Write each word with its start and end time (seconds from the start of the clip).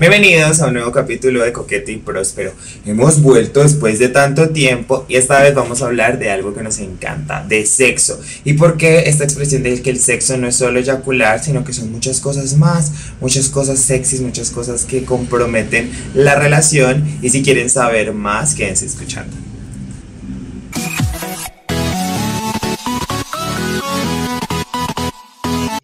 Bienvenidos 0.00 0.60
a 0.60 0.68
un 0.68 0.74
nuevo 0.74 0.92
capítulo 0.92 1.42
de 1.42 1.52
Coqueto 1.52 1.90
y 1.90 1.96
Próspero. 1.96 2.52
Hemos 2.86 3.20
vuelto 3.20 3.64
después 3.64 3.98
de 3.98 4.08
tanto 4.08 4.50
tiempo 4.50 5.04
y 5.08 5.16
esta 5.16 5.42
vez 5.42 5.56
vamos 5.56 5.82
a 5.82 5.86
hablar 5.86 6.20
de 6.20 6.30
algo 6.30 6.54
que 6.54 6.62
nos 6.62 6.78
encanta, 6.78 7.44
de 7.44 7.66
sexo. 7.66 8.20
¿Y 8.44 8.52
por 8.52 8.76
qué 8.76 9.08
esta 9.08 9.24
expresión 9.24 9.64
de 9.64 9.82
que 9.82 9.90
el 9.90 9.98
sexo 9.98 10.36
no 10.36 10.46
es 10.46 10.54
solo 10.54 10.78
eyacular, 10.78 11.42
sino 11.42 11.64
que 11.64 11.72
son 11.72 11.90
muchas 11.90 12.20
cosas 12.20 12.56
más, 12.56 12.92
muchas 13.20 13.48
cosas 13.48 13.80
sexys, 13.80 14.20
muchas 14.20 14.50
cosas 14.50 14.84
que 14.84 15.02
comprometen 15.02 15.90
la 16.14 16.36
relación? 16.36 17.18
Y 17.20 17.30
si 17.30 17.42
quieren 17.42 17.68
saber 17.68 18.12
más, 18.12 18.54
quédense 18.54 18.86
escuchando. 18.86 19.47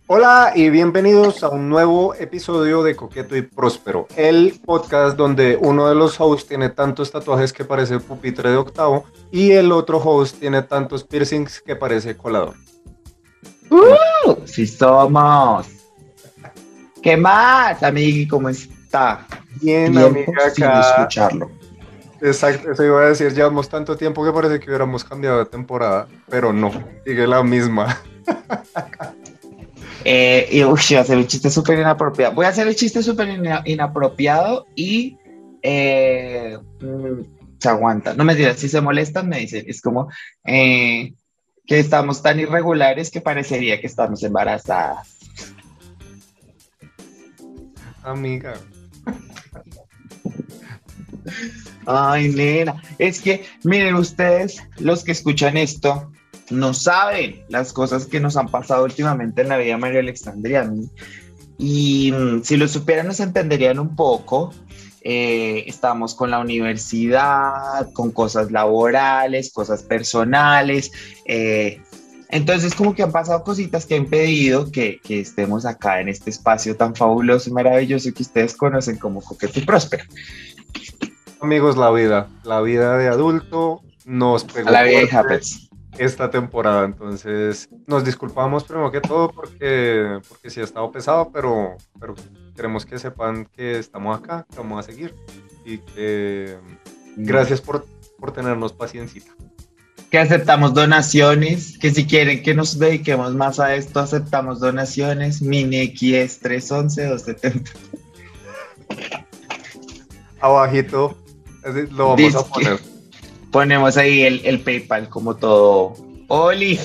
Hola 0.07 0.53
y 0.55 0.69
bienvenidos 0.69 1.43
a 1.43 1.49
un 1.49 1.71
nuevo 1.71 2.15
episodio 2.15 2.83
de 2.83 2.95
Coqueto 2.95 3.39
y 3.39 3.41
Próspero, 3.41 4.07
el 4.17 4.61
podcast 4.63 5.17
donde 5.17 5.57
uno 5.59 5.89
de 5.89 5.95
los 5.95 6.21
hosts 6.21 6.47
tiene 6.47 6.69
tantos 6.69 7.11
tatuajes 7.11 7.55
que 7.55 7.65
parece 7.65 7.99
pupitre 7.99 8.51
de 8.51 8.57
octavo 8.59 9.07
y 9.33 9.53
el 9.53 9.73
otro 9.73 9.97
host 9.97 10.39
tiene 10.39 10.61
tantos 10.61 11.05
piercings 11.05 11.59
que 11.59 11.75
parece 11.75 12.19
colador. 12.19 12.53
¡Uh! 13.71 14.35
Sí 14.45 14.67
somos. 14.67 15.69
¿Qué 17.03 17.17
más, 17.17 17.83
amigui? 17.83 18.29
¿Cómo 18.29 18.51
está? 18.51 19.27
Bien, 19.63 19.97
amiga, 19.97 20.51
sin 20.51 20.65
acá. 20.65 20.81
escucharlo. 20.81 21.51
Exacto, 22.21 22.73
eso 22.73 22.85
iba 22.85 23.01
a 23.01 23.07
decir, 23.07 23.33
llevamos 23.33 23.71
tanto 23.71 23.97
tiempo 23.97 24.23
que 24.23 24.33
parece 24.33 24.61
que 24.61 24.69
hubiéramos 24.69 25.03
cambiado 25.03 25.39
de 25.39 25.47
temporada, 25.47 26.09
pero 26.29 26.53
no, 26.53 26.73
sigue 27.07 27.27
la 27.27 27.43
misma. 27.43 28.03
Eh, 30.05 30.49
y 30.53 30.63
uy, 30.65 30.81
voy 30.89 30.97
a 30.97 31.01
hacer 31.01 31.17
un 31.17 31.27
chiste 31.27 31.51
súper 31.51 31.79
inapropiado. 31.79 32.35
Voy 32.35 32.45
a 32.47 32.51
hacer 32.51 32.69
el 32.69 32.77
chiste 32.77 33.03
súper 33.03 33.29
ina- 33.29 33.63
inapropiado 33.65 34.67
y 34.75 35.17
eh, 35.63 36.59
mm, 36.81 37.59
se 37.59 37.69
aguanta. 37.69 38.15
No 38.15 38.25
me 38.25 38.35
digas, 38.35 38.59
si 38.59 38.69
se 38.69 38.81
molestan, 38.81 39.29
me 39.29 39.39
dicen. 39.41 39.65
Es 39.67 39.81
como 39.81 40.09
eh, 40.45 41.15
que 41.67 41.79
estamos 41.79 42.23
tan 42.23 42.39
irregulares 42.39 43.11
que 43.11 43.21
parecería 43.23 43.81
que 43.81 43.87
estamos 43.87 44.23
embarazadas. 44.23 45.09
Amiga, 48.03 48.55
Ay, 51.87 52.29
nena, 52.29 52.83
es 52.99 53.21
que 53.21 53.45
miren 53.63 53.95
ustedes, 53.95 54.63
los 54.79 55.05
que 55.05 55.13
escuchan 55.13 55.57
esto, 55.57 56.13
no 56.51 56.75
saben 56.75 57.43
las 57.49 57.73
cosas 57.73 58.07
que 58.07 58.21
nos 58.21 58.37
han 58.37 58.49
pasado 58.49 58.85
últimamente 58.85 59.43
en 59.43 59.49
la 59.49 59.57
vida 59.57 59.75
de 59.75 59.81
María 59.81 60.01
Alexandria 60.01 60.63
a 60.63 60.65
mí. 60.65 60.89
Y 61.59 62.13
mm, 62.13 62.43
si 62.43 62.57
lo 62.57 62.69
supieran, 62.69 63.07
nos 63.07 63.21
entenderían 63.21 63.79
un 63.79 63.95
poco. 63.95 64.53
Eh, 65.03 65.65
estamos 65.67 66.15
con 66.15 66.31
la 66.31 66.39
universidad, 66.39 67.93
con 67.93 68.11
cosas 68.11 68.51
laborales, 68.51 69.53
cosas 69.53 69.83
personales. 69.83 70.91
eh, 71.27 71.81
entonces, 72.31 72.75
como 72.75 72.97
que 72.97 73.05
han 73.05 73.13
pasado 73.13 73.45
cositas 73.45 73.87
que 73.87 73.95
han 73.95 74.03
impedido 74.05 74.73
que, 74.73 74.99
que 75.05 75.21
estemos 75.21 75.65
acá 75.65 76.01
en 76.01 76.09
este 76.09 76.31
espacio 76.31 76.77
tan 76.77 76.97
fabuloso 76.97 77.49
y 77.49 77.53
maravilloso 77.53 78.13
que 78.13 78.25
ustedes 78.25 78.57
conocen 78.57 78.97
como 78.97 79.21
Coqueto 79.21 79.61
y 79.61 79.63
Próspero. 79.63 80.03
amigos, 81.41 81.77
la 81.77 81.93
vida, 81.93 82.29
la 82.43 82.61
vida 82.61 82.99
de 82.99 83.07
adulto 83.07 83.83
nos 84.05 84.43
pegó 84.43 84.69
A 84.69 84.73
la 84.73 84.83
vida 84.83 85.07
fuerte. 85.07 85.47
Esta 85.99 86.31
temporada, 86.31 86.85
entonces 86.85 87.69
nos 87.87 88.05
disculpamos 88.05 88.65
primero 88.65 88.91
que 88.91 89.01
todo 89.01 89.31
porque, 89.31 90.19
porque 90.29 90.51
sí 90.51 90.61
ha 90.61 90.65
estado 90.65 90.91
pesado, 90.91 91.31
pero, 91.33 91.77
pero 91.99 92.15
queremos 92.55 92.85
que 92.85 92.99
sepan 92.99 93.47
que 93.47 93.79
estamos 93.79 94.19
acá, 94.19 94.47
que 94.51 94.57
vamos 94.59 94.81
a 94.81 94.83
seguir 94.91 95.15
y 95.65 95.79
que 95.79 96.59
gracias 97.17 97.61
por, 97.61 97.87
por 98.19 98.33
tenernos 98.33 98.73
paciencita. 98.73 99.33
Que 100.11 100.19
aceptamos 100.19 100.75
donaciones, 100.75 101.79
que 101.79 101.91
si 101.91 102.07
quieren 102.07 102.43
que 102.43 102.55
nos 102.55 102.79
dediquemos 102.79 103.35
más 103.35 103.59
a 103.59 103.75
esto, 103.75 103.99
aceptamos 103.99 104.61
donaciones. 104.61 105.43
Mini 105.43 105.79
X 105.79 106.39
311 106.39 107.07
270. 107.07 107.71
Abajito 110.41 111.17
lo 111.91 112.09
vamos 112.11 112.17
Dice 112.17 112.39
a 112.39 112.43
poner. 112.43 112.94
Ponemos 113.55 113.97
ahí 113.97 114.23
el, 114.23 114.41
el 114.45 114.59
PayPal 114.59 115.09
como 115.09 115.37
todo. 115.37 115.95
Oli, 116.27 116.77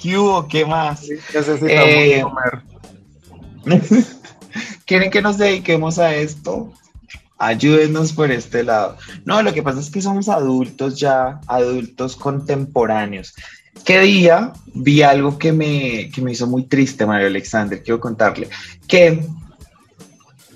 ¿qué 0.00 0.16
hubo? 0.16 0.48
¿Qué 0.48 0.64
más? 0.64 1.02
Necesitamos 1.02 1.68
Eh, 1.68 2.22
comer. 2.22 2.62
¿Quieren 4.86 5.10
que 5.10 5.20
nos 5.20 5.36
dediquemos 5.36 5.98
a 5.98 6.14
esto? 6.14 6.72
Ayúdenos 7.36 8.14
por 8.14 8.30
este 8.30 8.64
lado. 8.64 8.96
No, 9.26 9.42
lo 9.42 9.52
que 9.52 9.62
pasa 9.62 9.78
es 9.78 9.90
que 9.90 10.00
somos 10.00 10.30
adultos 10.30 10.98
ya, 10.98 11.38
adultos 11.48 12.16
contemporáneos. 12.16 13.34
¿Qué 13.84 14.00
día 14.00 14.54
vi 14.72 15.02
algo 15.02 15.36
que 15.36 15.52
me, 15.52 16.08
que 16.14 16.22
me 16.22 16.32
hizo 16.32 16.46
muy 16.46 16.64
triste, 16.64 17.04
Mario 17.04 17.26
Alexander? 17.26 17.82
Quiero 17.82 18.00
contarle 18.00 18.48
que 18.88 19.22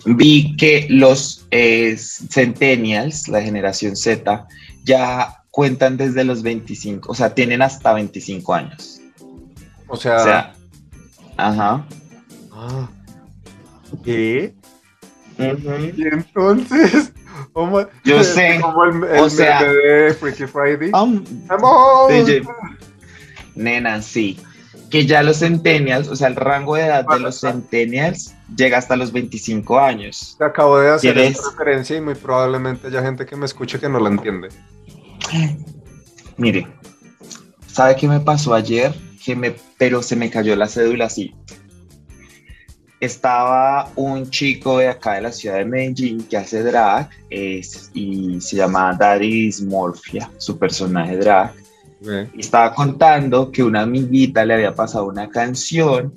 vi 0.06 0.56
que 0.56 0.86
los 0.88 1.44
eh, 1.50 1.98
centennials, 1.98 3.28
la 3.28 3.42
generación 3.42 3.94
Z, 3.94 4.48
ya 4.84 5.36
cuentan 5.60 5.98
desde 5.98 6.24
los 6.24 6.42
25, 6.42 7.12
o 7.12 7.14
sea, 7.14 7.34
tienen 7.34 7.60
hasta 7.60 7.92
25 7.92 8.54
años. 8.54 8.98
O 9.88 9.94
sea, 9.94 10.16
O 10.16 10.24
sea, 10.24 10.54
ajá. 11.36 11.84
ah, 12.50 12.88
¿qué? 14.02 14.54
Y 15.38 16.02
entonces, 16.06 17.12
oh 17.52 17.84
Yo 18.04 18.24
sé, 18.24 18.58
como 18.62 18.84
el, 18.84 19.04
el 19.04 19.20
o 19.20 19.28
sea- 19.28 19.62
de 19.62 20.14
Freaky 20.14 20.46
Friday. 20.46 20.92
Um. 20.94 21.22
Nena, 23.54 24.00
sí. 24.00 24.38
Que 24.90 25.04
ya 25.04 25.22
los 25.22 25.40
centennials, 25.40 26.08
o 26.08 26.16
sea, 26.16 26.28
el 26.28 26.36
rango 26.36 26.76
de 26.76 26.86
edad 26.86 27.04
de 27.04 27.20
los 27.20 27.38
centennials 27.38 28.34
llega 28.56 28.78
hasta 28.78 28.96
los 28.96 29.12
25 29.12 29.78
años. 29.78 30.36
Te 30.38 30.44
acabo 30.46 30.78
de 30.78 30.88
hacer 30.92 31.14
referencia 31.16 31.98
y 31.98 32.00
muy 32.00 32.14
probablemente 32.14 32.86
haya 32.86 33.02
gente 33.02 33.26
que 33.26 33.36
me 33.36 33.44
escuche 33.44 33.78
que 33.78 33.90
no 33.90 34.00
la 34.00 34.08
entiende. 34.08 34.48
Mire, 36.36 36.66
¿sabe 37.66 37.96
qué 37.96 38.08
me 38.08 38.20
pasó 38.20 38.54
ayer? 38.54 38.94
Que 39.24 39.36
me, 39.36 39.54
pero 39.78 40.02
se 40.02 40.16
me 40.16 40.30
cayó 40.30 40.56
la 40.56 40.66
cédula 40.68 41.06
así. 41.06 41.34
Estaba 43.00 43.90
un 43.96 44.28
chico 44.28 44.78
de 44.78 44.88
acá 44.88 45.14
de 45.14 45.22
la 45.22 45.32
ciudad 45.32 45.56
de 45.56 45.64
Medellín 45.64 46.22
que 46.24 46.36
hace 46.36 46.62
drag 46.62 47.08
es- 47.30 47.90
y 47.94 48.38
se 48.42 48.56
llama 48.56 48.94
Daddy 48.98 49.46
Dysmorphia, 49.46 50.30
su 50.38 50.58
personaje 50.58 51.16
drag. 51.16 51.54
y 52.34 52.40
estaba 52.40 52.74
contando 52.74 53.50
que 53.52 53.62
una 53.62 53.82
amiguita 53.82 54.42
le 54.46 54.54
había 54.54 54.74
pasado 54.74 55.06
una 55.06 55.28
canción 55.28 56.14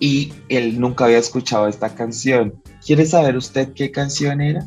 y 0.00 0.32
él 0.48 0.80
nunca 0.80 1.04
había 1.04 1.18
escuchado 1.18 1.68
esta 1.68 1.94
canción. 1.94 2.54
¿Quiere 2.84 3.06
saber 3.06 3.36
usted 3.36 3.72
qué 3.72 3.92
canción 3.92 4.40
era? 4.40 4.66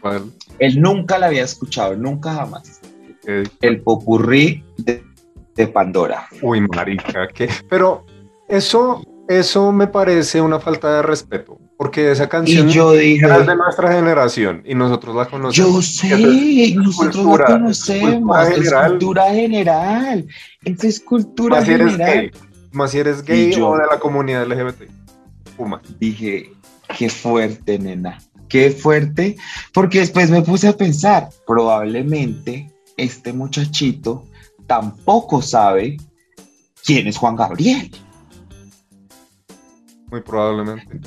¿Cuál? 0.00 0.32
Él 0.58 0.80
nunca 0.80 1.16
la 1.18 1.26
había 1.26 1.44
escuchado, 1.44 1.94
nunca 1.96 2.34
jamás. 2.34 2.80
El 3.26 3.80
popurrí 3.82 4.62
de, 4.78 5.02
de 5.54 5.66
Pandora. 5.66 6.26
Uy, 6.42 6.60
marica, 6.62 7.28
¿qué? 7.34 7.48
Pero 7.68 8.04
eso, 8.48 9.02
eso 9.28 9.72
me 9.72 9.86
parece 9.86 10.40
una 10.40 10.58
falta 10.60 10.96
de 10.96 11.02
respeto, 11.02 11.58
porque 11.78 12.10
esa 12.10 12.28
canción 12.28 12.68
Y 12.68 12.72
yo 12.72 12.92
dije, 12.92 13.26
es 13.26 13.46
de 13.46 13.56
nuestra 13.56 13.92
generación 13.92 14.62
y 14.66 14.74
nosotros 14.74 15.14
la 15.16 15.26
conocemos. 15.26 15.56
yo 15.74 15.82
sé, 15.82 16.74
nosotros 16.76 17.16
cultura, 17.16 17.44
la 17.48 17.54
conocemos, 17.58 18.48
es 18.48 18.54
general. 18.56 18.90
cultura 18.90 19.24
general, 19.30 20.26
es 20.64 21.00
cultura 21.00 21.56
Más 21.56 21.64
si 21.64 21.72
eres 21.72 21.92
general. 21.92 22.14
gay, 22.20 22.30
más 22.72 22.90
si 22.90 22.98
eres 22.98 23.22
gay 23.24 23.52
yo- 23.52 23.68
o 23.70 23.76
de 23.78 23.86
la 23.90 23.98
comunidad 23.98 24.46
LGBT. 24.46 24.90
Puma. 25.56 25.80
dije, 26.00 26.50
qué 26.98 27.08
fuerte, 27.08 27.78
nena, 27.78 28.18
qué 28.48 28.70
fuerte, 28.72 29.36
porque 29.72 30.00
después 30.00 30.28
me 30.30 30.42
puse 30.42 30.66
a 30.68 30.76
pensar, 30.76 31.28
probablemente 31.46 32.70
este 32.96 33.32
muchachito 33.32 34.24
tampoco 34.66 35.42
sabe 35.42 35.96
quién 36.84 37.06
es 37.06 37.16
Juan 37.16 37.36
Gabriel. 37.36 37.90
Muy 40.10 40.20
probablemente. 40.20 41.00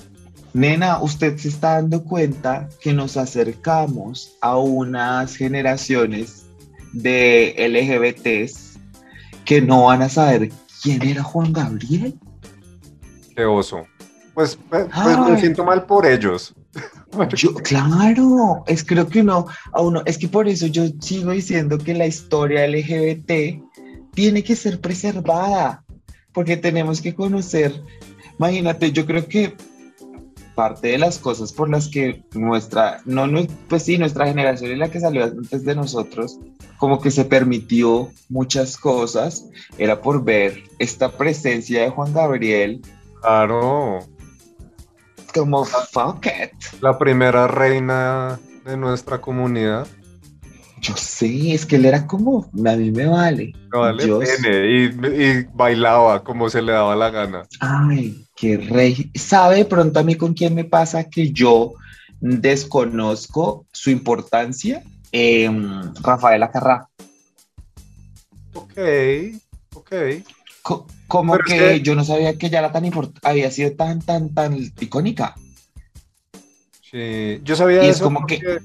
Nena, 0.54 1.01
usted 1.01 1.38
se 1.38 1.50
está 1.50 1.74
dando 1.74 2.04
cuenta 2.04 2.68
que 2.81 2.94
nos 2.94 3.16
acercamos 3.16 4.36
a 4.42 4.57
unas 4.57 5.36
generaciones 5.36 6.48
de 6.94 7.54
LGBTs 7.57 8.80
que 9.45 9.62
no 9.62 9.86
van 9.86 10.01
a 10.01 10.10
saber 10.10 10.51
quién 10.81 11.04
era 11.04 11.24
Juan 11.24 11.54
Gabriel. 11.54 12.18
Qué 13.36 13.45
oso. 13.45 13.86
Pues, 14.34 14.57
pues, 14.69 14.88
pues 14.94 15.18
me 15.18 15.39
siento 15.39 15.63
mal 15.63 15.86
por 15.86 16.06
ellos. 16.06 16.54
Claro, 17.63 18.63
es 18.68 18.83
creo 18.83 19.07
que 19.07 19.21
uno, 19.21 19.48
a 19.74 19.81
uno, 19.81 20.04
es 20.06 20.18
que 20.18 20.27
por 20.27 20.48
eso 20.48 20.68
yo 20.68 20.83
sigo 21.00 21.31
diciendo 21.31 21.77
que 21.77 21.94
la 21.94 22.06
historia 22.06 22.68
LGBT 22.68 23.62
tiene 24.13 24.44
que 24.44 24.56
ser 24.56 24.81
preservada, 24.81 25.83
porque 26.33 26.57
tenemos 26.57 27.01
que 27.01 27.15
conocer, 27.15 27.81
imagínate, 28.38 28.92
yo 28.92 29.06
creo 29.06 29.27
que 29.27 29.56
parte 30.57 30.88
de 30.88 30.98
las 30.98 31.19
cosas 31.19 31.54
por 31.54 31.69
las 31.69 31.88
que 31.88 32.24
nuestra, 32.33 33.01
no, 33.06 33.27
pues 33.69 33.83
sí, 33.83 34.00
nuestra 34.00 34.25
generación 34.25 34.71
y 34.71 34.75
la 34.75 34.89
que 34.89 35.00
salió 35.00 35.24
antes 35.24 35.63
de 35.63 35.75
nosotros, 35.75 36.39
como 36.77 37.00
que 37.00 37.12
se 37.12 37.25
permitió 37.25 38.10
muchas 38.27 38.75
cosas, 38.75 39.45
era 39.77 40.01
por 40.01 40.24
ver 40.24 40.63
esta 40.80 41.12
presencia 41.12 41.83
de 41.83 41.89
Juan 41.92 42.12
Gabriel. 42.12 42.81
Claro. 43.21 44.00
Como 45.39 45.66
fuck 45.66 46.25
it. 46.25 46.81
La 46.81 46.98
primera 46.98 47.48
reina 47.48 48.39
de 48.66 48.78
nuestra 48.78 49.19
comunidad. 49.19 49.88
Yo 50.80 50.95
sé, 50.95 51.54
es 51.54 51.66
que 51.66 51.78
él 51.78 51.86
era 51.86 52.06
como, 52.06 52.50
a 52.66 52.75
mí 52.75 52.92
me 52.92 53.07
vale. 53.07 53.54
vale 53.72 54.06
y, 54.06 54.84
y, 54.86 55.48
bailaba 55.54 56.24
como 56.24 56.50
se 56.50 56.62
le 56.62 56.72
daba 56.72 56.95
la 56.95 57.10
gana. 57.10 57.44
Ay, 57.60 58.25
qué 58.36 58.57
rey. 58.57 59.12
¿Sabe 59.16 59.66
pronto 59.66 60.00
a 60.00 60.04
mí 60.04 60.16
con 60.16 60.34
quién 60.34 60.54
me 60.54 60.66
pasa 60.66 61.10
que 61.10 61.31
yo 61.31 61.74
desconozco 62.19 63.66
su 63.72 63.89
importancia? 63.89 64.84
Eh, 65.12 65.50
Rafaela 66.01 66.51
Carrá. 66.51 66.88
Ok, 68.54 68.78
ok. 69.74 69.94
Como 71.08 71.38
que, 71.38 71.81
yo 71.81 71.96
no 71.96 72.04
sabía 72.04 72.38
que 72.38 72.48
era 72.48 72.72
tan 72.72 72.92
había 73.24 73.52
sido 73.52 73.72
tan, 73.74 74.02
tan, 74.02 74.34
tan 74.34 74.58
icónica. 74.80 75.36
Sí, 76.81 77.42
yo 77.44 77.56
sabía 77.56 77.84
eso. 77.84 78.04
como 78.04 78.25
que 78.25 78.60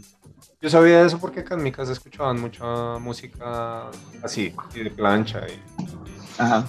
yo 0.60 0.70
sabía 0.70 1.04
eso 1.04 1.18
porque 1.18 1.40
acá 1.40 1.54
en 1.56 1.64
mi 1.64 1.72
casa 1.72 1.92
escuchaban 1.92 2.40
mucha 2.40 2.64
música 3.00 3.90
así, 4.22 4.54
y 4.74 4.84
de 4.84 4.90
plancha. 4.90 5.40
Y... 5.48 5.60
Ajá. 6.38 6.64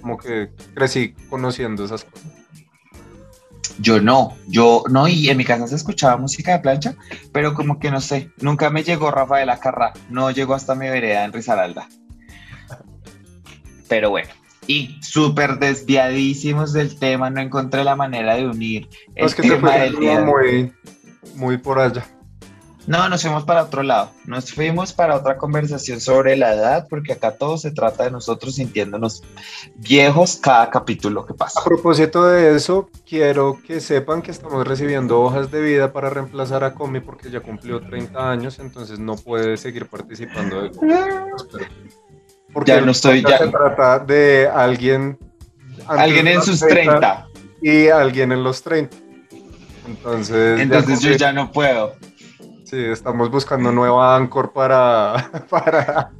como 0.00 0.16
que 0.16 0.50
crecí 0.74 1.12
conociendo 1.28 1.84
esas 1.84 2.04
cosas. 2.04 2.30
Yo 3.78 4.00
no, 4.00 4.36
yo 4.46 4.84
no, 4.90 5.08
y 5.08 5.28
en 5.28 5.36
mi 5.36 5.44
casa 5.44 5.66
se 5.66 5.74
escuchaba 5.74 6.16
música 6.18 6.52
de 6.52 6.58
plancha, 6.60 6.94
pero 7.32 7.54
como 7.54 7.80
que 7.80 7.90
no 7.90 8.00
sé, 8.00 8.30
nunca 8.40 8.70
me 8.70 8.84
llegó 8.84 9.10
Rafael 9.10 9.48
Acarra, 9.50 9.92
no 10.08 10.30
llegó 10.30 10.54
hasta 10.54 10.74
mi 10.74 10.88
vereda 10.88 11.24
en 11.24 11.32
Risaralda. 11.32 11.88
Pero 13.92 14.08
bueno, 14.08 14.30
y 14.66 14.98
súper 15.02 15.58
desviadísimos 15.58 16.72
del 16.72 16.98
tema, 16.98 17.28
no 17.28 17.42
encontré 17.42 17.84
la 17.84 17.94
manera 17.94 18.36
de 18.36 18.46
unir 18.46 18.88
el 19.14 19.26
es 19.26 19.34
que 19.34 19.42
tema 19.42 19.76
del 19.76 19.98
Muy, 20.24 20.72
muy 21.34 21.58
por 21.58 21.78
allá. 21.78 22.06
No, 22.86 23.06
nos 23.10 23.20
fuimos 23.20 23.44
para 23.44 23.64
otro 23.64 23.82
lado. 23.82 24.08
Nos 24.24 24.50
fuimos 24.50 24.94
para 24.94 25.14
otra 25.14 25.36
conversación 25.36 26.00
sobre 26.00 26.38
la 26.38 26.54
edad, 26.54 26.86
porque 26.88 27.12
acá 27.12 27.32
todo 27.32 27.58
se 27.58 27.70
trata 27.70 28.04
de 28.04 28.12
nosotros 28.12 28.54
sintiéndonos 28.54 29.22
viejos 29.76 30.36
cada 30.36 30.70
capítulo 30.70 31.26
que 31.26 31.34
pasa. 31.34 31.60
A 31.60 31.64
propósito 31.64 32.24
de 32.24 32.56
eso, 32.56 32.88
quiero 33.06 33.58
que 33.62 33.78
sepan 33.78 34.22
que 34.22 34.30
estamos 34.30 34.66
recibiendo 34.66 35.20
hojas 35.20 35.50
de 35.50 35.60
vida 35.60 35.92
para 35.92 36.08
reemplazar 36.08 36.64
a 36.64 36.72
Comi 36.72 37.00
porque 37.00 37.30
ya 37.30 37.40
cumplió 37.40 37.82
30 37.82 38.30
años, 38.30 38.58
entonces 38.58 38.98
no 38.98 39.16
puede 39.16 39.58
seguir 39.58 39.84
participando 39.84 40.62
de 40.62 40.70
Porque 42.52 42.72
ya 42.72 42.80
no 42.80 42.92
estoy 42.92 43.22
ya. 43.22 43.38
Se 43.38 43.48
trata 43.48 43.98
de 43.98 44.48
alguien. 44.52 45.18
Alguien 45.86 46.28
en 46.28 46.42
sus 46.42 46.60
30, 46.60 47.26
Y 47.60 47.88
alguien 47.88 48.32
en 48.32 48.44
los 48.44 48.62
30. 48.62 48.96
Entonces. 49.86 50.60
Entonces 50.60 51.00
yo 51.00 51.12
ya 51.12 51.32
no 51.32 51.50
puedo. 51.50 51.94
Sí, 52.64 52.78
estamos 52.78 53.30
buscando 53.30 53.70
nueva 53.70 54.16
Anchor 54.16 54.52
para, 54.52 55.30
para 55.50 56.10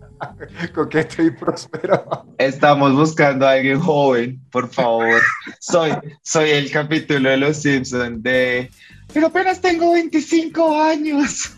Coqueto 0.75 1.23
y 1.23 1.31
Próspero. 1.31 2.27
Estamos 2.39 2.95
buscando 2.95 3.47
a 3.47 3.53
alguien 3.53 3.81
joven, 3.81 4.41
por 4.51 4.69
favor. 4.69 5.21
Soy, 5.61 5.93
soy 6.23 6.51
el 6.51 6.71
capítulo 6.71 7.31
de 7.31 7.37
Los 7.39 7.57
Simpsons 7.59 8.23
de... 8.23 8.71
Pero 9.13 9.29
apenas 9.29 9.61
tengo 9.61 9.93
25 9.93 10.81
años. 10.81 11.53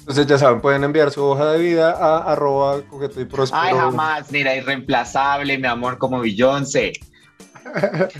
Entonces 0.00 0.26
ya 0.26 0.38
saben, 0.38 0.60
pueden 0.60 0.82
enviar 0.82 1.10
su 1.10 1.22
hoja 1.22 1.52
de 1.52 1.58
vida 1.58 1.92
a 1.92 2.32
arroba 2.32 2.82
coqueto 2.82 3.20
y 3.20 3.24
próspero. 3.26 3.62
Ay, 3.62 3.74
jamás, 3.74 4.32
mira, 4.32 4.56
irreemplazable, 4.56 5.56
mi 5.58 5.66
amor, 5.66 5.98
como 5.98 6.20
Beyoncé. 6.20 6.92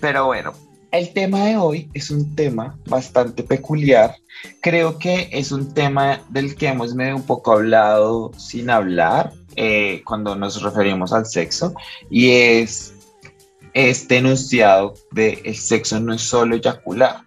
Pero 0.00 0.26
bueno, 0.26 0.52
el 0.90 1.12
tema 1.12 1.44
de 1.44 1.56
hoy 1.56 1.90
es 1.94 2.10
un 2.10 2.34
tema 2.34 2.76
bastante 2.86 3.42
peculiar. 3.42 4.16
Creo 4.60 4.98
que 4.98 5.28
es 5.30 5.52
un 5.52 5.72
tema 5.72 6.20
del 6.30 6.56
que 6.56 6.68
hemos 6.68 6.94
medio 6.94 7.16
un 7.16 7.22
poco 7.22 7.52
hablado 7.52 8.32
sin 8.36 8.70
hablar 8.70 9.32
eh, 9.56 10.02
cuando 10.04 10.34
nos 10.34 10.62
referimos 10.62 11.12
al 11.12 11.26
sexo 11.26 11.74
y 12.08 12.30
es 12.30 12.94
este 13.74 14.16
enunciado 14.16 14.94
de 15.12 15.40
el 15.44 15.54
sexo 15.54 16.00
no 16.00 16.14
es 16.14 16.22
solo 16.22 16.56
eyacular. 16.56 17.22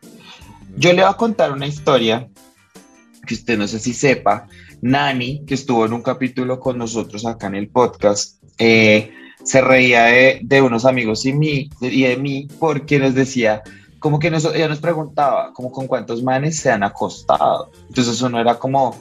Yo 0.75 0.91
le 0.91 1.03
voy 1.03 1.11
a 1.11 1.17
contar 1.17 1.51
una 1.51 1.67
historia 1.67 2.27
que 3.25 3.33
usted 3.35 3.57
no 3.57 3.67
sé 3.67 3.79
si 3.79 3.93
sepa. 3.93 4.47
Nani, 4.81 5.45
que 5.45 5.53
estuvo 5.53 5.85
en 5.85 5.93
un 5.93 6.01
capítulo 6.01 6.59
con 6.59 6.77
nosotros 6.77 7.25
acá 7.25 7.47
en 7.47 7.55
el 7.55 7.69
podcast, 7.69 8.43
eh, 8.57 9.11
se 9.43 9.61
reía 9.61 10.03
de, 10.41 10.61
unos 10.61 10.85
amigos 10.85 11.25
y, 11.25 11.33
mí, 11.33 11.69
y 11.81 12.03
de 12.03 12.17
mí 12.17 12.47
porque 12.59 12.99
nos 12.99 13.13
decía, 13.13 13.61
como 13.99 14.19
que 14.19 14.31
nos, 14.31 14.45
ella 14.45 14.67
nos 14.67 14.79
preguntaba, 14.79 15.53
como 15.53 15.71
con 15.71 15.87
cuántos 15.87 16.23
manes 16.23 16.57
se 16.57 16.71
han 16.71 16.83
acostado. 16.83 17.71
Entonces 17.87 18.15
eso 18.15 18.29
no 18.29 18.39
era 18.39 18.59
como, 18.59 18.97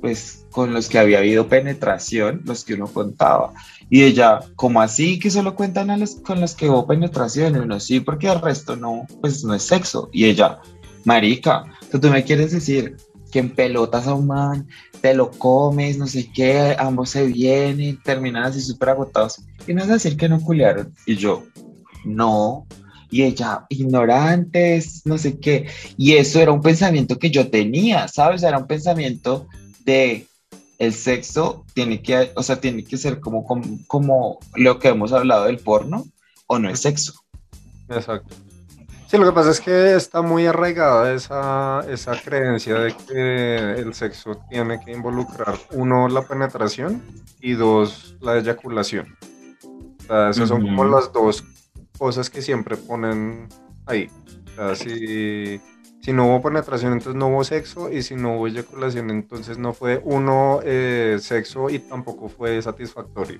pues, 0.00 0.46
con 0.50 0.72
los 0.72 0.88
que 0.88 0.98
había 0.98 1.18
habido 1.18 1.48
penetración, 1.48 2.42
los 2.44 2.64
que 2.64 2.74
uno 2.74 2.86
contaba. 2.86 3.52
Y 3.90 4.02
ella, 4.02 4.40
como 4.56 4.80
así 4.80 5.18
que 5.18 5.30
solo 5.30 5.54
cuentan 5.54 5.90
a 5.90 5.96
los 5.96 6.16
con 6.16 6.40
los 6.40 6.54
que 6.54 6.68
hubo 6.68 6.86
penetración? 6.86 7.54
Y 7.54 7.58
uno, 7.58 7.78
sí, 7.78 8.00
porque 8.00 8.28
el 8.28 8.40
resto 8.40 8.76
no, 8.76 9.06
pues 9.20 9.44
no 9.44 9.54
es 9.54 9.62
sexo. 9.62 10.08
Y 10.12 10.24
ella, 10.26 10.58
marica, 11.04 11.64
tú 11.90 12.08
me 12.08 12.24
quieres 12.24 12.52
decir 12.52 12.96
que 13.36 13.40
en 13.40 13.50
pelotas 13.50 14.06
a 14.06 14.14
un 14.14 14.28
man, 14.28 14.66
te 15.02 15.12
lo 15.12 15.30
comes, 15.30 15.98
no 15.98 16.06
sé 16.06 16.30
qué, 16.32 16.74
ambos 16.78 17.10
se 17.10 17.26
vienen, 17.26 18.00
terminan 18.02 18.44
así 18.44 18.62
súper 18.62 18.88
agotados. 18.88 19.42
Y 19.66 19.74
no 19.74 19.82
es 19.82 19.88
decir 19.88 20.16
que 20.16 20.26
no 20.26 20.40
culiaron. 20.40 20.94
Y 21.04 21.16
yo, 21.16 21.44
no. 22.06 22.66
Y 23.10 23.24
ella, 23.24 23.66
ignorantes, 23.68 25.02
no 25.04 25.18
sé 25.18 25.38
qué. 25.38 25.66
Y 25.98 26.14
eso 26.14 26.40
era 26.40 26.50
un 26.50 26.62
pensamiento 26.62 27.18
que 27.18 27.30
yo 27.30 27.50
tenía, 27.50 28.08
¿sabes? 28.08 28.42
Era 28.42 28.56
un 28.56 28.66
pensamiento 28.66 29.46
de 29.84 30.26
el 30.78 30.94
sexo 30.94 31.66
tiene 31.74 32.00
que, 32.00 32.32
o 32.36 32.42
sea, 32.42 32.58
tiene 32.58 32.84
que 32.84 32.96
ser 32.96 33.20
como, 33.20 33.44
como, 33.44 33.64
como 33.86 34.38
lo 34.54 34.78
que 34.78 34.88
hemos 34.88 35.12
hablado 35.12 35.44
del 35.44 35.58
porno, 35.58 36.06
o 36.46 36.58
no 36.58 36.70
es 36.70 36.80
sexo. 36.80 37.12
Exacto. 37.90 38.34
Sí, 39.06 39.16
lo 39.18 39.24
que 39.24 39.32
pasa 39.32 39.50
es 39.50 39.60
que 39.60 39.94
está 39.94 40.20
muy 40.20 40.46
arraigada 40.46 41.14
esa, 41.14 41.84
esa 41.88 42.20
creencia 42.20 42.74
de 42.74 42.92
que 42.92 43.80
el 43.80 43.94
sexo 43.94 44.40
tiene 44.50 44.80
que 44.84 44.90
involucrar, 44.90 45.54
uno, 45.72 46.08
la 46.08 46.22
penetración 46.22 47.00
y 47.40 47.52
dos, 47.52 48.16
la 48.20 48.36
eyaculación. 48.36 49.16
O 50.00 50.04
sea, 50.06 50.30
esas 50.30 50.48
son 50.48 50.62
como 50.62 50.84
las 50.84 51.12
dos 51.12 51.44
cosas 51.96 52.28
que 52.28 52.42
siempre 52.42 52.76
ponen 52.76 53.48
ahí. 53.86 54.10
O 54.52 54.54
sea, 54.56 54.74
si, 54.74 55.60
si, 56.00 56.12
no 56.12 56.26
hubo 56.26 56.42
penetración, 56.42 56.92
entonces 56.94 57.14
no 57.14 57.28
hubo 57.28 57.44
sexo, 57.44 57.92
y 57.92 58.02
si 58.02 58.16
no 58.16 58.36
hubo 58.36 58.48
eyaculación, 58.48 59.10
entonces 59.10 59.56
no 59.56 59.72
fue 59.72 60.00
uno 60.02 60.60
eh, 60.64 61.18
sexo 61.20 61.70
y 61.70 61.78
tampoco 61.78 62.28
fue 62.28 62.60
satisfactorio. 62.60 63.38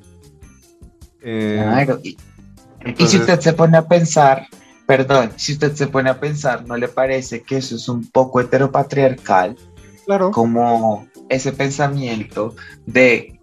Eh, 1.22 1.58
claro, 1.60 2.00
y 2.04 3.06
si 3.08 3.18
usted 3.18 3.40
se 3.40 3.52
pone 3.52 3.76
a 3.76 3.88
pensar 3.88 4.46
Perdón, 4.86 5.32
si 5.36 5.52
usted 5.52 5.74
se 5.74 5.88
pone 5.88 6.10
a 6.10 6.20
pensar, 6.20 6.64
¿no 6.66 6.76
le 6.76 6.88
parece 6.88 7.42
que 7.42 7.56
eso 7.56 7.76
es 7.76 7.88
un 7.88 8.06
poco 8.08 8.40
heteropatriarcal? 8.40 9.56
Claro. 10.04 10.30
Como 10.30 11.08
ese 11.28 11.52
pensamiento 11.52 12.54
de 12.86 13.40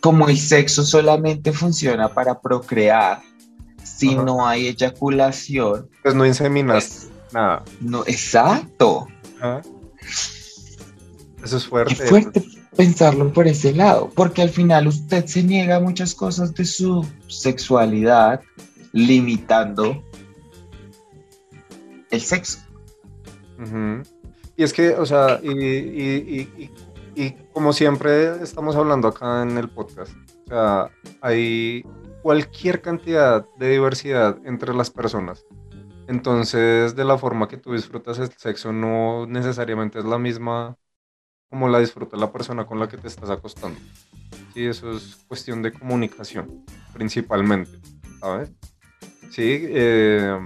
como 0.00 0.28
el 0.28 0.38
sexo 0.38 0.84
solamente 0.84 1.52
funciona 1.52 2.08
para 2.08 2.40
procrear, 2.40 3.20
si 3.82 4.14
no 4.14 4.46
hay 4.46 4.68
eyaculación. 4.68 5.88
Pues 6.02 6.14
no 6.14 6.24
inseminas 6.24 7.08
pues, 7.08 7.32
nada. 7.32 7.64
No, 7.80 8.04
exacto. 8.06 9.08
Eso 11.42 11.56
es 11.56 11.66
fuerte. 11.66 11.94
Es 11.94 12.08
fuerte 12.08 12.44
pensarlo 12.76 13.32
por 13.32 13.48
ese 13.48 13.74
lado, 13.74 14.08
porque 14.14 14.40
al 14.40 14.50
final 14.50 14.86
usted 14.86 15.26
se 15.26 15.42
niega 15.42 15.80
muchas 15.80 16.14
cosas 16.14 16.54
de 16.54 16.64
su 16.64 17.04
sexualidad, 17.26 18.40
limitando 18.92 20.04
el 22.10 22.20
sexo. 22.20 22.58
Y 24.56 24.62
es 24.62 24.72
que, 24.72 24.90
o 24.94 25.06
sea, 25.06 25.40
y, 25.42 26.70
como 27.52 27.72
siempre 27.72 28.42
estamos 28.42 28.76
hablando 28.76 29.08
acá 29.08 29.42
en 29.42 29.58
el 29.58 29.68
podcast, 29.68 30.12
o 30.46 30.48
sea, 30.48 30.90
hay 31.20 31.84
cualquier 32.22 32.80
cantidad 32.80 33.46
de 33.56 33.70
diversidad 33.70 34.38
entre 34.44 34.74
las 34.74 34.90
personas. 34.90 35.44
Entonces, 36.06 36.96
de 36.96 37.04
la 37.04 37.18
forma 37.18 37.48
que 37.48 37.58
tú 37.58 37.72
disfrutas 37.72 38.18
el 38.18 38.30
sexo 38.32 38.72
no 38.72 39.26
necesariamente 39.26 39.98
es 39.98 40.04
la 40.04 40.18
misma 40.18 40.76
como 41.50 41.68
la 41.68 41.78
disfruta 41.80 42.16
la 42.16 42.32
persona 42.32 42.66
con 42.66 42.78
la 42.78 42.88
que 42.88 42.98
te 42.98 43.08
estás 43.08 43.30
acostando. 43.30 43.78
Sí, 44.54 44.66
eso 44.66 44.92
es 44.92 45.16
cuestión 45.26 45.62
de 45.62 45.72
comunicación, 45.72 46.64
principalmente, 46.92 47.70
¿sabes? 48.20 48.50
Sí, 49.30 49.66
eh, 49.68 50.38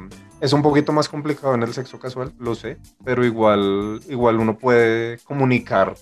Es 0.42 0.52
un 0.52 0.60
poquito 0.60 0.92
más 0.92 1.08
complicado 1.08 1.54
en 1.54 1.62
el 1.62 1.72
sexo 1.72 2.00
casual, 2.00 2.32
lo 2.36 2.56
sé, 2.56 2.76
pero 3.04 3.24
igual, 3.24 4.00
igual 4.08 4.40
uno 4.40 4.58
puede 4.58 5.18
comunicar 5.18 5.94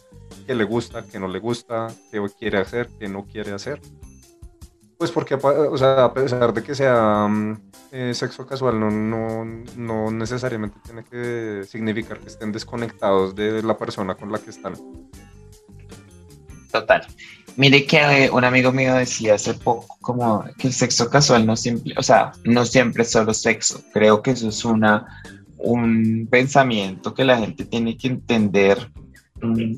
qué 0.46 0.54
le 0.54 0.64
gusta, 0.64 1.04
qué 1.04 1.18
no 1.20 1.28
le 1.28 1.38
gusta, 1.38 1.88
qué 2.10 2.24
quiere 2.38 2.56
hacer, 2.56 2.88
qué 2.98 3.06
no 3.06 3.26
quiere 3.26 3.52
hacer. 3.52 3.82
Pues 4.96 5.10
porque, 5.12 5.34
o 5.34 5.76
sea, 5.76 6.04
a 6.04 6.14
pesar 6.14 6.54
de 6.54 6.62
que 6.62 6.74
sea 6.74 7.28
mm, 7.28 7.70
eh, 7.92 8.14
sexo 8.14 8.46
casual, 8.46 8.80
no, 8.80 8.90
no, 8.90 9.44
no, 9.76 10.10
necesariamente 10.10 10.78
tiene 10.86 11.04
que 11.04 11.64
significar 11.68 12.18
que 12.18 12.28
estén 12.28 12.50
desconectados 12.50 13.34
de 13.34 13.62
la 13.62 13.76
persona 13.76 14.14
con 14.14 14.32
la 14.32 14.38
que 14.38 14.48
están. 14.48 14.72
Total. 16.72 17.06
Mire 17.56 17.84
que 17.86 18.24
eh, 18.24 18.30
un 18.30 18.44
amigo 18.44 18.72
mío 18.72 18.94
decía 18.94 19.34
hace 19.34 19.54
poco 19.54 19.96
como 20.00 20.44
que 20.58 20.68
el 20.68 20.72
sexo 20.72 21.10
casual 21.10 21.46
no 21.46 21.56
siempre, 21.56 21.94
o 21.96 22.02
sea, 22.02 22.32
no 22.44 22.64
siempre 22.64 23.02
es 23.02 23.10
solo 23.10 23.34
sexo. 23.34 23.82
Creo 23.92 24.22
que 24.22 24.32
eso 24.32 24.48
es 24.48 24.64
una, 24.64 25.22
un 25.58 26.26
pensamiento 26.30 27.14
que 27.14 27.24
la 27.24 27.38
gente 27.38 27.64
tiene 27.64 27.96
que 27.96 28.08
entender 28.08 28.90
mm, 29.42 29.74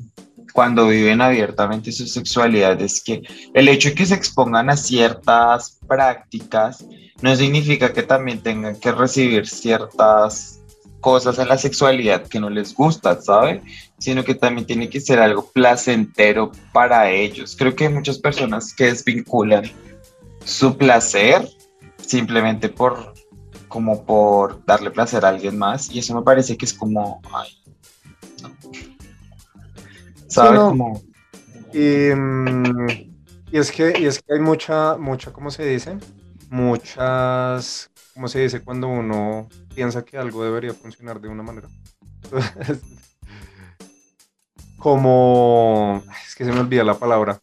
cuando 0.53 0.87
viven 0.87 1.19
abiertamente 1.19 1.91
su 1.91 2.07
sexualidad 2.07 2.79
es 2.81 3.03
que 3.03 3.23
el 3.53 3.67
hecho 3.67 3.89
de 3.89 3.95
que 3.95 4.05
se 4.05 4.15
expongan 4.15 4.69
a 4.69 4.77
ciertas 4.77 5.79
prácticas 5.87 6.85
no 7.21 7.35
significa 7.35 7.91
que 7.91 8.03
también 8.03 8.41
tengan 8.41 8.75
que 8.79 8.91
recibir 8.91 9.47
ciertas 9.47 10.62
cosas 11.03 11.37
en 11.37 11.49
la 11.49 11.57
sexualidad 11.57 12.25
que 12.27 12.39
no 12.39 12.49
les 12.49 12.73
gustan, 12.73 13.21
¿sabe? 13.21 13.61
Sino 13.99 14.23
que 14.23 14.35
también 14.35 14.65
tiene 14.65 14.89
que 14.89 15.01
ser 15.01 15.19
algo 15.19 15.51
placentero 15.51 16.51
para 16.71 17.11
ellos. 17.11 17.55
Creo 17.59 17.75
que 17.75 17.87
hay 17.87 17.93
muchas 17.93 18.17
personas 18.17 18.73
que 18.73 18.85
desvinculan 18.85 19.69
su 20.45 20.77
placer 20.77 21.47
simplemente 21.97 22.69
por 22.69 23.13
como 23.67 24.05
por 24.05 24.63
darle 24.65 24.91
placer 24.91 25.25
a 25.25 25.29
alguien 25.29 25.57
más 25.57 25.89
y 25.91 25.99
eso 25.99 26.15
me 26.15 26.21
parece 26.21 26.55
que 26.55 26.65
es 26.65 26.73
como 26.73 27.21
ay, 27.33 27.49
¿Sabes? 30.27 30.61
Mm, 31.73 32.87
y, 33.51 33.57
es 33.57 33.71
que, 33.71 33.93
y 33.99 34.05
es 34.05 34.21
que 34.21 34.33
hay 34.33 34.39
mucha, 34.39 34.95
mucha, 34.97 35.31
¿cómo 35.31 35.51
se 35.51 35.65
dice? 35.65 35.97
Muchas, 36.49 37.91
¿cómo 38.13 38.27
se 38.27 38.39
dice 38.39 38.61
cuando 38.61 38.87
uno 38.87 39.47
piensa 39.73 40.03
que 40.03 40.17
algo 40.17 40.43
debería 40.43 40.73
funcionar 40.73 41.19
de 41.19 41.29
una 41.29 41.43
manera? 41.43 41.67
como, 44.77 46.03
es 46.27 46.35
que 46.35 46.45
se 46.45 46.51
me 46.51 46.59
olvida 46.59 46.83
la 46.83 46.97
palabra. 46.97 47.39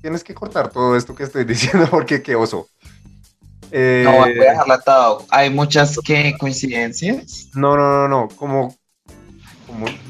Tienes 0.00 0.22
que 0.22 0.34
cortar 0.34 0.70
todo 0.70 0.96
esto 0.96 1.14
que 1.14 1.24
estoy 1.24 1.44
diciendo 1.46 1.88
porque 1.90 2.22
qué 2.22 2.36
oso. 2.36 2.68
no, 3.72 4.12
voy 4.12 4.30
a 4.30 4.32
eh, 4.32 4.34
dejarla 4.34 4.74
atado. 4.74 5.26
Hay 5.30 5.50
muchas 5.50 5.98
que 6.04 6.34
coincidencias. 6.38 7.48
No, 7.54 7.76
no, 7.76 7.90
no, 7.90 8.08
no. 8.08 8.28
Como 8.36 8.76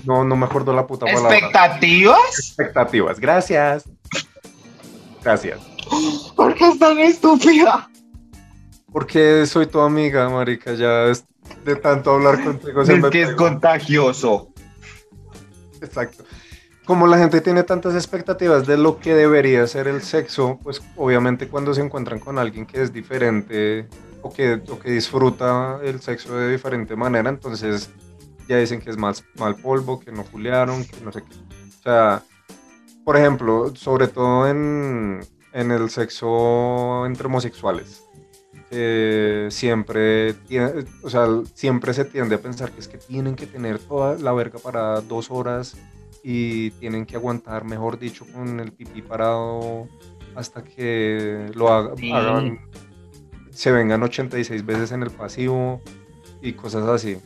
no, 0.04 0.24
no 0.24 0.36
me 0.36 0.46
acuerdo 0.46 0.72
la 0.72 0.86
puta 0.86 1.06
palabra. 1.06 1.36
¿Expectativas? 1.36 2.38
Expectativas, 2.38 3.18
gracias. 3.18 3.84
Gracias. 5.22 5.58
¿Por 6.36 6.54
qué 6.54 6.68
es 6.68 6.78
tan 6.78 6.98
estúpida? 6.98 7.88
Porque 8.92 9.46
soy 9.46 9.66
tu 9.66 9.80
amiga, 9.80 10.28
marica, 10.28 10.74
ya 10.74 11.06
es 11.06 11.24
de 11.64 11.76
tanto 11.76 12.12
hablar 12.12 12.42
contigo. 12.42 12.82
Es 12.82 13.10
que 13.10 13.22
es 13.22 13.34
contagioso. 13.34 14.48
Exacto. 15.80 16.24
Como 16.84 17.06
la 17.08 17.18
gente 17.18 17.40
tiene 17.40 17.64
tantas 17.64 17.94
expectativas 17.94 18.66
de 18.66 18.76
lo 18.76 19.00
que 19.00 19.12
debería 19.12 19.66
ser 19.66 19.88
el 19.88 20.02
sexo, 20.02 20.60
pues 20.62 20.80
obviamente 20.94 21.48
cuando 21.48 21.74
se 21.74 21.82
encuentran 21.82 22.20
con 22.20 22.38
alguien 22.38 22.64
que 22.64 22.80
es 22.80 22.92
diferente 22.92 23.88
o 24.22 24.32
que, 24.32 24.62
o 24.68 24.78
que 24.78 24.92
disfruta 24.92 25.80
el 25.82 26.00
sexo 26.00 26.36
de 26.36 26.52
diferente 26.52 26.94
manera, 26.94 27.28
entonces 27.28 27.90
ya 28.48 28.58
dicen 28.58 28.80
que 28.80 28.90
es 28.90 28.96
más 28.96 29.24
mal 29.34 29.56
polvo, 29.56 29.98
que 29.98 30.12
no 30.12 30.22
juliaron, 30.22 30.84
que 30.84 31.00
no 31.00 31.10
sé 31.10 31.22
qué. 31.22 31.34
O 31.80 31.82
sea, 31.82 32.22
por 33.04 33.16
ejemplo, 33.16 33.74
sobre 33.74 34.06
todo 34.06 34.48
en, 34.48 35.26
en 35.52 35.70
el 35.72 35.90
sexo 35.90 37.04
entre 37.04 37.26
homosexuales, 37.26 38.04
siempre, 38.70 40.34
o 41.02 41.10
sea, 41.10 41.26
siempre 41.54 41.94
se 41.94 42.04
tiende 42.04 42.34
a 42.34 42.38
pensar 42.38 42.70
que 42.70 42.80
es 42.80 42.88
que 42.88 42.98
tienen 42.98 43.36
que 43.36 43.46
tener 43.46 43.78
toda 43.78 44.18
la 44.18 44.32
verga 44.32 44.58
para 44.58 45.00
dos 45.00 45.30
horas 45.30 45.76
y 46.22 46.70
tienen 46.72 47.06
que 47.06 47.16
aguantar, 47.16 47.64
mejor 47.64 47.98
dicho, 47.98 48.26
con 48.32 48.58
el 48.60 48.72
pipí 48.72 49.02
parado 49.02 49.88
hasta 50.34 50.62
que 50.64 51.50
lo 51.54 51.72
hagan, 51.72 52.58
se 53.50 53.70
vengan 53.70 54.02
86 54.02 54.66
veces 54.66 54.92
en 54.92 55.02
el 55.02 55.10
pasivo 55.10 55.80
y 56.42 56.52
cosas 56.52 56.84
así. 56.88 57.18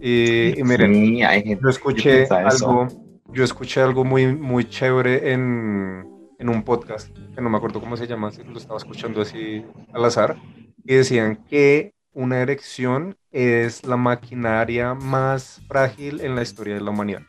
Y, 0.00 0.54
miren, 0.62 1.16
yo 1.16 1.68
escuché 1.68 2.26
algo, 2.26 2.88
yo 3.28 3.44
escuché 3.44 3.80
algo 3.80 4.04
muy, 4.04 4.34
muy 4.34 4.68
chévere 4.68 5.32
en, 5.32 6.11
en, 6.42 6.48
un 6.48 6.62
podcast, 6.64 7.08
que 7.34 7.40
no 7.40 7.48
me 7.48 7.56
acuerdo 7.56 7.80
cómo 7.80 7.96
se 7.96 8.06
llama, 8.06 8.30
lo 8.46 8.58
estaba 8.58 8.78
escuchando 8.78 9.22
así 9.22 9.64
al 9.92 10.04
azar, 10.04 10.36
y 10.84 10.94
decían 10.94 11.36
que 11.48 11.94
una 12.12 12.40
erección 12.40 13.16
es 13.30 13.84
la 13.86 13.96
maquinaria 13.96 14.94
más 14.94 15.62
frágil 15.68 16.20
en 16.20 16.34
la 16.34 16.42
historia 16.42 16.74
de 16.74 16.80
la 16.80 16.90
humanidad. 16.90 17.22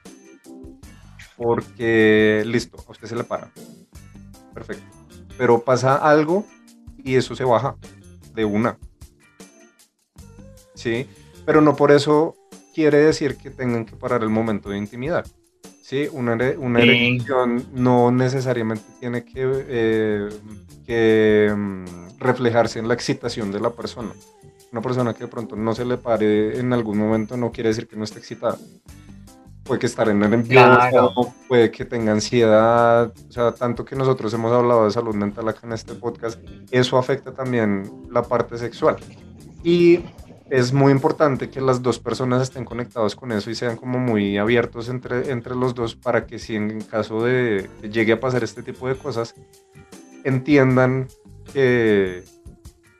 Porque, 1.37 2.43
listo, 2.45 2.77
a 2.87 2.91
usted 2.91 3.07
se 3.07 3.15
le 3.15 3.23
para. 3.23 3.51
Perfecto. 4.53 4.83
Pero 5.37 5.63
pasa 5.63 5.95
algo 5.95 6.45
y 6.97 7.15
eso 7.15 7.35
se 7.35 7.43
baja 7.43 7.75
de 8.33 8.45
una. 8.45 8.77
¿Sí? 10.73 11.07
Pero 11.45 11.61
no 11.61 11.75
por 11.75 11.91
eso 11.91 12.35
quiere 12.73 12.97
decir 12.97 13.37
que 13.37 13.49
tengan 13.49 13.85
que 13.85 13.95
parar 13.95 14.23
el 14.23 14.29
momento 14.29 14.69
de 14.69 14.77
intimidad. 14.77 15.25
¿Sí? 15.83 16.07
Una, 16.11 16.37
una 16.57 16.79
erección 16.79 17.67
no 17.73 18.09
necesariamente 18.09 18.85
tiene 18.99 19.23
que, 19.23 19.65
eh, 19.67 20.29
que 20.85 21.53
mm, 21.55 22.19
reflejarse 22.19 22.79
en 22.79 22.87
la 22.87 22.93
excitación 22.93 23.51
de 23.51 23.59
la 23.59 23.69
persona. 23.69 24.11
Una 24.71 24.81
persona 24.81 25.13
que 25.13 25.25
de 25.25 25.27
pronto 25.27 25.55
no 25.55 25.75
se 25.75 25.85
le 25.85 25.97
pare 25.97 26.57
en 26.57 26.73
algún 26.73 26.97
momento 26.97 27.37
no 27.37 27.51
quiere 27.51 27.69
decir 27.69 27.87
que 27.87 27.97
no 27.97 28.05
esté 28.05 28.19
excitada. 28.19 28.57
Puede 29.63 29.79
que 29.79 29.85
estar 29.85 30.09
en 30.09 30.21
el 30.23 30.33
empleo, 30.33 30.77
puede 31.47 31.69
que 31.71 31.85
tenga 31.85 32.11
ansiedad, 32.11 33.13
o 33.29 33.31
sea, 33.31 33.53
tanto 33.53 33.85
que 33.85 33.95
nosotros 33.95 34.33
hemos 34.33 34.51
hablado 34.51 34.85
de 34.85 34.91
salud 34.91 35.15
mental 35.15 35.47
acá 35.47 35.61
en 35.63 35.73
este 35.73 35.93
podcast, 35.93 36.37
eso 36.69 36.97
afecta 36.97 37.33
también 37.33 37.89
la 38.11 38.23
parte 38.23 38.57
sexual. 38.57 38.97
Y 39.63 40.01
es 40.53 40.71
muy 40.71 40.91
importante 40.91 41.49
que 41.49 41.61
las 41.61 41.81
dos 41.81 41.97
personas 41.97 42.43
estén 42.43 42.63
conectados 42.63 43.15
con 43.15 43.31
eso 43.31 43.49
y 43.49 43.55
sean 43.55 43.75
como 43.75 43.97
muy 43.97 44.37
abiertos 44.37 44.87
entre, 44.87 45.31
entre 45.31 45.55
los 45.55 45.73
dos 45.73 45.95
para 45.95 46.27
que 46.27 46.37
si 46.37 46.55
en 46.55 46.81
caso 46.81 47.23
de 47.23 47.71
llegue 47.81 48.13
a 48.13 48.19
pasar 48.19 48.43
este 48.43 48.61
tipo 48.61 48.87
de 48.87 48.93
cosas, 48.93 49.33
entiendan 50.23 51.07
que, 51.51 52.23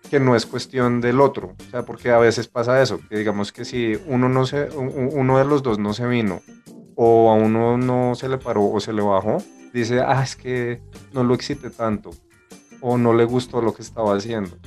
que 0.10 0.20
no 0.20 0.36
es 0.36 0.48
cuestión 0.48 1.00
del 1.00 1.22
otro. 1.22 1.54
O 1.68 1.70
sea, 1.70 1.86
porque 1.86 2.10
a 2.10 2.18
veces 2.18 2.48
pasa 2.48 2.82
eso, 2.82 3.00
que 3.08 3.20
digamos 3.20 3.52
que 3.52 3.66
si 3.66 4.00
uno, 4.08 4.30
no 4.30 4.48
se, 4.48 4.72
uno 4.72 5.38
de 5.38 5.46
los 5.46 5.62
dos 5.62 5.78
no 5.78 5.94
se 5.94 6.08
vino 6.08 6.42
o 6.96 7.30
a 7.30 7.36
uno 7.36 7.78
no 7.78 8.16
se 8.16 8.30
le 8.30 8.40
paró 8.40 8.66
o 8.66 8.80
se 8.80 8.94
le 8.94 9.04
bajó, 9.04 9.38
dice, 9.72 10.02
ah, 10.02 10.24
es 10.24 10.36
que 10.36 10.82
no 11.14 11.24
lo 11.24 11.36
excite 11.36 11.70
tanto 11.70 12.10
o 12.82 12.98
no 12.98 13.14
le 13.14 13.26
gustó 13.26 13.62
lo 13.62 13.76
que 13.76 13.84
estaba 13.84 14.16
haciendo 14.16 14.58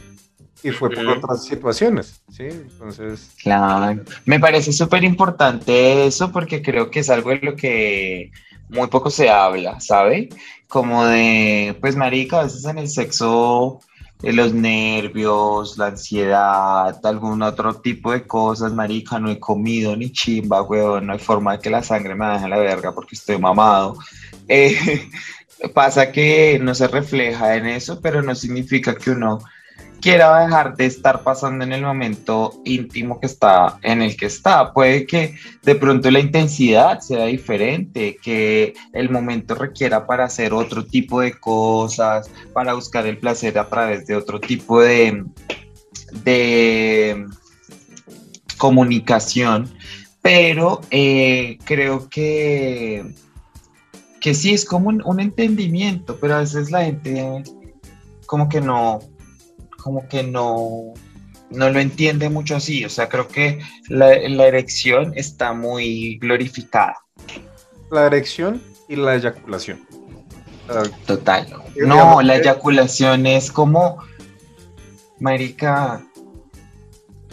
y 0.62 0.70
fue 0.70 0.90
por 0.90 1.06
otras 1.06 1.44
situaciones, 1.44 2.20
¿sí? 2.30 2.44
Entonces... 2.44 3.30
Claro, 3.42 4.02
me 4.24 4.40
parece 4.40 4.72
súper 4.72 5.04
importante 5.04 6.06
eso 6.06 6.32
porque 6.32 6.62
creo 6.62 6.90
que 6.90 7.00
es 7.00 7.10
algo 7.10 7.30
de 7.30 7.40
lo 7.40 7.56
que 7.56 8.30
muy 8.68 8.88
poco 8.88 9.10
se 9.10 9.28
habla, 9.28 9.80
¿sabe? 9.80 10.28
Como 10.68 11.04
de, 11.06 11.76
pues 11.80 11.96
marica, 11.96 12.40
a 12.40 12.44
veces 12.44 12.64
en 12.64 12.78
el 12.78 12.88
sexo, 12.88 13.80
de 14.20 14.32
los 14.32 14.54
nervios, 14.54 15.76
la 15.76 15.86
ansiedad, 15.88 16.98
algún 17.04 17.42
otro 17.42 17.74
tipo 17.74 18.12
de 18.12 18.26
cosas, 18.26 18.72
marica, 18.72 19.18
no 19.18 19.30
he 19.30 19.38
comido 19.38 19.94
ni 19.94 20.10
chimba, 20.10 20.62
weón, 20.62 21.06
no 21.06 21.12
hay 21.12 21.18
forma 21.18 21.52
de 21.52 21.58
que 21.60 21.70
la 21.70 21.82
sangre 21.82 22.14
me 22.14 22.26
deje 22.26 22.48
la 22.48 22.58
verga 22.58 22.92
porque 22.92 23.14
estoy 23.14 23.38
mamado. 23.38 23.98
Eh, 24.48 25.08
pasa 25.74 26.12
que 26.12 26.58
no 26.60 26.74
se 26.74 26.88
refleja 26.88 27.56
en 27.56 27.66
eso, 27.66 28.00
pero 28.00 28.22
no 28.22 28.34
significa 28.34 28.94
que 28.94 29.10
uno 29.10 29.40
quiera 30.00 30.40
dejar 30.44 30.76
de 30.76 30.86
estar 30.86 31.22
pasando 31.22 31.64
en 31.64 31.72
el 31.72 31.82
momento 31.82 32.60
íntimo 32.64 33.20
que 33.20 33.26
está 33.26 33.78
en 33.82 34.02
el 34.02 34.16
que 34.16 34.26
está. 34.26 34.72
Puede 34.72 35.06
que 35.06 35.34
de 35.62 35.74
pronto 35.74 36.10
la 36.10 36.20
intensidad 36.20 37.00
sea 37.00 37.26
diferente, 37.26 38.16
que 38.22 38.74
el 38.92 39.10
momento 39.10 39.54
requiera 39.54 40.06
para 40.06 40.24
hacer 40.24 40.52
otro 40.52 40.84
tipo 40.84 41.20
de 41.20 41.32
cosas, 41.32 42.30
para 42.52 42.74
buscar 42.74 43.06
el 43.06 43.18
placer 43.18 43.58
a 43.58 43.68
través 43.68 44.06
de 44.06 44.16
otro 44.16 44.40
tipo 44.40 44.80
de, 44.80 45.24
de 46.24 47.26
comunicación. 48.58 49.72
Pero 50.22 50.80
eh, 50.90 51.58
creo 51.64 52.08
que, 52.08 53.04
que 54.20 54.34
sí 54.34 54.52
es 54.52 54.64
como 54.64 54.88
un, 54.88 55.02
un 55.04 55.20
entendimiento, 55.20 56.18
pero 56.20 56.34
a 56.34 56.40
veces 56.40 56.70
la 56.70 56.84
gente 56.84 57.44
como 58.26 58.48
que 58.48 58.60
no, 58.60 59.00
como 59.86 60.08
que 60.08 60.24
no, 60.24 60.94
no 61.50 61.70
lo 61.70 61.78
entiende 61.78 62.28
mucho 62.28 62.56
así. 62.56 62.84
O 62.84 62.88
sea, 62.88 63.08
creo 63.08 63.28
que 63.28 63.60
la, 63.88 64.12
erección 64.12 65.12
está 65.14 65.52
muy 65.52 66.18
glorificada. 66.18 66.96
La 67.92 68.06
erección 68.06 68.60
y 68.88 68.96
la 68.96 69.14
eyaculación. 69.14 69.86
Total. 71.06 71.46
No, 71.76 72.20
la 72.20 72.34
eyaculación 72.34 73.26
es 73.26 73.52
como, 73.52 74.02
marica, 75.20 76.04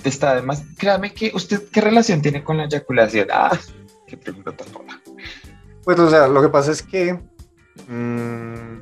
está 0.04 0.34
además, 0.34 0.64
créame 0.78 1.12
que 1.12 1.32
usted, 1.34 1.70
¿qué 1.72 1.82
relación 1.82 2.22
tiene 2.22 2.44
con 2.44 2.58
la 2.58 2.66
eyaculación? 2.66 3.30
Ah, 3.32 3.58
qué 4.06 4.16
pregunta 4.16 4.56
tan 4.56 4.68
Pues, 5.84 5.98
o 5.98 6.08
sea, 6.08 6.28
lo 6.28 6.40
que 6.40 6.50
pasa 6.50 6.72
es 6.72 6.84
que 6.84 7.14
mmm, 7.88 8.78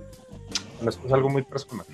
esto 0.85 1.07
es 1.07 1.13
algo 1.13 1.29
muy 1.29 1.43
personal 1.43 1.85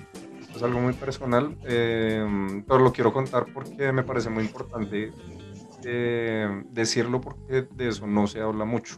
es 0.58 0.64
algo 0.64 0.80
muy 0.80 0.92
personal, 0.92 1.56
eh, 1.64 2.64
pero 2.66 2.80
lo 2.80 2.92
quiero 2.92 3.12
contar 3.12 3.46
porque 3.54 3.92
me 3.92 4.02
parece 4.02 4.28
muy 4.28 4.42
importante 4.42 5.12
eh, 5.84 6.64
decirlo 6.70 7.20
porque 7.20 7.62
de 7.70 7.88
eso 7.88 8.08
no 8.08 8.26
se 8.26 8.40
habla 8.40 8.64
mucho. 8.64 8.96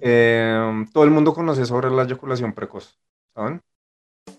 Eh, 0.00 0.84
todo 0.92 1.02
el 1.02 1.10
mundo 1.10 1.34
conoce 1.34 1.66
sobre 1.66 1.90
la 1.90 2.04
eyaculación 2.04 2.52
precoz, 2.52 2.98
¿saben? 3.34 3.60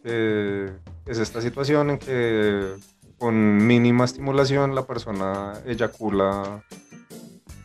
es 0.04 1.18
esta 1.18 1.42
situación 1.42 1.90
en 1.90 1.98
que 1.98 2.76
con 3.18 3.58
mínima 3.68 4.06
estimulación 4.06 4.76
la 4.76 4.86
persona 4.86 5.54
eyacula 5.66 6.64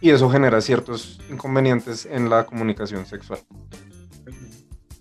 y 0.01 0.11
eso 0.11 0.29
genera 0.29 0.61
ciertos 0.61 1.21
inconvenientes 1.31 2.07
en 2.07 2.29
la 2.29 2.45
comunicación 2.47 3.07
sexual. 3.07 3.39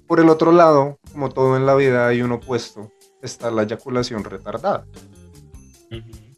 Por 0.06 0.20
el 0.20 0.30
otro 0.30 0.52
lado, 0.52 1.00
como 1.12 1.30
todo 1.30 1.58
en 1.58 1.66
la 1.66 1.74
vida, 1.74 2.08
hay 2.08 2.22
un 2.22 2.34
opuesto 2.34 2.92
está 3.22 3.52
la 3.52 3.64
eyaculación 3.64 4.24
retardada. 4.24 4.86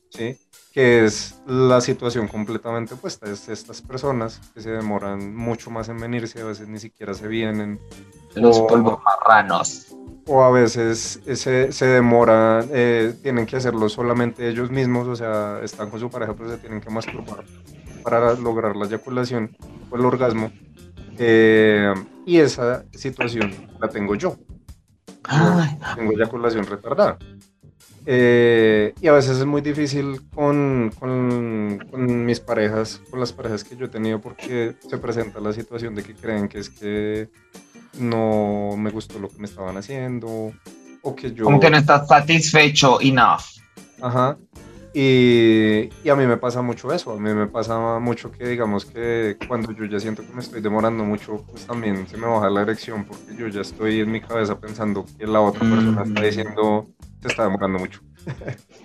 ¿sí? 0.10 0.38
Que 0.72 1.06
es 1.06 1.42
la 1.46 1.82
situación 1.82 2.28
completamente 2.28 2.96
opuesta. 2.96 3.30
Es 3.30 3.48
estas 3.50 3.82
personas 3.82 4.42
que 4.54 4.62
se 4.62 4.72
demoran 4.72 5.36
mucho 5.36 5.70
más 5.70 5.90
en 5.90 6.00
venirse, 6.00 6.42
a 6.42 6.46
veces 6.46 6.68
ni 6.68 6.80
siquiera 6.80 7.14
se 7.14 7.28
vienen. 7.28 7.80
Los 8.36 8.60
polvos 8.62 9.00
marranos. 9.04 9.96
O 10.26 10.42
a 10.42 10.52
veces 10.52 11.20
se, 11.34 11.72
se 11.72 11.86
demoran, 11.86 12.70
eh, 12.72 13.14
tienen 13.22 13.46
que 13.46 13.58
hacerlo 13.58 13.90
solamente 13.90 14.48
ellos 14.48 14.72
mismos, 14.72 15.08
o 15.08 15.16
sea, 15.16 15.60
están 15.62 15.90
con 15.90 16.00
su 16.00 16.10
pareja, 16.10 16.34
pero 16.34 16.50
se 16.50 16.58
tienen 16.58 16.80
que 16.80 16.90
masturbar 16.90 17.44
para 18.04 18.34
lograr 18.34 18.76
la 18.76 18.86
eyaculación 18.86 19.56
o 19.90 19.96
el 19.96 20.06
orgasmo. 20.06 20.52
Eh, 21.18 21.94
y 22.26 22.38
esa 22.38 22.86
situación 22.94 23.54
la 23.80 23.90
tengo 23.90 24.16
yo. 24.16 24.38
Tengo 25.96 26.12
eyaculación 26.12 26.66
retardada. 26.66 27.18
Eh, 28.06 28.94
y 29.02 29.08
a 29.08 29.14
veces 29.14 29.38
es 29.38 29.46
muy 29.46 29.62
difícil 29.62 30.22
con, 30.36 30.92
con, 31.00 31.80
con, 31.90 32.26
mis 32.26 32.40
parejas, 32.42 33.02
con 33.10 33.20
las 33.20 33.32
parejas 33.32 33.64
que 33.64 33.78
yo 33.78 33.86
he 33.86 33.90
tenido, 33.90 34.20
porque 34.20 34.76
se 34.88 34.98
presenta 34.98 35.40
la 35.40 35.54
situación 35.54 35.96
de 35.96 36.04
que 36.04 36.14
creen 36.14 36.50
que 36.50 36.60
es 36.60 36.70
que 36.70 37.30
no 38.00 38.76
me 38.78 38.90
gustó 38.90 39.20
lo 39.20 39.30
que 39.30 39.38
me 39.38 39.46
estaban 39.46 39.78
haciendo, 39.78 40.52
o 41.02 41.16
que 41.16 41.32
yo... 41.32 41.46
Como 41.46 41.60
que 41.60 41.70
no 41.70 41.78
estás 41.78 42.08
satisfecho 42.08 43.00
enough. 43.00 43.44
Ajá. 44.02 44.38
Y, 44.96 45.90
y, 46.04 46.10
a 46.10 46.16
mí 46.16 46.28
me 46.28 46.38
pasa 46.38 46.62
mucho 46.62 46.94
eso, 46.94 47.14
a 47.14 47.20
mí 47.20 47.34
me 47.34 47.48
pasa 47.48 47.98
mucho 48.00 48.32
que 48.32 48.48
digamos 48.48 48.86
que 48.86 49.38
cuando 49.48 49.72
yo 49.72 49.86
ya 49.86 50.00
siento 50.00 50.22
que 50.22 50.32
me 50.32 50.42
estoy 50.42 50.62
demorando 50.62 51.04
mucho, 51.04 51.44
pues 51.50 51.66
también 51.66 52.08
se 52.08 52.16
me 52.16 52.28
baja 52.28 52.48
la 52.52 52.62
erección 52.62 53.04
porque 53.04 53.36
yo 53.36 53.48
ya 53.48 53.62
estoy 53.62 54.02
en 54.02 54.12
mi 54.12 54.22
cabeza 54.22 54.60
pensando 54.60 55.04
que 55.18 55.26
la 55.26 55.42
otra 55.42 55.62
persona 55.62 56.04
está 56.04 56.22
mm. 56.22 56.24
diciendo, 56.24 56.88
se 57.22 57.28
está 57.28 57.44
demorando 57.44 57.80
mucho. 57.80 58.02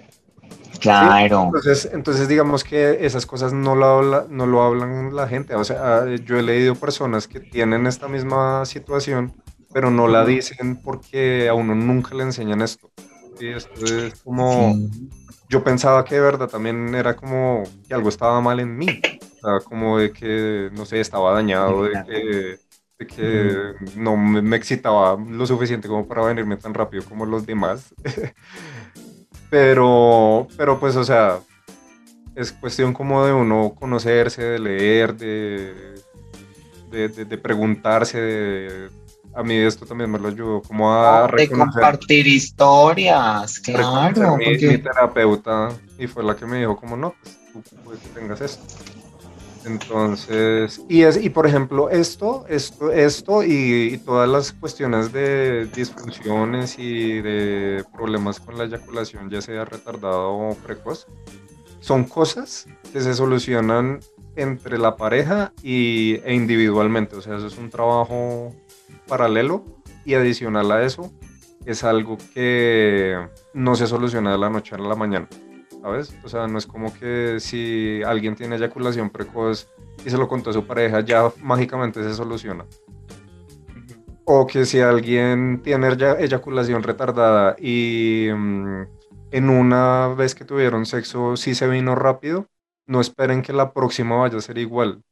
Claro. 0.80 1.46
Entonces, 1.46 1.90
entonces 1.92 2.28
digamos 2.28 2.62
que 2.62 3.04
esas 3.04 3.26
cosas 3.26 3.52
no 3.52 3.74
lo, 3.74 3.86
habla, 3.86 4.26
no 4.28 4.46
lo 4.46 4.62
hablan 4.62 5.14
la 5.14 5.26
gente, 5.26 5.54
o 5.54 5.64
sea, 5.64 6.06
yo 6.14 6.38
he 6.38 6.42
leído 6.42 6.74
personas 6.76 7.26
que 7.26 7.40
tienen 7.40 7.86
esta 7.86 8.06
misma 8.06 8.64
situación, 8.64 9.32
pero 9.72 9.90
no 9.90 10.06
la 10.08 10.24
dicen 10.24 10.76
porque 10.76 11.48
a 11.48 11.54
uno 11.54 11.74
nunca 11.74 12.14
le 12.14 12.22
enseñan 12.22 12.62
esto. 12.62 12.90
Y 13.40 13.48
esto 13.48 13.84
es 13.84 14.20
como 14.22 14.74
yo 15.48 15.64
pensaba 15.64 16.04
que 16.04 16.16
de 16.16 16.20
verdad 16.20 16.48
también 16.48 16.94
era 16.94 17.16
como 17.16 17.62
que 17.86 17.94
algo 17.94 18.08
estaba 18.08 18.40
mal 18.40 18.60
en 18.60 18.76
mí, 18.76 19.00
o 19.42 19.60
sea, 19.60 19.60
como 19.66 19.98
de 19.98 20.12
que, 20.12 20.70
no 20.72 20.84
sé, 20.84 21.00
estaba 21.00 21.32
dañado, 21.32 21.84
de 21.84 21.92
que, 22.06 22.58
de 22.98 23.06
que 23.06 23.72
no 23.96 24.16
me, 24.16 24.56
excitaba 24.56 25.16
lo 25.16 25.46
suficiente 25.46 25.88
como 25.88 26.06
para 26.06 26.24
venirme 26.24 26.56
tan 26.58 26.74
rápido 26.74 27.02
como 27.04 27.24
los 27.24 27.46
demás. 27.46 27.94
pero, 29.50 30.46
pero 30.56 30.78
pues, 30.78 30.96
o 30.96 31.04
sea, 31.04 31.38
es 32.34 32.52
cuestión 32.52 32.92
como 32.92 33.24
de 33.24 33.32
uno 33.32 33.74
conocerse, 33.74 34.42
de 34.42 34.58
leer, 34.58 35.16
de, 35.16 35.94
de, 36.90 37.08
de 37.08 37.38
preguntarse, 37.38 38.20
de, 38.20 38.90
a 39.38 39.42
mí 39.44 39.54
esto 39.54 39.86
también 39.86 40.10
me 40.10 40.18
lo 40.18 40.28
ayudó 40.28 40.62
como 40.62 40.92
a 40.92 41.28
de 41.28 41.48
compartir 41.48 42.26
historias, 42.26 43.60
claro. 43.60 44.36
Mi, 44.36 44.58
mi, 44.58 44.78
terapeuta 44.78 45.68
y 45.96 46.08
fue 46.08 46.24
la 46.24 46.34
que 46.34 46.44
me 46.44 46.58
dijo 46.58 46.76
como 46.76 46.96
no, 46.96 47.14
pues 47.22 47.70
tú 47.70 47.76
puedes 47.84 48.00
que 48.02 48.08
tengas 48.08 48.40
esto. 48.40 48.64
Entonces, 49.64 50.82
y, 50.88 51.02
es, 51.02 51.22
y 51.22 51.30
por 51.30 51.46
ejemplo, 51.46 51.88
esto, 51.88 52.46
esto, 52.48 52.90
esto 52.90 53.44
y, 53.44 53.92
y, 53.92 53.98
todas 53.98 54.28
las 54.28 54.50
cuestiones 54.52 55.12
de 55.12 55.66
disfunciones 55.66 56.76
y 56.76 57.20
de 57.20 57.84
problemas 57.94 58.40
con 58.40 58.58
la 58.58 58.64
eyaculación, 58.64 59.30
ya 59.30 59.40
sea 59.40 59.64
retardado 59.64 60.32
o 60.32 60.54
precoz, 60.56 61.06
son 61.78 62.04
cosas 62.04 62.66
que 62.92 63.00
se 63.00 63.14
solucionan 63.14 64.00
entre 64.34 64.78
la 64.78 64.96
pareja 64.96 65.52
y, 65.62 66.16
e 66.24 66.34
individualmente. 66.34 67.14
O 67.14 67.20
sea, 67.20 67.36
eso 67.36 67.46
es 67.46 67.56
un 67.56 67.70
trabajo 67.70 68.52
paralelo 69.08 69.64
y 70.04 70.14
adicional 70.14 70.70
a 70.70 70.84
eso 70.84 71.12
es 71.68 71.84
algo 71.84 72.16
que 72.32 73.28
no 73.52 73.74
se 73.74 73.86
soluciona 73.86 74.32
de 74.32 74.38
la 74.38 74.48
noche 74.48 74.74
a 74.74 74.78
la 74.78 74.94
mañana, 74.94 75.28
¿sabes? 75.82 76.14
O 76.24 76.28
sea, 76.28 76.46
no 76.46 76.56
es 76.56 76.66
como 76.66 76.94
que 76.94 77.40
si 77.40 78.00
alguien 78.06 78.34
tiene 78.34 78.56
eyaculación 78.56 79.10
precoz 79.10 79.68
y 80.04 80.08
se 80.08 80.16
lo 80.16 80.28
contó 80.28 80.48
a 80.50 80.54
su 80.54 80.66
pareja, 80.66 81.00
ya 81.00 81.30
mágicamente 81.42 82.02
se 82.02 82.14
soluciona. 82.14 82.64
O 84.24 84.46
que 84.46 84.64
si 84.64 84.80
alguien 84.80 85.60
tiene 85.62 85.88
eyaculación 86.18 86.82
retardada 86.82 87.54
y 87.58 88.28
mm, 88.34 88.82
en 89.30 89.50
una 89.50 90.08
vez 90.08 90.34
que 90.34 90.44
tuvieron 90.46 90.86
sexo 90.86 91.36
sí 91.36 91.54
se 91.54 91.68
vino 91.68 91.94
rápido, 91.94 92.46
no 92.86 93.00
esperen 93.00 93.42
que 93.42 93.52
la 93.52 93.72
próxima 93.72 94.16
vaya 94.16 94.38
a 94.38 94.40
ser 94.40 94.56
igual, 94.56 95.02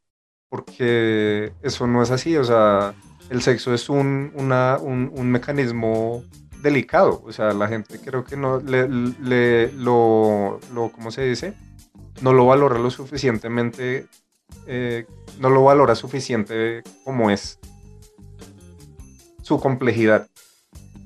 porque 0.48 1.52
eso 1.62 1.86
no 1.86 2.02
es 2.02 2.10
así, 2.10 2.36
o 2.38 2.44
sea, 2.44 2.94
el 3.30 3.42
sexo 3.42 3.74
es 3.74 3.88
un, 3.88 4.32
un, 4.34 5.30
mecanismo 5.30 6.22
delicado. 6.62 7.22
O 7.24 7.32
sea, 7.32 7.52
la 7.52 7.68
gente 7.68 8.00
creo 8.00 8.24
que 8.24 8.36
no 8.36 8.60
le, 8.60 9.72
lo, 9.72 10.60
lo, 10.72 10.92
¿cómo 10.92 11.10
se 11.10 11.22
dice? 11.22 11.54
No 12.22 12.32
lo 12.32 12.46
valora 12.46 12.78
lo 12.78 12.90
suficientemente, 12.90 14.06
eh, 14.66 15.06
no 15.38 15.50
lo 15.50 15.64
valora 15.64 15.94
suficiente 15.94 16.82
como 17.04 17.30
es 17.30 17.58
su 19.42 19.60
complejidad. 19.60 20.28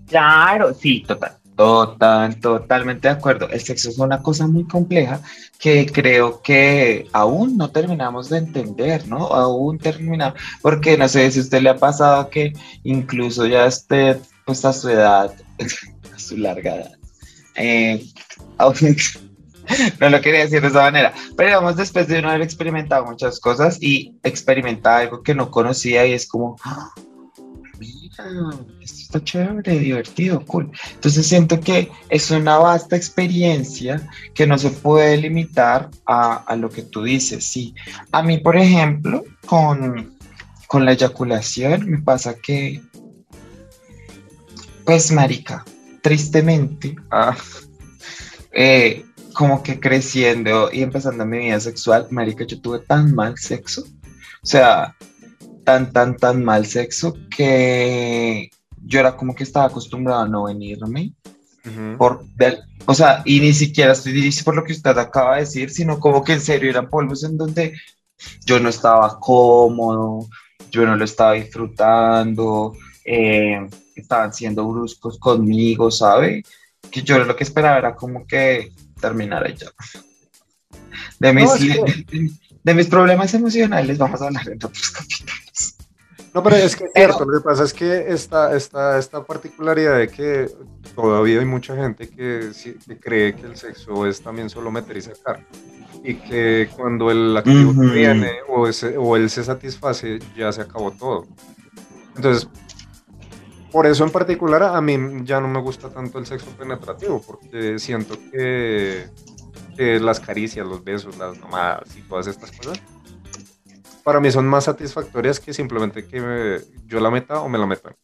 Claro, 0.06 0.74
sí, 0.74 1.04
total. 1.06 1.39
Total, 1.60 2.40
totalmente 2.40 3.06
de 3.06 3.12
acuerdo. 3.12 3.50
El 3.50 3.60
sexo 3.60 3.90
es 3.90 3.98
una 3.98 4.22
cosa 4.22 4.46
muy 4.46 4.64
compleja 4.64 5.20
que 5.58 5.84
creo 5.92 6.40
que 6.40 7.06
aún 7.12 7.58
no 7.58 7.70
terminamos 7.70 8.30
de 8.30 8.38
entender, 8.38 9.06
¿no? 9.06 9.26
Aún 9.26 9.78
terminamos, 9.78 10.40
porque 10.62 10.96
no 10.96 11.06
sé 11.06 11.30
si 11.30 11.38
a 11.38 11.42
usted 11.42 11.60
le 11.60 11.68
ha 11.68 11.76
pasado 11.76 12.30
que 12.30 12.54
incluso 12.82 13.44
ya 13.44 13.66
esté 13.66 14.18
pues 14.46 14.64
a 14.64 14.72
su 14.72 14.88
edad, 14.88 15.34
a 16.14 16.18
su 16.18 16.38
larga 16.38 16.76
edad, 16.76 16.92
eh, 17.56 18.06
no 20.00 20.08
lo 20.08 20.20
quería 20.22 20.40
decir 20.40 20.62
de 20.62 20.68
esa 20.68 20.80
manera, 20.80 21.12
pero 21.36 21.50
digamos 21.50 21.76
después 21.76 22.08
de 22.08 22.22
no 22.22 22.30
haber 22.30 22.40
experimentado 22.40 23.04
muchas 23.04 23.38
cosas 23.38 23.76
y 23.82 24.14
experimentar 24.22 25.02
algo 25.02 25.22
que 25.22 25.34
no 25.34 25.50
conocía 25.50 26.06
y 26.06 26.14
es 26.14 26.26
como, 26.26 26.56
esto 27.80 29.00
está 29.02 29.24
chévere, 29.24 29.78
divertido, 29.78 30.44
cool. 30.46 30.70
Entonces 30.94 31.26
siento 31.26 31.60
que 31.60 31.90
es 32.08 32.30
una 32.30 32.58
vasta 32.58 32.96
experiencia 32.96 34.08
que 34.34 34.46
no 34.46 34.58
se 34.58 34.70
puede 34.70 35.16
limitar 35.16 35.90
a, 36.06 36.56
lo 36.56 36.68
que 36.68 36.82
tú 36.82 37.04
dices, 37.04 37.44
sí. 37.44 37.74
A 38.12 38.22
mí, 38.22 38.38
por 38.38 38.56
ejemplo, 38.56 39.24
con, 39.46 40.16
con 40.66 40.84
la 40.84 40.92
eyaculación 40.92 41.88
me 41.88 42.02
pasa 42.02 42.34
que, 42.34 42.82
pues, 44.84 45.10
marica, 45.12 45.64
tristemente, 46.02 46.96
ah, 47.10 47.36
eh, 48.52 49.04
como 49.32 49.62
que 49.62 49.78
creciendo 49.78 50.70
y 50.72 50.82
empezando 50.82 51.24
mi 51.24 51.38
vida 51.38 51.60
sexual, 51.60 52.08
marica, 52.10 52.44
yo 52.44 52.60
tuve 52.60 52.80
tan 52.80 53.14
mal 53.14 53.38
sexo. 53.38 53.84
O 54.42 54.46
sea, 54.46 54.96
tan, 55.64 55.92
tan, 55.92 56.16
tan 56.16 56.44
mal 56.44 56.66
sexo 56.66 57.14
que 57.34 58.50
yo 58.82 59.00
era 59.00 59.16
como 59.16 59.34
que 59.34 59.44
estaba 59.44 59.66
acostumbrado 59.66 60.22
a 60.22 60.28
no 60.28 60.44
venirme 60.44 61.12
por 61.98 62.24
O 62.86 62.94
sea, 62.94 63.22
y 63.24 63.40
ni 63.40 63.52
siquiera 63.52 63.92
estoy 63.92 64.12
dirigido 64.12 64.44
por 64.44 64.56
lo 64.56 64.64
que 64.64 64.72
usted 64.72 64.96
acaba 64.96 65.34
de 65.34 65.42
decir, 65.42 65.70
sino 65.70 66.00
como 66.00 66.24
que 66.24 66.32
en 66.32 66.40
serio 66.40 66.70
eran 66.70 66.88
polvos 66.88 67.22
en 67.24 67.36
donde 67.36 67.74
yo 68.44 68.58
no 68.60 68.68
estaba 68.68 69.18
cómodo, 69.18 70.26
yo 70.70 70.86
no 70.86 70.96
lo 70.96 71.04
estaba 71.04 71.32
disfrutando, 71.32 72.72
eh, 73.04 73.66
estaban 73.94 74.32
siendo 74.32 74.66
bruscos 74.66 75.18
conmigo, 75.18 75.90
¿sabe? 75.90 76.42
Que 76.90 77.02
yo 77.02 77.18
lo 77.18 77.36
que 77.36 77.44
esperaba 77.44 77.78
era 77.78 77.94
como 77.94 78.26
que 78.26 78.72
terminara 79.00 79.54
ya. 79.54 79.68
De 81.18 81.32
mis, 81.32 81.50
de 82.62 82.74
mis 82.74 82.86
problemas 82.86 83.32
emocionales 83.34 83.98
vamos 83.98 84.20
a 84.20 84.26
hablar 84.26 84.48
en 84.48 84.64
otros 84.64 84.90
capítulos. 84.90 85.39
No, 86.32 86.42
pero 86.44 86.56
es 86.56 86.76
que 86.76 86.84
es 86.84 86.90
cierto, 86.94 87.24
lo 87.24 87.40
que 87.40 87.44
pasa 87.44 87.64
es 87.64 87.72
que 87.72 88.12
esta, 88.12 88.54
esta, 88.54 88.98
esta 88.98 89.24
particularidad 89.24 89.98
de 89.98 90.08
que 90.08 90.48
todavía 90.94 91.40
hay 91.40 91.44
mucha 91.44 91.74
gente 91.74 92.08
que, 92.08 92.50
cree 93.00 93.34
que 93.34 93.46
el 93.46 93.56
sexo 93.56 94.06
es 94.06 94.22
también 94.22 94.48
solo 94.48 94.70
meter 94.70 94.96
y 94.96 95.02
sacar. 95.02 95.44
Y 96.04 96.14
que 96.14 96.70
cuando 96.76 97.10
el 97.10 97.36
activo 97.36 97.72
viene 97.72 98.30
o, 98.48 98.68
o 98.98 99.16
él 99.16 99.28
se 99.28 99.42
satisface, 99.42 100.20
ya 100.36 100.52
se 100.52 100.60
acabó 100.60 100.92
todo. 100.92 101.26
Entonces, 102.14 102.48
por 103.72 103.86
eso 103.86 104.04
en 104.04 104.10
particular 104.10 104.62
a 104.62 104.80
mí 104.80 104.96
ya 105.24 105.40
no 105.40 105.48
me 105.48 105.60
gusta 105.60 105.90
tanto 105.90 106.20
el 106.20 106.26
sexo 106.26 106.50
penetrativo, 106.56 107.20
porque 107.26 107.80
siento 107.80 108.16
que, 108.30 109.08
que 109.76 109.98
las 109.98 110.20
caricias, 110.20 110.64
los 110.64 110.84
besos, 110.84 111.18
las 111.18 111.38
mamadas 111.40 111.96
y 111.96 112.02
todas 112.02 112.28
estas 112.28 112.52
cosas 112.52 112.80
para 114.02 114.20
mí 114.20 114.30
son 114.30 114.46
más 114.46 114.64
satisfactorias 114.64 115.40
que 115.40 115.52
simplemente 115.52 116.06
que 116.06 116.60
yo 116.86 117.00
la 117.00 117.10
meta 117.10 117.40
o 117.40 117.48
me 117.48 117.58
la 117.58 117.66
metan. 117.66 117.94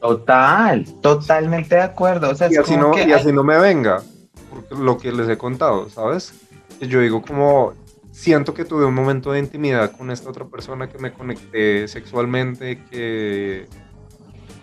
Total, 0.00 0.84
totalmente 1.02 1.74
de 1.74 1.82
acuerdo. 1.82 2.32
y 2.50 2.56
así, 2.56 2.76
no, 2.76 2.96
y 2.96 3.12
así 3.12 3.32
no 3.32 3.44
me 3.44 3.58
venga, 3.58 4.02
porque 4.48 4.74
lo 4.74 4.96
que 4.96 5.12
les 5.12 5.28
he 5.28 5.36
contado, 5.36 5.90
¿sabes? 5.90 6.32
Yo 6.80 7.00
digo 7.00 7.20
como, 7.20 7.74
siento 8.10 8.54
que 8.54 8.64
tuve 8.64 8.86
un 8.86 8.94
momento 8.94 9.32
de 9.32 9.40
intimidad 9.40 9.92
con 9.92 10.10
esta 10.10 10.30
otra 10.30 10.46
persona 10.46 10.88
que 10.88 10.98
me 10.98 11.12
conecté 11.12 11.86
sexualmente, 11.86 12.82
que 12.90 13.66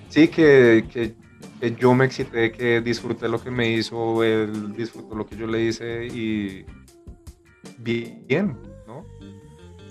sí, 0.09 0.27
que, 0.27 0.85
que, 0.91 1.13
que 1.59 1.75
yo 1.75 1.93
me 1.93 2.05
excité, 2.05 2.51
que 2.51 2.81
disfruté 2.81 3.29
lo 3.29 3.39
que 3.39 3.51
me 3.51 3.69
hizo, 3.69 4.23
él 4.23 4.75
disfrutó 4.75 5.13
lo 5.13 5.27
que 5.27 5.35
yo 5.35 5.45
le 5.45 5.61
hice 5.61 6.07
y 6.07 6.65
bien, 7.77 8.57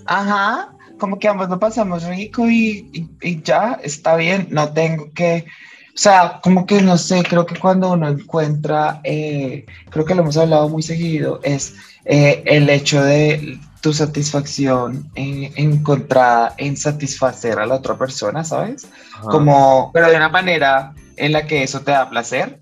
Ajá, 0.07 0.73
como 0.97 1.19
que 1.19 1.27
ambos 1.27 1.49
lo 1.49 1.59
pasamos 1.59 2.03
rico 2.03 2.49
y, 2.49 3.09
ya 3.43 3.79
está 3.83 4.15
bien, 4.15 4.47
no 4.49 4.71
tengo 4.73 5.11
que, 5.13 5.45
o 5.89 5.97
sea, 5.97 6.39
como 6.41 6.65
que 6.65 6.81
no 6.81 6.97
sé, 6.97 7.23
creo 7.23 7.45
que 7.45 7.59
cuando 7.59 7.91
uno 7.91 8.07
encuentra, 8.07 9.01
eh, 9.03 9.65
creo 9.89 10.05
que 10.05 10.15
lo 10.15 10.21
hemos 10.21 10.37
hablado 10.37 10.69
muy 10.69 10.81
seguido, 10.81 11.39
es 11.43 11.75
eh, 12.05 12.41
el 12.45 12.69
hecho 12.69 13.03
de 13.03 13.59
tu 13.81 13.93
satisfacción 13.93 15.09
en, 15.15 15.51
encontrada 15.55 16.55
en 16.57 16.77
satisfacer 16.77 17.59
a 17.59 17.65
la 17.65 17.75
otra 17.75 17.97
persona, 17.97 18.43
¿sabes? 18.43 18.87
Como, 19.21 19.91
pero 19.93 20.09
de 20.09 20.15
una 20.15 20.29
manera 20.29 20.93
en 21.15 21.33
la 21.33 21.45
que 21.45 21.63
eso 21.63 21.81
te 21.81 21.91
da 21.91 22.09
placer, 22.09 22.61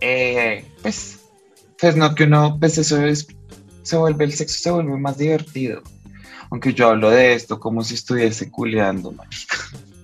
eh, 0.00 0.64
pues, 0.82 1.20
pues 1.80 1.96
no 1.96 2.14
que 2.14 2.24
uno, 2.24 2.56
pues 2.58 2.78
eso 2.78 3.04
es, 3.04 3.26
se 3.82 3.96
vuelve, 3.96 4.24
el 4.24 4.32
sexo 4.32 4.58
se 4.58 4.70
vuelve 4.70 4.96
más 4.96 5.18
divertido. 5.18 5.82
Aunque 6.50 6.72
yo 6.72 6.88
hablo 6.88 7.10
de 7.10 7.34
esto 7.34 7.58
como 7.58 7.82
si 7.82 7.94
estuviese 7.94 8.50
culeando, 8.50 9.12
marica. 9.12 9.56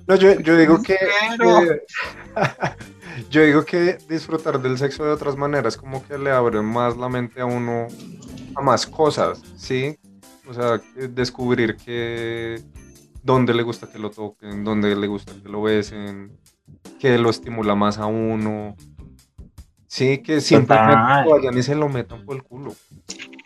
No, 0.07 0.17
yo, 0.17 0.57
digo 0.57 0.83
que, 0.83 0.97
yo 3.31 3.43
digo 3.43 3.65
que 3.65 3.99
disfrutar 4.09 4.61
del 4.61 4.77
sexo 4.77 5.05
de 5.05 5.13
otras 5.13 5.37
maneras 5.37 5.77
como 5.77 6.07
que 6.07 6.19
le 6.19 6.31
abre 6.31 6.61
más 6.61 6.97
la 6.97 7.09
mente 7.09 7.41
a 7.41 7.47
uno 7.47 7.87
a 8.55 8.63
más 8.63 8.87
cosas, 8.87 9.41
¿sí? 9.57 9.99
O 10.49 10.55
sea, 10.55 10.81
descubrir 11.09 11.77
que 11.77 12.63
dónde 13.23 13.55
le 13.55 13.63
gusta 13.63 13.89
que 13.91 13.99
lo 13.99 14.11
toquen, 14.11 14.65
dónde 14.65 14.95
le 14.97 15.07
gusta 15.07 15.33
que 15.41 15.49
lo 15.49 15.63
besen, 15.63 16.37
que 16.99 17.17
lo 17.19 17.31
estimula 17.31 17.75
más 17.75 17.99
a 17.99 18.07
uno. 18.07 18.77
Sí, 19.87 20.19
que 20.19 20.41
simplemente 20.41 21.31
vayan 21.31 21.57
y 21.57 21.63
se 21.63 21.75
lo 21.75 21.89
metan 21.89 22.25
por 22.25 22.37
el 22.37 22.43
culo. 22.43 22.75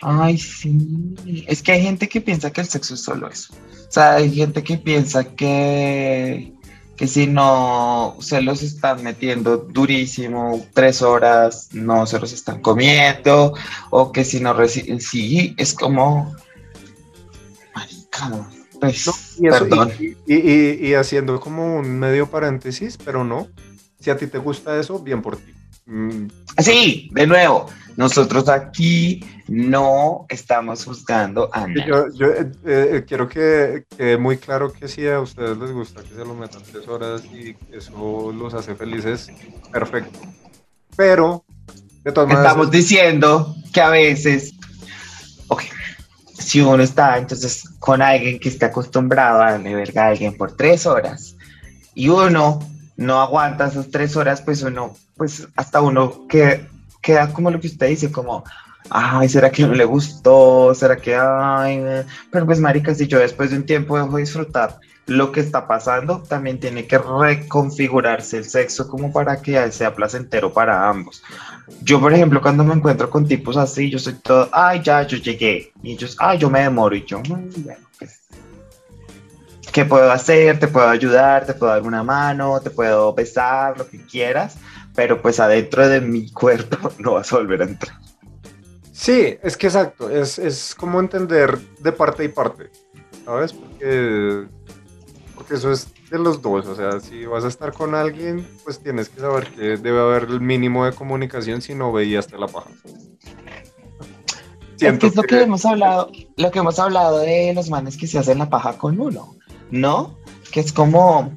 Ay, 0.09 0.38
sí. 0.38 1.16
Es 1.49 1.64
que 1.64 1.73
hay 1.73 1.83
gente 1.83 2.09
que 2.09 2.21
piensa 2.21 2.53
que 2.53 2.61
el 2.61 2.69
sexo 2.69 2.95
es 2.95 3.01
solo 3.01 3.29
eso. 3.29 3.53
O 3.53 3.90
sea, 3.90 4.14
hay 4.14 4.31
gente 4.31 4.62
que 4.62 4.79
piensa 4.79 5.25
que, 5.25 6.53
que 6.95 7.09
si 7.09 7.27
no 7.27 8.16
se 8.21 8.40
los 8.40 8.62
están 8.62 9.03
metiendo 9.03 9.57
durísimo 9.57 10.64
tres 10.75 11.03
horas, 11.03 11.71
no 11.73 12.07
se 12.07 12.21
los 12.21 12.33
están 12.33 12.62
comiendo, 12.62 13.55
o 13.90 14.12
que 14.12 14.25
si 14.25 14.38
no 14.38 14.53
reciben, 14.53 15.01
sí, 15.01 15.57
es 15.59 15.75
como, 15.75 16.33
maricado. 17.75 18.47
Pues, 18.81 19.09
y, 19.38 19.49
perdón. 19.49 19.92
Y, 20.29 20.87
y 20.87 20.95
haciendo 20.95 21.40
como 21.40 21.79
un 21.79 21.99
medio 21.99 22.31
paréntesis, 22.31 22.97
pero 22.97 23.25
no. 23.25 23.49
Si 23.99 24.11
a 24.11 24.16
ti 24.16 24.29
te 24.29 24.38
gusta 24.38 24.79
eso, 24.79 25.01
bien 25.01 25.21
por 25.21 25.37
ti. 25.37 25.53
Mm. 25.87 26.29
Sí, 26.59 27.09
de 27.12 27.27
nuevo, 27.27 27.66
nosotros 27.96 28.48
aquí 28.48 29.24
no 29.48 30.26
estamos 30.28 30.85
juzgando 30.85 31.48
a 31.52 31.66
nadie. 31.66 31.87
Yo, 32.14 32.28
eh, 32.28 32.52
eh, 32.64 33.04
quiero 33.06 33.28
que 33.28 33.85
quede 33.96 34.18
muy 34.18 34.37
claro 34.37 34.72
que 34.72 34.87
si 34.87 35.09
a 35.09 35.20
ustedes 35.20 35.56
les 35.56 35.72
gusta 35.72 36.02
que 36.02 36.14
se 36.14 36.24
lo 36.24 36.35
metan 36.35 36.62
tres 36.70 36.87
horas 36.88 37.24
y 37.24 37.56
eso 37.72 38.32
los 38.32 38.52
hace 38.54 38.74
felices, 38.74 39.28
perfecto. 39.72 40.18
Pero, 40.94 41.44
de 42.04 42.12
todas 42.12 42.28
maneras... 42.28 42.52
Estamos 42.52 42.70
diciendo 42.70 43.54
que 43.72 43.80
a 43.80 43.88
veces, 43.88 44.52
ok, 45.48 45.62
si 46.38 46.61
uno 46.61 46.82
está 46.82 47.16
entonces 47.16 47.64
con 47.78 48.02
alguien 48.02 48.38
que 48.38 48.50
está 48.50 48.66
acostumbrado 48.66 49.42
a 49.42 49.52
darle 49.52 49.74
verga 49.74 50.04
a 50.04 50.09
alguien 50.09 50.37
por 50.37 50.52
tres 50.52 50.85
horas 50.87 51.37
y 51.94 52.09
uno 52.09 52.61
no 52.96 53.20
aguanta 53.20 53.68
esas 53.68 53.90
tres 53.90 54.16
horas, 54.16 54.42
pues 54.42 54.62
uno, 54.62 54.94
pues 55.16 55.48
hasta 55.56 55.80
uno 55.80 56.26
que 56.28 56.66
queda 57.07 57.33
como 57.33 57.53
lo 57.53 57.61
que 57.61 57.69
usted 57.69 57.87
dice, 57.87 58.11
como, 58.11 58.42
ay, 58.90 59.29
¿será 59.29 59.51
que 59.53 59.64
no 59.64 59.75
le 59.75 59.85
gustó? 59.85 60.75
¿Será 60.75 60.97
que, 60.97 61.14
ay? 61.14 62.05
Pero 62.33 62.45
pues, 62.47 62.59
marica, 62.59 62.92
si 62.97 63.07
yo 63.07 63.21
después 63.21 63.51
de 63.53 63.59
un 63.59 63.64
tiempo 63.64 63.97
dejo 63.97 64.16
de 64.16 64.23
disfrutar 64.23 64.81
lo 65.07 65.31
que 65.31 65.38
está 65.38 65.69
pasando, 65.69 66.21
también 66.23 66.59
tiene 66.59 66.88
que 66.88 66.99
reconfigurarse 66.99 68.38
el 68.38 68.45
sexo 68.45 68.88
como 68.88 69.12
para 69.12 69.40
que 69.40 69.71
sea 69.71 69.95
placentero 69.95 70.53
para 70.53 70.88
ambos. 70.88 71.23
Yo, 71.81 72.01
por 72.01 72.12
ejemplo, 72.12 72.42
cuando 72.42 72.64
me 72.64 72.75
encuentro 72.75 73.09
con 73.09 73.25
tipos 73.25 73.57
así, 73.57 73.88
yo 73.88 74.01
soy 74.01 74.14
todo, 74.14 74.49
ay, 74.51 74.81
ya, 74.83 75.07
yo 75.07 75.16
llegué. 75.16 75.73
Y 75.85 75.92
ellos, 75.92 76.16
ay, 76.19 76.38
yo 76.38 76.51
me 76.51 76.62
demoro. 76.62 76.97
Y 76.97 77.05
yo, 77.05 77.23
bueno, 77.29 77.47
pues 78.01 78.21
¿qué 79.73 79.85
puedo 79.85 80.11
hacer? 80.11 80.59
Te 80.59 80.66
puedo 80.66 80.88
ayudar, 80.88 81.47
te 81.47 81.55
puedo 81.55 81.71
dar 81.71 81.83
una 81.83 82.03
mano, 82.03 82.59
te 82.61 82.71
puedo 82.71 83.12
besar, 83.14 83.79
lo 83.79 83.87
que 83.87 84.05
quieras, 84.05 84.57
pero 84.96 85.22
pues 85.22 85.38
adentro 85.38 85.88
de 85.88 86.00
mi 86.00 86.30
cuerpo 86.32 86.90
no 86.98 87.14
vas 87.14 87.32
a 87.32 87.37
volver 87.37 87.62
a 87.62 87.66
entrar. 87.66 87.96
Sí, 88.92 89.37
es 89.42 89.56
que 89.56 89.66
exacto, 89.66 90.11
es, 90.11 90.74
como 90.74 90.98
entender 90.98 91.59
de 91.80 91.92
parte 91.92 92.24
y 92.24 92.28
parte, 92.28 92.70
¿sabes? 93.24 93.52
Porque, 93.52 94.46
porque 95.35 95.54
eso 95.54 95.70
es 95.70 95.88
de 96.11 96.18
los 96.18 96.40
dos, 96.40 96.66
o 96.66 96.74
sea, 96.74 96.98
si 97.00 97.26
vas 97.26 97.44
a 97.44 97.48
estar 97.48 97.72
con 97.72 97.94
alguien, 97.94 98.48
pues 98.64 98.80
tienes 98.80 99.11
que 99.11 99.20
saber 99.20 99.48
que 99.48 99.76
debe 99.76 100.00
haber 100.00 100.24
el 100.24 100.40
mínimo 100.40 100.87
de 100.87 100.92
comunicación 100.92 101.61
si 101.61 101.74
no 101.74 101.92
veías 101.92 102.32
la 102.32 102.46
paja. 102.46 102.70
es 104.80 104.98
que 104.98 105.06
es 105.06 105.14
lo 105.14 105.22
que... 105.24 105.42
hemos 105.42 105.66
hablado, 105.66 106.11
lo 106.37 106.50
que 106.50 106.59
hemos 106.59 106.78
hablado 106.78 107.18
de 107.18 107.52
los 107.54 107.68
manes 107.68 107.98
que 107.98 108.06
se 108.06 108.18
hacen 108.18 108.38
la 108.38 108.48
paja 108.48 108.78
con 108.78 108.98
uno. 108.98 109.37
¿no? 109.70 110.16
Que 110.52 110.61
es 110.61 110.72
como, 110.72 111.32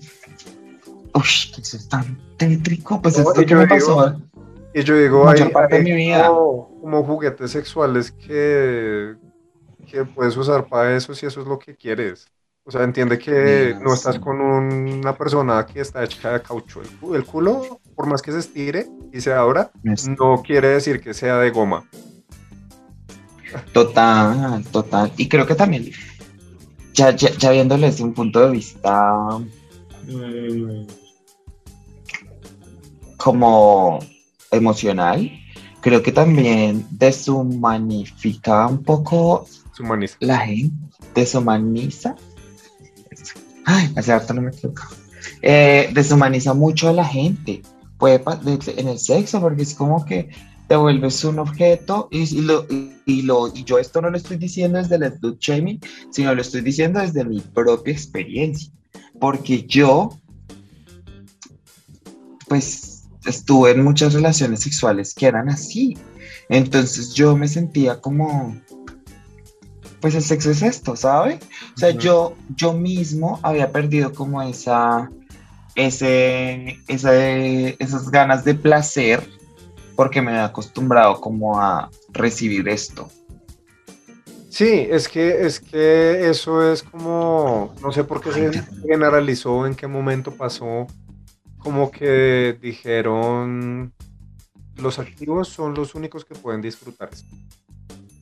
uy, 1.13 1.51
que 1.53 1.61
es 1.61 1.89
tan 1.89 2.17
tétrico, 2.37 3.01
pues 3.01 3.17
esto 3.17 3.45
que 3.45 3.55
me 3.55 3.67
pasó. 3.67 4.15
Y 4.73 4.83
yo 4.83 4.95
digo, 4.95 5.27
hay, 5.27 5.49
parte 5.49 5.77
de 5.77 5.83
mi 5.83 5.93
vida. 5.93 6.27
Como, 6.27 7.03
juguetes 7.03 7.51
sexuales 7.51 8.11
que, 8.11 9.15
que 9.87 10.05
puedes 10.05 10.37
usar 10.37 10.67
para 10.67 10.95
eso 10.95 11.13
si 11.13 11.25
eso 11.25 11.41
es 11.41 11.47
lo 11.47 11.57
que 11.57 11.75
quieres. 11.75 12.27
O 12.63 12.71
sea, 12.71 12.83
entiende 12.83 13.17
que 13.17 13.75
no 13.81 13.95
estás 13.95 14.19
con 14.19 14.39
una 14.39 15.17
persona 15.17 15.65
que 15.65 15.81
está 15.81 16.03
hecha 16.03 16.33
de 16.33 16.41
caucho. 16.41 16.81
El, 17.13 17.25
culo, 17.25 17.79
por 17.95 18.05
más 18.05 18.21
que 18.21 18.31
se 18.31 18.39
estire 18.39 18.87
y 19.11 19.21
se 19.21 19.33
abra, 19.33 19.71
no 20.19 20.43
quiere 20.43 20.67
decir 20.69 21.01
que 21.01 21.15
sea 21.15 21.39
de 21.39 21.49
goma. 21.49 21.89
Total, 23.73 24.63
total. 24.65 25.11
Y 25.17 25.27
creo 25.27 25.47
que 25.47 25.55
también 25.55 25.89
ya, 26.93 27.15
ya, 27.15 27.51
viéndolo 27.51 27.87
desde 27.87 28.03
un 28.03 28.13
punto 28.13 28.39
de 28.41 28.51
vista 28.51 29.39
mm, 30.07 30.85
como 33.19 33.99
emocional, 34.49 35.29
creo 35.82 36.01
que 36.01 36.12
también 36.12 36.88
deshumanifica 36.89 38.65
un 38.67 38.82
poco 38.82 39.45
la 40.19 40.39
gente, 40.39 40.75
deshumaniza. 41.13 42.15
Ay, 43.65 43.91
hace 43.95 44.13
harto 44.13 44.34
no 44.34 44.41
me 44.41 44.49
equivoco. 44.49 44.84
Eh, 45.41 45.89
deshumaniza 45.93 46.53
mucho 46.53 46.89
a 46.89 46.93
la 46.93 47.05
gente, 47.05 47.62
puede 47.97 48.23
en 48.77 48.88
el 48.88 48.99
sexo, 48.99 49.41
porque 49.41 49.63
es 49.63 49.75
como 49.75 50.05
que 50.05 50.29
te 50.69 50.75
vuelves 50.77 51.23
un 51.25 51.39
objeto 51.39 52.08
y, 52.12 52.41
lo, 52.41 52.65
y, 53.05 53.23
lo, 53.23 53.47
y 53.53 53.63
yo 53.65 53.79
esto 53.79 54.01
no 54.01 54.10
lo 54.10 54.17
estoy 54.17 54.38
diciendo 54.38 54.77
desde 54.77 54.95
el 54.95 55.12
slut 55.17 55.39
shaming, 55.39 55.79
sino 56.10 56.34
lo 56.34 56.41
estoy 56.41 56.62
diciendo 56.62 56.99
desde 56.99 57.25
mi 57.25 57.41
propia 57.41 57.91
experiencia, 57.91 58.71
porque 59.19 59.63
yo, 59.63 60.10
pues, 62.47 62.88
estuve 63.25 63.71
en 63.71 63.84
muchas 63.84 64.13
relaciones 64.13 64.62
sexuales 64.62 65.13
que 65.13 65.27
eran 65.27 65.49
así, 65.49 65.97
entonces 66.49 67.13
yo 67.13 67.36
me 67.38 67.47
sentía 67.47 67.99
como, 68.01 68.60
pues 69.99 70.15
el 70.15 70.23
sexo 70.23 70.51
es 70.51 70.62
esto, 70.62 70.95
¿sabe? 70.95 71.39
O 71.75 71.79
sea, 71.79 71.91
yo, 71.91 72.36
yo 72.55 72.73
mismo 72.73 73.39
había 73.43 73.71
perdido 73.71 74.13
como 74.13 74.41
esa, 74.41 75.10
ese, 75.75 76.79
esas 76.88 78.10
ganas 78.10 78.43
de 78.43 78.55
placer 78.55 79.27
porque 79.95 80.21
me 80.21 80.34
he 80.34 80.39
acostumbrado 80.39 81.19
como 81.19 81.60
a 81.60 81.89
recibir 82.13 82.67
esto. 82.69 83.10
Sí, 84.49 84.88
es 84.89 85.08
que, 85.08 85.45
es 85.45 85.60
que 85.60 86.29
eso 86.29 86.71
es 86.71 86.84
como, 86.84 87.73
no 87.82 87.91
sé 87.91 88.03
por 88.03 88.19
qué 88.19 88.32
se 88.32 88.63
generalizó, 88.82 89.67
en 89.67 89.75
qué 89.75 89.88
momento 89.88 90.32
pasó, 90.32 90.88
como 91.59 91.91
que 91.91 92.57
dijeron, 92.61 93.93
los 94.77 94.99
activos 94.99 95.49
son 95.49 95.73
los 95.73 95.93
únicos 95.95 96.25
que 96.25 96.35
pueden 96.35 96.61
disfrutar 96.61 97.09
esto. 97.11 97.35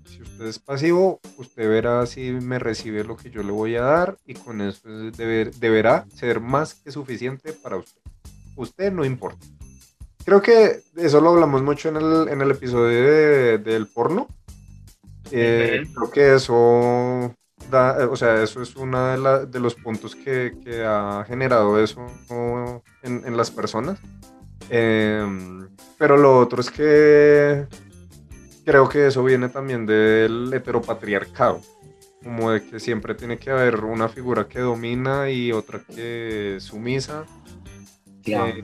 Si 0.05 0.21
usted 0.21 0.45
es 0.45 0.59
pasivo, 0.59 1.19
usted 1.37 1.69
verá 1.69 2.05
si 2.05 2.31
me 2.31 2.59
recibe 2.59 3.03
lo 3.03 3.15
que 3.15 3.29
yo 3.29 3.43
le 3.43 3.51
voy 3.51 3.75
a 3.75 3.81
dar 3.81 4.17
y 4.25 4.33
con 4.33 4.61
eso 4.61 4.89
deberá 4.89 6.05
ser 6.13 6.39
más 6.39 6.73
que 6.73 6.91
suficiente 6.91 7.53
para 7.53 7.77
usted. 7.77 8.01
Usted 8.55 8.91
no 8.91 9.05
importa. 9.05 9.45
Creo 10.25 10.41
que 10.41 10.81
eso 10.95 11.21
lo 11.21 11.29
hablamos 11.29 11.61
mucho 11.61 11.89
en 11.89 11.97
el, 11.97 12.27
en 12.27 12.41
el 12.41 12.51
episodio 12.51 13.59
del 13.59 13.87
porno. 13.87 14.27
Eh, 15.31 15.83
creo 15.93 16.11
que 16.11 16.35
eso 16.35 17.33
da, 17.69 18.07
o 18.09 18.15
sea, 18.15 18.41
eso 18.41 18.61
es 18.61 18.75
uno 18.75 19.45
de, 19.45 19.59
los 19.59 19.75
puntos 19.75 20.15
que, 20.15 20.51
ha 20.85 21.23
generado 21.27 21.81
eso 21.81 22.07
en, 23.03 23.37
las 23.37 23.51
personas. 23.51 23.99
Em, 24.69 25.67
pero 25.97 26.17
lo 26.17 26.39
otro 26.39 26.61
es 26.61 26.69
que 26.69 27.65
creo 28.65 28.89
que 28.89 29.07
eso 29.07 29.23
viene 29.23 29.49
también 29.49 29.85
del 29.85 30.51
heteropatriarcado, 30.53 31.61
como 32.23 32.51
de 32.51 32.63
que 32.63 32.79
siempre 32.79 33.15
tiene 33.15 33.37
que 33.37 33.49
haber 33.49 33.83
una 33.83 34.09
figura 34.09 34.47
que 34.47 34.59
domina 34.59 35.29
y 35.29 35.51
otra 35.51 35.79
que 35.79 36.57
sumisa. 36.59 37.25
Eh, 38.25 38.61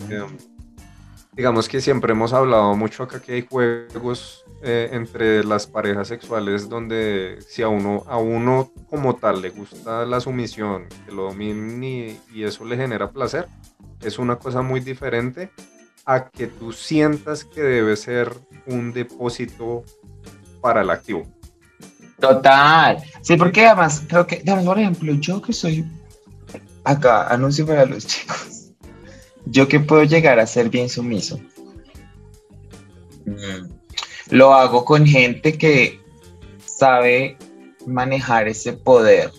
digamos 1.35 1.67
que 1.67 1.81
siempre 1.81 2.13
hemos 2.13 2.33
hablado 2.33 2.75
mucho 2.75 3.03
acá 3.03 3.21
que 3.21 3.33
hay 3.33 3.47
juegos 3.47 4.45
eh, 4.61 4.89
entre 4.91 5.43
las 5.43 5.67
parejas 5.67 6.07
sexuales 6.07 6.69
donde 6.69 7.39
si 7.47 7.61
a 7.63 7.67
uno, 7.67 8.03
a 8.07 8.17
uno 8.17 8.71
como 8.89 9.15
tal 9.15 9.41
le 9.41 9.49
gusta 9.49 10.05
la 10.05 10.19
sumisión, 10.19 10.87
que 11.05 11.11
lo 11.11 11.23
dominen 11.23 11.83
y, 11.83 12.19
y 12.33 12.43
eso 12.43 12.63
le 12.65 12.77
genera 12.77 13.11
placer, 13.11 13.47
es 14.01 14.19
una 14.19 14.37
cosa 14.37 14.61
muy 14.61 14.79
diferente 14.79 15.49
a 16.05 16.29
que 16.29 16.47
tú 16.47 16.71
sientas 16.71 17.45
que 17.45 17.61
debe 17.61 17.95
ser 17.95 18.33
un 18.67 18.93
depósito 18.93 19.83
para 20.61 20.81
el 20.81 20.89
activo. 20.89 21.23
Total. 22.19 23.03
Sí, 23.21 23.35
porque 23.35 23.65
además 23.65 24.03
creo 24.07 24.27
que, 24.27 24.37
por 24.37 24.79
ejemplo, 24.79 25.13
yo 25.13 25.41
que 25.41 25.53
soy 25.53 25.85
acá, 26.83 27.27
anuncio 27.27 27.65
para 27.65 27.85
los 27.85 28.05
chicos 28.05 28.52
yo 29.45 29.67
que 29.67 29.79
puedo 29.79 30.03
llegar 30.03 30.39
a 30.39 30.47
ser 30.47 30.69
bien 30.69 30.89
sumiso. 30.89 31.39
Mm. 33.25 33.69
Lo 34.29 34.53
hago 34.53 34.85
con 34.85 35.05
gente 35.05 35.57
que 35.57 35.99
sabe 36.65 37.37
manejar 37.85 38.47
ese 38.47 38.73
poder 38.73 39.31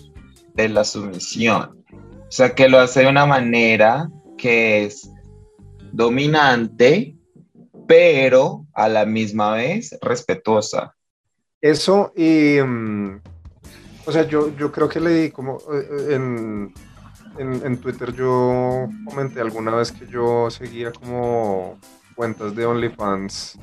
de 0.53 0.69
la 0.69 0.83
sumisión. 0.83 1.83
O 1.91 2.31
sea, 2.31 2.55
que 2.55 2.69
lo 2.69 2.79
hace 2.79 3.01
de 3.01 3.07
una 3.07 3.25
manera 3.25 4.09
que 4.37 4.85
es 4.85 5.09
dominante, 5.91 7.15
pero 7.87 8.65
a 8.73 8.89
la 8.89 9.05
misma 9.05 9.53
vez 9.53 9.97
respetuosa. 10.01 10.95
Eso 11.61 12.11
y, 12.15 12.59
mm, 12.61 13.21
o 14.05 14.11
sea, 14.11 14.27
yo, 14.27 14.55
yo 14.57 14.71
creo 14.71 14.89
que 14.89 14.99
leí 14.99 15.31
como 15.31 15.59
eh, 15.73 16.69
en, 17.37 17.77
Twitter 17.77 18.13
yo 18.13 18.87
comenté 19.05 19.41
alguna 19.41 19.75
vez 19.75 19.91
que 19.91 20.07
yo 20.07 20.49
seguía 20.49 20.91
como 20.91 21.77
cuentas 22.15 22.55
de 22.55 22.65
OnlyFans. 22.65 23.59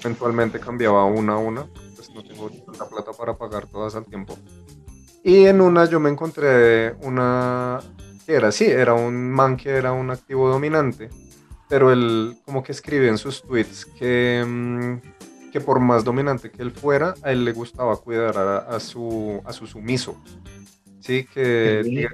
eventualmente 0.00 0.60
cambiaba 0.60 1.04
una 1.04 1.34
a 1.34 1.38
una, 1.38 1.66
pues 1.96 2.10
no 2.10 2.22
tengo 2.22 2.50
la 2.78 2.86
plata 2.86 3.12
para 3.12 3.36
pagar 3.36 3.66
todas 3.66 3.94
al 3.94 4.04
tiempo. 4.04 4.36
Y 5.22 5.46
en 5.46 5.60
una 5.60 5.86
yo 5.86 6.00
me 6.00 6.10
encontré 6.10 6.94
una 7.02 7.80
que 8.26 8.34
era 8.34 8.48
así, 8.48 8.66
era 8.66 8.94
un 8.94 9.30
man 9.30 9.56
que 9.56 9.70
era 9.70 9.92
un 9.92 10.10
activo 10.10 10.48
dominante, 10.48 11.10
pero 11.68 11.92
él 11.92 12.36
como 12.44 12.62
que 12.62 12.72
escribe 12.72 13.08
en 13.08 13.18
sus 13.18 13.42
tweets 13.42 13.84
que, 13.84 14.44
mm, 14.46 15.50
que 15.50 15.60
por 15.60 15.80
más 15.80 16.04
dominante 16.04 16.50
que 16.50 16.62
él 16.62 16.72
fuera, 16.72 17.14
a 17.22 17.32
él 17.32 17.44
le 17.44 17.52
gustaba 17.52 17.96
cuidar 17.96 18.36
a, 18.36 18.80
su, 18.80 19.40
a 19.44 19.52
su 19.52 19.66
sumiso. 19.66 20.20
Sí, 21.04 21.26
que, 21.34 22.08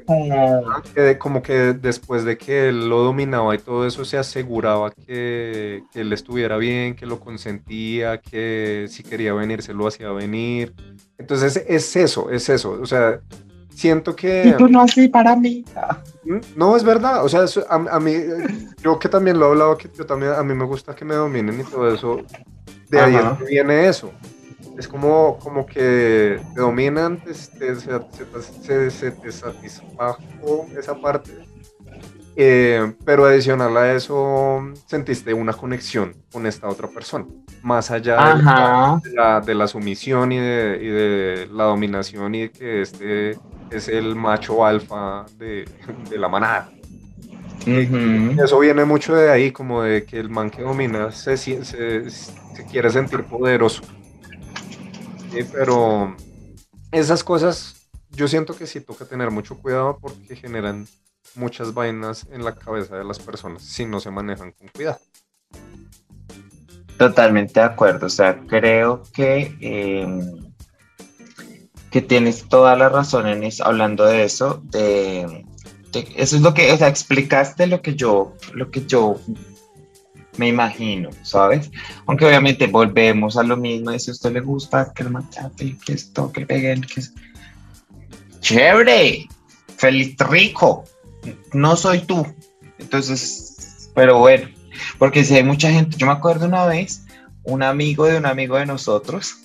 como 1.20 1.42
que 1.42 1.74
después 1.74 2.24
de 2.24 2.36
que 2.36 2.70
él 2.70 2.88
lo 2.88 3.04
dominaba 3.04 3.54
y 3.54 3.58
todo 3.58 3.86
eso, 3.86 4.04
se 4.04 4.18
aseguraba 4.18 4.90
que, 4.90 5.84
que, 5.92 6.00
él 6.00 6.12
estuviera 6.12 6.56
bien, 6.56 6.96
que 6.96 7.06
lo 7.06 7.20
consentía, 7.20 8.20
que 8.20 8.86
si 8.88 9.04
quería 9.04 9.32
venir 9.32 9.62
se 9.62 9.74
lo 9.74 9.86
hacía 9.86 10.10
venir. 10.10 10.74
Entonces 11.18 11.64
es 11.68 11.94
eso, 11.94 12.30
es 12.32 12.48
eso. 12.48 12.80
O 12.82 12.86
sea, 12.86 13.20
siento 13.72 14.16
que... 14.16 14.48
Y 14.48 14.52
tú 14.54 14.66
no 14.66 14.80
así 14.80 15.06
para 15.06 15.36
mí. 15.36 15.64
¿Mm? 16.24 16.38
No, 16.56 16.76
es 16.76 16.82
verdad. 16.82 17.24
O 17.24 17.28
sea, 17.28 17.44
a, 17.68 18.00
mí, 18.00 18.12
yo 18.82 18.98
que 18.98 19.08
también 19.08 19.38
lo 19.38 19.46
he 19.46 19.48
hablado, 19.50 19.78
que 19.78 19.88
yo 19.96 20.04
también, 20.04 20.32
a 20.32 20.42
mí 20.42 20.52
me 20.52 20.64
gusta 20.64 20.96
que 20.96 21.04
me 21.04 21.14
dominen 21.14 21.60
y 21.60 21.62
todo 21.62 21.94
eso. 21.94 22.22
De 22.88 22.98
ahí 22.98 23.16
viene 23.48 23.86
eso 23.86 24.10
es 24.80 24.88
como, 24.88 25.38
como 25.38 25.66
que 25.66 26.40
te 26.54 26.60
dominan, 26.60 27.20
se, 27.26 27.76
se, 28.90 29.10
te 29.10 29.30
satisfajo 29.30 30.66
esa 30.76 30.94
parte, 30.94 31.32
eh, 32.34 32.94
pero 33.04 33.26
adicional 33.26 33.76
a 33.76 33.92
eso 33.92 34.72
sentiste 34.86 35.34
una 35.34 35.52
conexión 35.52 36.14
con 36.32 36.46
esta 36.46 36.66
otra 36.66 36.88
persona, 36.88 37.26
más 37.62 37.90
allá 37.90 38.36
de 39.04 39.12
la, 39.12 39.42
de 39.42 39.54
la, 39.54 39.68
sumisión 39.68 40.32
y 40.32 40.38
de, 40.38 40.78
y 40.80 40.86
de, 40.88 41.48
la 41.52 41.64
dominación 41.64 42.34
y 42.34 42.40
de 42.40 42.50
que 42.50 42.80
este 42.80 43.38
es 43.70 43.86
el 43.88 44.16
macho 44.16 44.64
alfa 44.64 45.26
de, 45.36 45.68
de 46.08 46.18
la 46.18 46.28
manada. 46.28 46.70
Eso 47.66 48.58
viene 48.60 48.86
mucho 48.86 49.14
de 49.14 49.30
ahí, 49.30 49.52
como 49.52 49.82
de 49.82 50.04
que 50.04 50.18
el 50.18 50.30
man 50.30 50.48
que 50.48 50.62
domina 50.62 51.12
se, 51.12 51.36
se, 51.36 51.62
se 51.62 52.66
quiere 52.70 52.88
sentir 52.88 53.24
poderoso 53.24 53.82
pero 55.52 56.16
esas 56.92 57.24
cosas 57.24 57.88
yo 58.10 58.28
siento 58.28 58.56
que 58.56 58.66
sí 58.66 58.80
toca 58.80 59.04
tener 59.04 59.30
mucho 59.30 59.58
cuidado 59.58 59.98
porque 60.00 60.36
generan 60.36 60.86
muchas 61.34 61.74
vainas 61.74 62.26
en 62.30 62.44
la 62.44 62.54
cabeza 62.54 62.96
de 62.96 63.04
las 63.04 63.18
personas 63.18 63.62
si 63.62 63.84
no 63.84 64.00
se 64.00 64.10
manejan 64.10 64.52
con 64.52 64.68
cuidado. 64.68 64.98
Totalmente 66.98 67.60
de 67.60 67.66
acuerdo, 67.66 68.06
o 68.06 68.10
sea, 68.10 68.40
creo 68.46 69.02
que, 69.14 69.56
em, 69.60 70.52
que 71.90 72.02
tienes 72.02 72.48
toda 72.48 72.76
la 72.76 72.88
razón 72.88 73.26
en 73.26 73.42
eso, 73.44 73.64
hablando 73.64 74.04
de 74.04 74.24
eso, 74.24 74.60
de, 74.64 75.46
eso 76.14 76.36
es 76.36 76.42
lo 76.42 76.52
que, 76.52 76.70
o 76.72 76.76
sea, 76.76 76.88
explicaste 76.88 77.66
lo 77.66 77.80
que 77.80 77.94
yo, 77.94 78.34
lo 78.52 78.70
que 78.70 78.84
yo 78.84 79.18
me 80.40 80.48
imagino, 80.48 81.10
¿sabes? 81.22 81.70
Aunque 82.06 82.24
obviamente 82.24 82.66
volvemos 82.66 83.36
a 83.36 83.42
lo 83.42 83.58
mismo, 83.58 83.96
si 83.98 84.10
a 84.10 84.14
usted 84.14 84.32
le 84.32 84.40
gusta 84.40 84.90
que 84.94 85.02
el 85.02 85.10
machate, 85.10 85.76
que 85.84 85.92
esto, 85.92 86.32
que 86.32 86.46
peguen, 86.46 86.80
que 86.80 87.00
es... 87.00 87.12
¡Chévere! 88.40 89.28
¡Feliz 89.76 90.16
rico! 90.18 90.84
No 91.52 91.76
soy 91.76 92.00
tú. 92.00 92.26
Entonces, 92.78 93.90
pero 93.94 94.18
bueno, 94.18 94.48
porque 94.98 95.24
si 95.24 95.36
hay 95.36 95.44
mucha 95.44 95.70
gente, 95.70 95.98
yo 95.98 96.06
me 96.06 96.12
acuerdo 96.12 96.46
una 96.46 96.64
vez, 96.64 97.04
un 97.42 97.62
amigo 97.62 98.06
de 98.06 98.16
un 98.16 98.24
amigo 98.24 98.56
de 98.56 98.64
nosotros, 98.64 99.36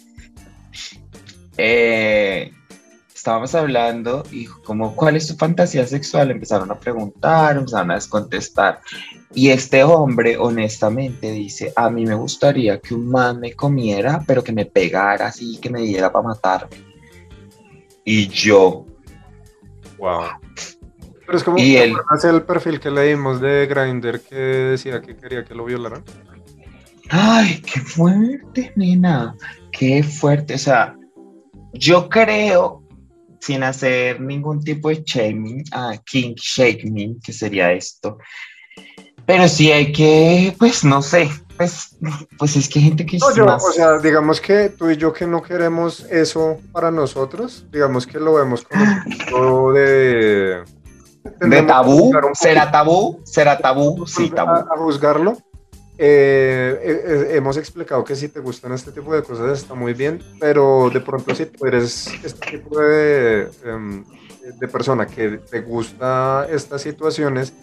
eh, 1.58 2.54
estábamos 3.14 3.54
hablando 3.54 4.24
y 4.32 4.46
como, 4.46 4.96
¿cuál 4.96 5.18
es 5.18 5.28
tu 5.28 5.36
fantasía 5.36 5.86
sexual? 5.86 6.32
Empezaron 6.32 6.72
a 6.72 6.80
preguntar, 6.80 7.58
empezaron 7.58 7.92
a 7.92 7.96
descontestar. 7.96 8.80
Y 9.34 9.50
este 9.50 9.84
hombre, 9.84 10.38
honestamente, 10.38 11.32
dice, 11.32 11.74
a 11.76 11.90
mí 11.90 12.06
me 12.06 12.16
gustaría 12.16 12.80
que 12.80 12.94
un 12.94 13.10
man 13.10 13.40
me 13.40 13.54
comiera, 13.54 14.24
pero 14.26 14.44
que 14.44 14.54
me 14.54 14.66
pegara 14.66 15.28
así, 15.28 15.58
que 15.60 15.70
me 15.70 15.82
diera 15.82 16.12
para 16.12 16.28
matarme. 16.30 16.78
Y 18.06 18.28
yo, 18.28 18.86
wow. 19.98 20.22
Pero 21.26 21.38
es 21.38 21.44
como 21.44 21.58
Y 21.58 21.74
¿te 21.74 21.84
él- 21.86 21.92
acuerdas 21.96 22.26
el 22.26 22.44
perfil 22.44 22.80
que 22.80 22.92
leímos 22.92 23.42
de 23.42 23.66
Grindr 23.66 24.22
que 24.22 24.36
decía 24.36 25.02
que 25.02 25.18
quería 25.18 25.44
que 25.44 25.56
lo 25.56 25.66
violaran. 25.66 26.04
Ay, 27.10 27.62
qué 27.62 27.80
fuerte, 27.82 28.72
nena. 28.76 29.36
Qué 29.72 30.02
fuerte. 30.04 30.54
O 30.56 30.58
sea, 30.58 30.96
yo 31.74 32.08
creo, 32.10 32.84
sin 33.40 33.64
hacer 33.64 34.22
ningún 34.22 34.64
tipo 34.64 34.90
de 34.90 35.04
shaming, 35.06 35.64
ah, 35.72 35.96
king 36.06 36.36
shaming, 36.36 37.20
que 37.20 37.34
sería 37.34 37.72
esto. 37.74 38.18
Pero 39.26 39.48
sí 39.48 39.72
hay 39.72 39.92
que, 39.92 40.56
pues 40.60 40.84
no 40.84 41.02
sé, 41.02 41.30
pues, 41.58 41.96
pues 42.38 42.56
es 42.56 42.70
que 42.70 42.80
hay 42.80 42.86
gente 42.86 43.06
que 43.06 43.18
No, 43.18 43.34
yo, 43.34 43.46
más- 43.46 43.64
o 43.64 43.72
sea, 43.72 43.98
digamos 44.00 44.40
que 44.42 44.70
tú 44.70 44.90
y 44.90 44.98
yo 44.98 45.14
que 45.14 45.26
no 45.26 45.42
queremos 45.42 46.02
eso 46.12 46.58
para 46.72 46.92
nosotros, 46.92 47.66
digamos 47.72 48.06
que 48.06 48.20
lo 48.20 48.36
vemos 48.36 48.66
como 49.32 49.72
de... 49.74 50.64
de 51.40 51.60
a 51.60 51.66
tabú, 51.68 52.12
será 52.34 52.72
tabú, 52.72 53.20
será 53.24 53.58
tabú, 53.58 54.06
sí, 54.06 54.30
a, 54.32 54.36
tabú. 54.36 54.52
a 54.74 54.78
juzgarlo. 54.78 55.38
Eh, 55.98 56.78
eh, 56.84 57.04
eh, 57.08 57.38
hemos 57.38 57.56
explicado 57.56 58.04
que 58.04 58.18
si 58.18 58.28
te 58.28 58.42
gustan 58.42 58.74
este 58.74 58.92
tipo 58.92 59.16
de 59.16 59.24
cosas 59.24 59.58
está 59.58 59.76
muy 59.76 59.94
bien, 59.94 60.22
pero 60.42 60.90
de 60.94 61.00
pronto 61.00 61.34
si 61.34 61.46
tú 61.46 61.66
eres 61.66 62.08
este 62.22 62.58
tipo 62.58 62.78
de, 62.82 63.50
em, 63.64 64.04
de 64.60 64.68
persona 64.68 65.08
que 65.08 65.38
te 65.38 65.62
gusta 65.62 66.48
estas 66.52 66.82
situaciones, 66.82 67.54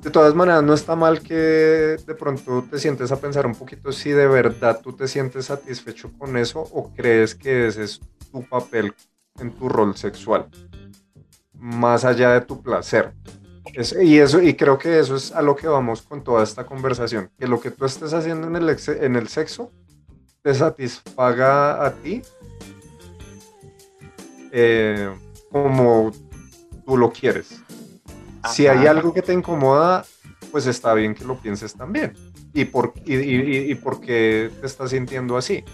de 0.00 0.10
todas 0.10 0.34
maneras 0.34 0.62
no 0.62 0.74
está 0.74 0.94
mal 0.94 1.20
que 1.22 1.34
de 1.34 2.14
pronto 2.14 2.64
te 2.70 2.78
sientes 2.78 3.10
a 3.10 3.20
pensar 3.20 3.46
un 3.46 3.54
poquito 3.54 3.90
si 3.92 4.10
de 4.10 4.26
verdad 4.28 4.80
tú 4.82 4.92
te 4.92 5.08
sientes 5.08 5.46
satisfecho 5.46 6.12
con 6.16 6.36
eso 6.36 6.60
o 6.60 6.92
crees 6.94 7.34
que 7.34 7.66
ese 7.66 7.82
es 7.84 8.00
tu 8.30 8.42
papel 8.48 8.94
en 9.40 9.52
tu 9.52 9.68
rol 9.68 9.96
sexual, 9.96 10.48
más 11.54 12.04
allá 12.04 12.30
de 12.32 12.40
tu 12.42 12.62
placer. 12.62 13.12
Es- 13.74 13.94
y, 14.00 14.18
eso, 14.18 14.40
y 14.40 14.54
creo 14.54 14.78
que 14.78 14.98
eso 14.98 15.16
es 15.16 15.32
a 15.32 15.42
lo 15.42 15.54
que 15.56 15.66
vamos 15.68 16.02
con 16.02 16.22
toda 16.24 16.42
esta 16.42 16.64
conversación, 16.64 17.30
que 17.38 17.46
lo 17.46 17.60
que 17.60 17.70
tú 17.70 17.84
estés 17.84 18.12
haciendo 18.12 18.46
en 18.46 18.56
el, 18.56 18.68
ex- 18.70 18.88
en 18.88 19.16
el 19.16 19.28
sexo 19.28 19.72
te 20.42 20.54
satisfaga 20.54 21.84
a 21.84 21.92
ti 21.92 22.22
eh, 24.52 25.10
como 25.50 26.10
tú 26.86 26.96
lo 26.96 27.12
quieres. 27.12 27.62
Si 28.52 28.66
hay 28.66 28.86
algo 28.86 29.12
que 29.12 29.22
te 29.22 29.32
incomoda, 29.32 30.04
pues 30.50 30.66
está 30.66 30.94
bien 30.94 31.14
que 31.14 31.24
lo 31.24 31.38
pienses 31.40 31.74
también. 31.74 32.12
¿Y 32.54 32.64
por, 32.64 32.94
y, 33.04 33.14
y- 33.16 33.40
y- 33.56 33.70
y 33.72 33.74
por 33.74 34.00
qué 34.00 34.50
te 34.60 34.66
estás 34.66 34.90
sintiendo 34.90 35.36
así? 35.36 35.64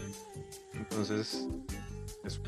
Entonces, 0.74 1.46
eso. 2.24 2.40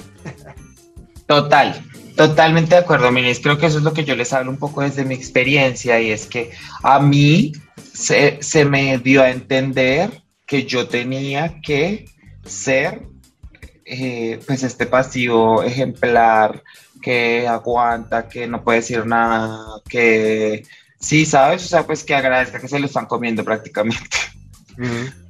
Total, 1.26 1.82
totalmente 2.16 2.74
de 2.76 2.80
acuerdo, 2.80 3.10
Minis. 3.10 3.40
Creo 3.40 3.58
que 3.58 3.66
eso 3.66 3.78
es 3.78 3.84
lo 3.84 3.92
que 3.92 4.04
yo 4.04 4.14
les 4.16 4.32
hablo 4.32 4.50
un 4.50 4.58
poco 4.58 4.82
desde 4.82 5.04
mi 5.04 5.14
experiencia 5.14 6.00
y 6.00 6.10
es 6.10 6.26
que 6.26 6.50
a 6.82 7.00
mí 7.00 7.52
se, 7.92 8.38
se 8.42 8.64
me 8.64 8.98
dio 8.98 9.22
a 9.22 9.30
entender 9.30 10.22
que 10.46 10.64
yo 10.64 10.86
tenía 10.88 11.60
que 11.60 12.04
ser 12.44 13.02
eh, 13.84 14.40
pues 14.46 14.62
este 14.62 14.86
pasivo 14.86 15.62
ejemplar 15.62 16.62
que 17.06 17.46
aguanta, 17.46 18.28
que 18.28 18.48
no 18.48 18.62
puede 18.64 18.80
decir 18.80 19.06
nada, 19.06 19.80
que 19.88 20.64
sí, 20.98 21.24
¿sabes? 21.24 21.64
O 21.64 21.68
sea, 21.68 21.86
pues 21.86 22.02
que 22.04 22.14
agradezca 22.16 22.60
que 22.60 22.66
se 22.68 22.80
lo 22.80 22.86
están 22.86 23.06
comiendo 23.06 23.44
prácticamente 23.44 24.08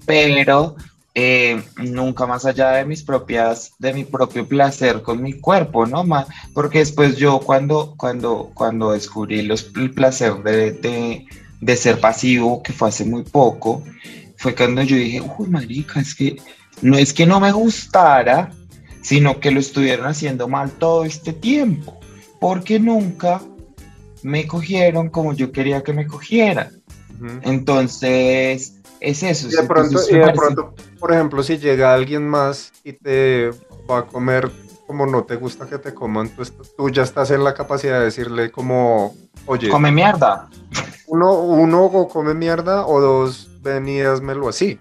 pero 0.06 0.76
eh, 1.14 1.62
nunca 1.78 2.26
más 2.26 2.44
allá 2.46 2.70
de 2.72 2.84
mis 2.84 3.02
propias, 3.02 3.72
de 3.78 3.92
mi 3.92 4.04
propio 4.04 4.46
placer 4.48 5.02
con 5.02 5.22
mi 5.22 5.34
cuerpo, 5.34 5.86
¿no? 5.86 6.04
Ma- 6.04 6.26
Porque 6.54 6.78
después 6.80 7.16
yo 7.16 7.40
cuando, 7.40 7.94
cuando, 7.96 8.50
cuando 8.54 8.92
descubrí 8.92 9.42
los, 9.42 9.70
el 9.76 9.90
placer 9.92 10.34
de, 10.42 10.72
de, 10.72 11.26
de 11.60 11.76
ser 11.76 12.00
pasivo, 12.00 12.62
que 12.62 12.72
fue 12.72 12.88
hace 12.88 13.04
muy 13.04 13.22
poco, 13.24 13.82
fue 14.38 14.54
cuando 14.54 14.82
yo 14.82 14.96
dije, 14.96 15.22
uy, 15.38 15.48
marica, 15.48 16.00
es 16.00 16.14
que 16.14 16.36
no 16.82 16.96
es 16.98 17.12
que 17.12 17.26
no 17.26 17.40
me 17.40 17.52
gustara, 17.52 18.50
sino 19.06 19.38
que 19.38 19.52
lo 19.52 19.60
estuvieron 19.60 20.06
haciendo 20.06 20.48
mal 20.48 20.72
todo 20.72 21.04
este 21.04 21.32
tiempo, 21.32 22.00
porque 22.40 22.80
nunca 22.80 23.40
me 24.24 24.48
cogieron 24.48 25.10
como 25.10 25.32
yo 25.32 25.52
quería 25.52 25.84
que 25.84 25.92
me 25.92 26.08
cogieran. 26.08 26.82
Entonces, 27.42 28.74
es 28.98 29.22
eso. 29.22 29.46
Y 29.48 29.52
de 29.52 29.62
pronto, 29.62 30.00
y 30.10 30.14
de 30.18 30.56
por 30.98 31.12
ejemplo, 31.12 31.42
si 31.44 31.56
llega 31.58 31.94
alguien 31.94 32.26
más 32.26 32.72
y 32.82 32.94
te 32.94 33.50
va 33.88 33.98
a 33.98 34.06
comer 34.06 34.50
como 34.88 35.06
no 35.06 35.22
te 35.22 35.36
gusta 35.36 35.66
que 35.68 35.78
te 35.78 35.94
coman, 35.94 36.28
tú, 36.30 36.42
est- 36.42 36.54
tú 36.76 36.90
ya 36.90 37.02
estás 37.02 37.30
en 37.30 37.44
la 37.44 37.54
capacidad 37.54 37.98
de 38.00 38.06
decirle 38.06 38.50
como, 38.50 39.14
oye, 39.46 39.68
Come 39.68 39.92
mierda. 39.92 40.48
uno, 41.06 41.42
uno 41.42 41.84
o 41.84 42.08
come 42.08 42.34
mierda 42.34 42.84
o 42.86 43.00
dos, 43.00 43.48
ven 43.62 43.88
y 43.88 44.00
házmelo 44.00 44.48
así. 44.48 44.78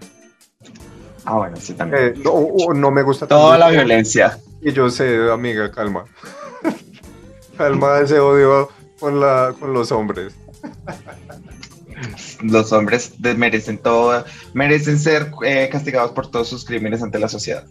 Ah, 1.26 1.34
bueno, 1.38 1.56
sí, 1.56 1.74
también. 1.74 2.04
Eh, 2.04 2.14
no, 2.24 2.30
o 2.30 2.72
no 2.72 2.90
me 2.90 3.02
gusta 3.02 3.26
Toda 3.26 3.58
tanto. 3.58 3.66
la 3.66 3.70
violencia. 3.72 4.38
Y 4.62 4.72
yo 4.72 4.88
sé, 4.90 5.30
amiga, 5.30 5.70
calma. 5.70 6.04
calma 7.58 7.98
ese 8.00 8.18
odio 8.20 8.68
con, 9.00 9.20
la, 9.20 9.54
con 9.58 9.72
los 9.72 9.90
hombres. 9.92 10.34
Los 12.42 12.72
hombres 12.72 13.14
merecen 13.20 13.78
todo, 13.78 14.24
merecen 14.54 14.98
ser 14.98 15.30
eh, 15.44 15.68
castigados 15.72 16.12
por 16.12 16.30
todos 16.30 16.48
sus 16.48 16.64
crímenes 16.64 17.02
ante 17.02 17.18
la 17.18 17.28
sociedad. 17.28 17.64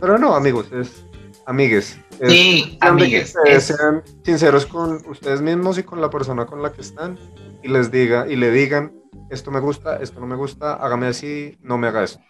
Pero 0.00 0.18
no, 0.18 0.34
amigos, 0.34 0.66
es 0.72 1.04
amigues. 1.46 1.98
Es 2.20 2.32
Sí, 2.32 2.78
que 2.80 2.86
amigues. 2.88 3.34
es- 3.46 3.64
sean 3.64 4.02
sinceros 4.24 4.66
con 4.66 5.02
ustedes 5.08 5.40
mismos 5.42 5.78
y 5.78 5.82
con 5.82 6.00
la 6.00 6.10
persona 6.10 6.46
con 6.46 6.62
la 6.62 6.72
que 6.72 6.80
están 6.80 7.18
y 7.62 7.68
les 7.68 7.90
diga 7.90 8.26
y 8.28 8.36
le 8.36 8.50
digan 8.50 8.92
esto 9.30 9.50
me 9.50 9.60
gusta, 9.60 9.96
esto 9.96 10.20
no 10.20 10.26
me 10.26 10.36
gusta, 10.36 10.74
hágame 10.74 11.08
así, 11.08 11.56
no 11.62 11.78
me 11.78 11.88
haga 11.88 12.04
eso. 12.04 12.20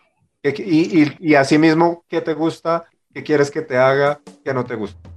Y, 0.42 0.50
y, 1.02 1.16
y 1.20 1.35
así 1.35 1.59
mismo, 1.59 2.04
¿qué 2.09 2.20
te 2.20 2.35
gusta? 2.35 2.85
¿Qué 3.12 3.22
quieres 3.22 3.50
que 3.50 3.62
te 3.62 3.78
haga? 3.78 4.20
¿Qué 4.44 4.52
no 4.52 4.64
te 4.64 4.74
gusta? 4.74 5.09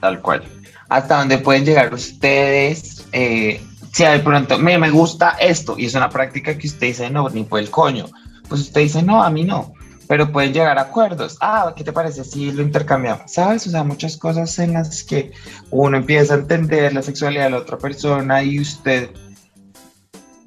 Tal 0.00 0.20
cual. 0.20 0.42
Hasta 0.88 1.18
donde 1.18 1.38
pueden 1.38 1.64
llegar 1.64 1.92
ustedes. 1.94 3.06
eh, 3.12 3.60
si 3.92 4.04
de 4.04 4.20
pronto, 4.20 4.58
me, 4.58 4.78
me 4.78 4.90
gusta 4.90 5.36
esto, 5.40 5.76
y 5.76 5.86
es 5.86 5.94
una 5.94 6.08
práctica 6.08 6.56
que 6.56 6.66
usted 6.68 6.88
dice, 6.88 7.10
no, 7.10 7.28
ni 7.28 7.44
por 7.44 7.60
el 7.60 7.70
coño. 7.70 8.06
Pues 8.48 8.62
usted 8.62 8.82
dice, 8.82 9.02
no, 9.02 9.22
a 9.22 9.30
mí 9.30 9.44
no. 9.44 9.74
Pero 10.08 10.32
pueden 10.32 10.52
llegar 10.52 10.76
a 10.78 10.82
acuerdos. 10.82 11.36
Ah, 11.40 11.72
¿qué 11.76 11.84
te 11.84 11.92
parece 11.92 12.24
si 12.24 12.50
lo 12.50 12.62
intercambiamos? 12.62 13.30
¿Sabes? 13.30 13.66
O 13.66 13.70
sea, 13.70 13.84
muchas 13.84 14.16
cosas 14.16 14.58
en 14.58 14.72
las 14.72 15.04
que 15.04 15.32
uno 15.70 15.96
empieza 15.96 16.34
a 16.34 16.38
entender 16.38 16.92
la 16.92 17.02
sexualidad 17.02 17.44
de 17.44 17.50
la 17.50 17.58
otra 17.58 17.78
persona 17.78 18.42
y 18.42 18.58
usted 18.58 19.10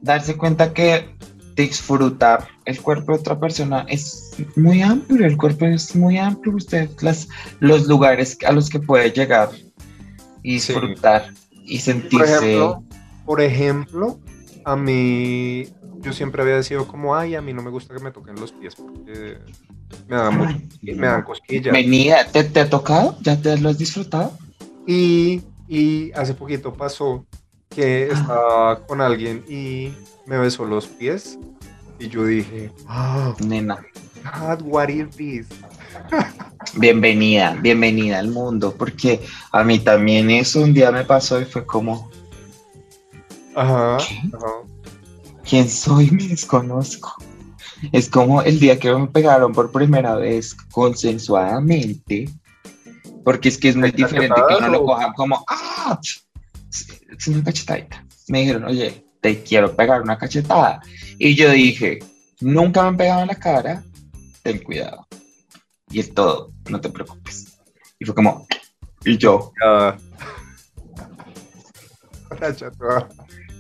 darse 0.04 0.38
cuenta 0.38 0.74
que 0.74 1.16
disfrutar 1.56 2.48
el 2.66 2.82
cuerpo 2.82 3.14
de 3.14 3.20
otra 3.20 3.40
persona 3.40 3.86
es 3.88 4.36
muy 4.56 4.82
amplio, 4.82 5.26
el 5.26 5.38
cuerpo 5.38 5.66
es 5.66 5.96
muy 5.96 6.18
amplio, 6.18 6.56
usted 6.56 6.90
las, 7.02 7.28
los 7.60 7.88
lugares 7.88 8.38
a 8.46 8.52
los 8.52 8.70
que 8.70 8.80
puede 8.80 9.12
llegar 9.12 9.50
y 10.44 10.60
Sí. 10.60 10.74
disfrutar 10.74 11.32
y 11.66 11.78
Por 11.78 11.82
sentirse 11.86 12.36
ejemplo, 12.38 12.84
por 13.26 13.42
ejemplo, 13.42 14.20
a 14.66 14.76
mí, 14.76 15.68
yo 16.02 16.12
siempre 16.12 16.42
había 16.42 16.62
sido 16.64 16.88
como, 16.88 17.16
ay, 17.16 17.36
a 17.36 17.42
mí 17.42 17.54
no 17.54 17.62
me 17.62 17.70
gusta 17.72 17.94
que 17.94 18.04
me 18.04 18.12
toquen 18.12 18.36
los 18.36 18.52
pies 18.52 18.76
porque 18.76 19.38
me 20.08 20.16
dan, 20.18 20.38
mu- 20.38 20.44
Ay, 20.46 20.70
me 20.82 21.08
dan 21.08 21.24
cosquillas. 21.24 21.72
venida, 21.74 22.26
¿te, 22.32 22.44
te 22.44 22.60
ha 22.62 22.70
tocado? 22.70 23.18
¿Ya 23.22 23.40
te 23.42 23.58
lo 23.58 23.70
has 23.70 23.78
disfrutado? 23.78 24.38
Y, 24.86 25.42
y 25.68 26.12
hace 26.14 26.34
poquito 26.34 26.74
pasó 26.74 27.26
que 27.74 28.12
estaba 28.12 28.80
con 28.86 29.02
alguien 29.02 29.44
y 29.50 29.92
me 30.26 30.38
besó 30.38 30.66
los 30.66 30.88
pies 30.88 31.40
y 32.00 32.08
yo 32.10 32.26
dije, 32.26 32.72
ah, 32.88 33.34
Nena, 33.46 33.84
God, 34.40 34.62
what 34.64 34.90
is 34.90 35.10
this? 35.16 35.48
bienvenida, 36.76 37.58
bienvenida 37.62 38.20
al 38.20 38.30
mundo, 38.30 38.74
porque 38.78 39.22
a 39.52 39.64
mí 39.64 39.80
también 39.80 40.30
eso 40.30 40.62
un 40.62 40.74
día 40.74 40.92
me 40.92 41.04
pasó 41.04 41.40
y 41.42 41.46
fue 41.46 41.66
como, 41.66 42.10
Ajá, 43.56 43.98
¿Qué? 43.98 44.22
ajá. 44.36 44.54
¿quién 45.48 45.70
soy? 45.70 46.10
Me 46.12 46.28
desconozco. 46.28 47.16
Es 47.92 48.10
como 48.10 48.42
el 48.42 48.60
día 48.60 48.80
que 48.80 48.94
me 48.94 49.08
pegaron 49.08 49.52
por 49.52 49.72
primera 49.72 50.16
vez 50.16 50.56
consensuadamente, 50.72 52.30
porque 53.24 53.50
es 53.50 53.58
que 53.58 53.70
es 53.70 53.76
muy 53.76 53.92
¿De 53.92 53.98
diferente 53.98 54.42
que 54.48 54.56
uno 54.56 54.70
lo 54.70 54.86
coja 54.86 55.14
como, 55.14 55.44
¡ah! 55.48 56.00
Es 57.18 57.28
una 57.28 57.44
cachetadita. 57.44 58.06
Me 58.28 58.42
dijeron, 58.42 58.66
oye, 58.66 59.06
te 59.22 59.44
quiero 59.44 59.76
pegar 59.76 60.02
una 60.02 60.18
cachetada. 60.18 60.82
Y 61.18 61.36
yo 61.36 61.52
dije, 61.52 62.00
nunca 62.42 62.82
me 62.82 62.88
han 62.90 62.98
pegado 62.98 63.22
en 63.22 63.28
la 63.28 63.36
cara, 63.36 63.84
ten 64.42 64.60
cuidado. 64.60 65.08
Y 65.90 66.00
el 66.00 66.14
todo, 66.14 66.52
no 66.70 66.82
te 66.82 66.90
preocupes. 66.90 67.58
Y 68.00 68.06
fue 68.06 68.16
como, 68.16 68.48
y 69.06 69.18
yo, 69.18 69.54
chata, 72.56 73.08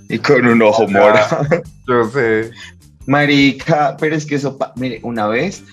y 0.09 0.19
con 0.19 0.45
un 0.45 0.61
ojo 0.61 0.87
morado. 0.87 1.47
Yo 1.87 2.09
sé. 2.09 2.51
Marica, 3.05 3.97
pero 3.99 4.15
es 4.15 4.25
que 4.25 4.35
eso, 4.35 4.57
mire, 4.75 4.99
una 5.03 5.27
vez, 5.27 5.63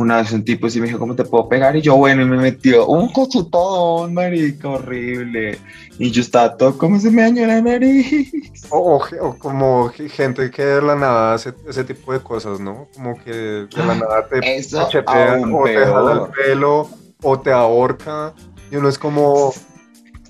una 0.00 0.18
vez 0.18 0.32
un 0.32 0.44
tipo 0.44 0.68
sí 0.70 0.80
me 0.80 0.86
dijo, 0.86 0.98
¿cómo 0.98 1.14
te 1.14 1.24
puedo 1.24 1.48
pegar? 1.48 1.76
Y 1.76 1.82
yo, 1.82 1.96
bueno, 1.96 2.22
y 2.22 2.24
me 2.24 2.36
metió 2.36 2.86
un 2.86 3.12
cochetón, 3.12 4.14
marica, 4.14 4.68
horrible. 4.68 5.58
Y 5.98 6.10
yo 6.10 6.22
estaba 6.22 6.56
todo, 6.56 6.78
¿cómo 6.78 6.98
se 7.00 7.10
me 7.10 7.22
dañó 7.22 7.46
la 7.46 7.60
nariz? 7.60 8.32
O, 8.70 9.02
como 9.38 9.90
gente 10.10 10.50
que 10.50 10.64
de 10.64 10.82
la 10.82 10.94
nada 10.94 11.34
hace 11.34 11.54
ese 11.68 11.84
tipo 11.84 12.12
de 12.12 12.20
cosas, 12.20 12.60
¿no? 12.60 12.88
Como 12.94 13.16
que 13.22 13.32
de 13.32 13.68
la 13.76 13.94
nada 13.94 14.26
te 14.28 14.56
Eso 14.58 14.78
cachetea 14.78 15.34
aún 15.34 15.54
o 15.54 15.64
te 15.64 15.76
jala 15.78 16.12
el 16.12 16.44
pelo 16.44 16.88
o 17.22 17.40
te 17.40 17.50
ahorca. 17.50 18.34
Y 18.70 18.76
uno 18.76 18.88
es 18.88 18.98
como, 18.98 19.52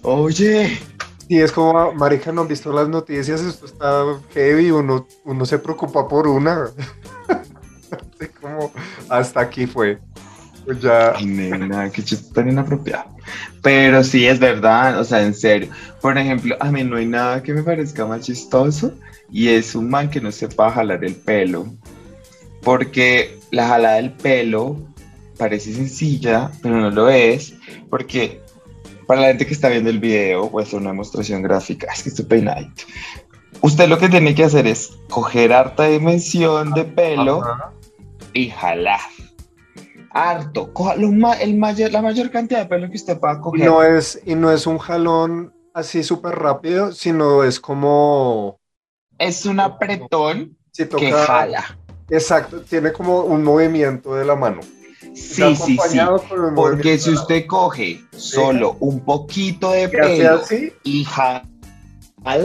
Oye, 0.03 0.79
y 1.29 1.41
es 1.41 1.53
como, 1.53 1.93
marica, 1.93 2.33
no 2.33 2.43
han 2.43 2.49
visto 2.49 2.73
las 2.73 2.89
noticias, 2.89 3.41
esto 3.41 3.67
está 3.67 4.05
heavy, 4.33 4.71
uno, 4.71 5.07
uno 5.25 5.45
se 5.45 5.59
preocupa 5.59 6.07
por 6.09 6.27
una. 6.27 6.71
Así 8.21 8.29
como, 8.41 8.73
hasta 9.09 9.41
aquí 9.41 9.67
fue. 9.67 9.99
Pues 10.65 10.81
ya, 10.81 11.15
nena, 11.25 11.91
qué 11.91 12.03
chiste 12.03 12.31
tan 12.35 12.51
inapropiado. 12.51 13.11
Pero 13.63 14.05
sí, 14.05 14.27
es 14.27 14.39
verdad, 14.39 15.01
o 15.01 15.05
sea, 15.05 15.23
en 15.23 15.35
serio. 15.35 15.71
Por 16.03 16.19
ejemplo, 16.19 16.57
a 16.61 16.71
mí 16.71 16.85
no 16.85 16.97
hay 16.97 17.07
nada 17.07 17.43
que 17.43 17.55
me 17.55 17.63
parezca 17.63 18.05
más 18.05 18.27
chistoso 18.27 18.93
y 19.31 19.49
es 19.49 19.75
un 19.75 19.89
man 19.89 20.11
que 20.11 20.21
no 20.21 20.31
sepa 20.31 20.71
jalar 20.71 21.03
el 21.05 21.15
pelo. 21.15 21.67
Porque 22.63 23.39
la 23.51 23.67
jalada 23.67 23.97
del 23.97 24.13
pelo 24.13 24.77
parece 25.39 25.73
sencilla, 25.73 26.51
pero 26.63 26.77
no 26.77 26.91
lo 26.91 27.09
es. 27.09 27.55
Porque 27.89 28.43
para 29.07 29.23
la 29.23 29.27
gente 29.29 29.47
que 29.47 29.55
está 29.55 29.71
viendo 29.71 29.89
el 29.89 30.01
video, 30.01 30.53
a 30.59 30.63
hacer 30.63 30.81
una 30.81 30.91
demostración 30.91 31.41
gráfica. 31.41 31.91
Es 31.91 32.03
que 32.03 32.11
estoy 32.11 32.27
peinadito. 32.27 32.85
Usted 33.63 33.89
lo 33.89 33.99
que 33.99 34.11
tiene 34.11 34.35
que 34.35 34.45
hacer 34.45 34.67
es 34.67 34.91
coger 35.09 35.55
harta 35.55 35.85
dimensión 35.85 36.73
de 36.73 36.85
pelo 36.85 37.43
ajá. 37.43 37.73
Y 38.39 38.51
jalar. 38.51 39.01
Harto. 40.11 40.73
Coja 40.73 40.97
lo 40.97 41.11
ma- 41.13 41.35
el 41.35 41.57
mayor, 41.57 41.93
la 41.93 42.03
mayor 42.03 42.31
cantidad 42.31 42.61
de 42.61 42.67
pelo 42.67 42.89
que 42.89 42.97
usted 42.97 43.19
pueda 43.19 43.41
coger. 43.41 43.65
no 43.67 43.83
es, 43.83 44.21
y 44.25 44.35
no 44.35 44.51
es 44.51 44.67
un 44.67 44.79
jalón 44.79 45.53
así 45.75 46.03
súper 46.03 46.35
rápido, 46.39 46.93
sino 46.93 47.45
es 47.45 47.61
como, 47.61 48.59
Es 49.19 49.45
un 49.47 49.61
apretón 49.61 50.57
que 50.97 51.13
jala. 51.13 51.79
exacto, 52.11 52.61
tiene 52.63 52.93
como 52.93 53.21
un 53.21 53.45
movimiento 53.45 54.15
de 54.15 54.25
la 54.25 54.35
mano. 54.35 54.61
Sí, 55.15 55.55
sí, 55.57 55.79
sí. 55.89 55.99
Porque 56.55 56.99
si 56.99 57.11
usted 57.11 57.47
coge 57.47 58.01
solo 58.17 58.77
un 58.81 59.01
poquito 59.05 59.73
de 59.73 59.89
pelo 59.89 60.37
así, 60.37 60.73
y 60.85 61.05
jala, 61.05 61.43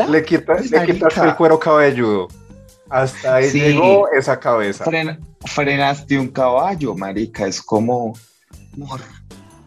le 0.10 0.24
quitas, 0.24 0.70
le 0.70 0.86
quitas 0.86 1.18
el 1.18 1.36
cuero 1.36 1.60
cabelludo. 1.60 2.28
Hasta 2.90 3.36
ahí 3.36 3.50
Sí. 3.50 3.60
llegó 3.60 4.08
esa 4.12 4.40
cabeza. 4.40 4.84
Frenaste 5.46 6.20
un 6.20 6.28
caballo, 6.30 6.96
marica. 6.96 7.48
Es 7.48 7.62
como, 7.62 8.14
amor, 8.74 9.02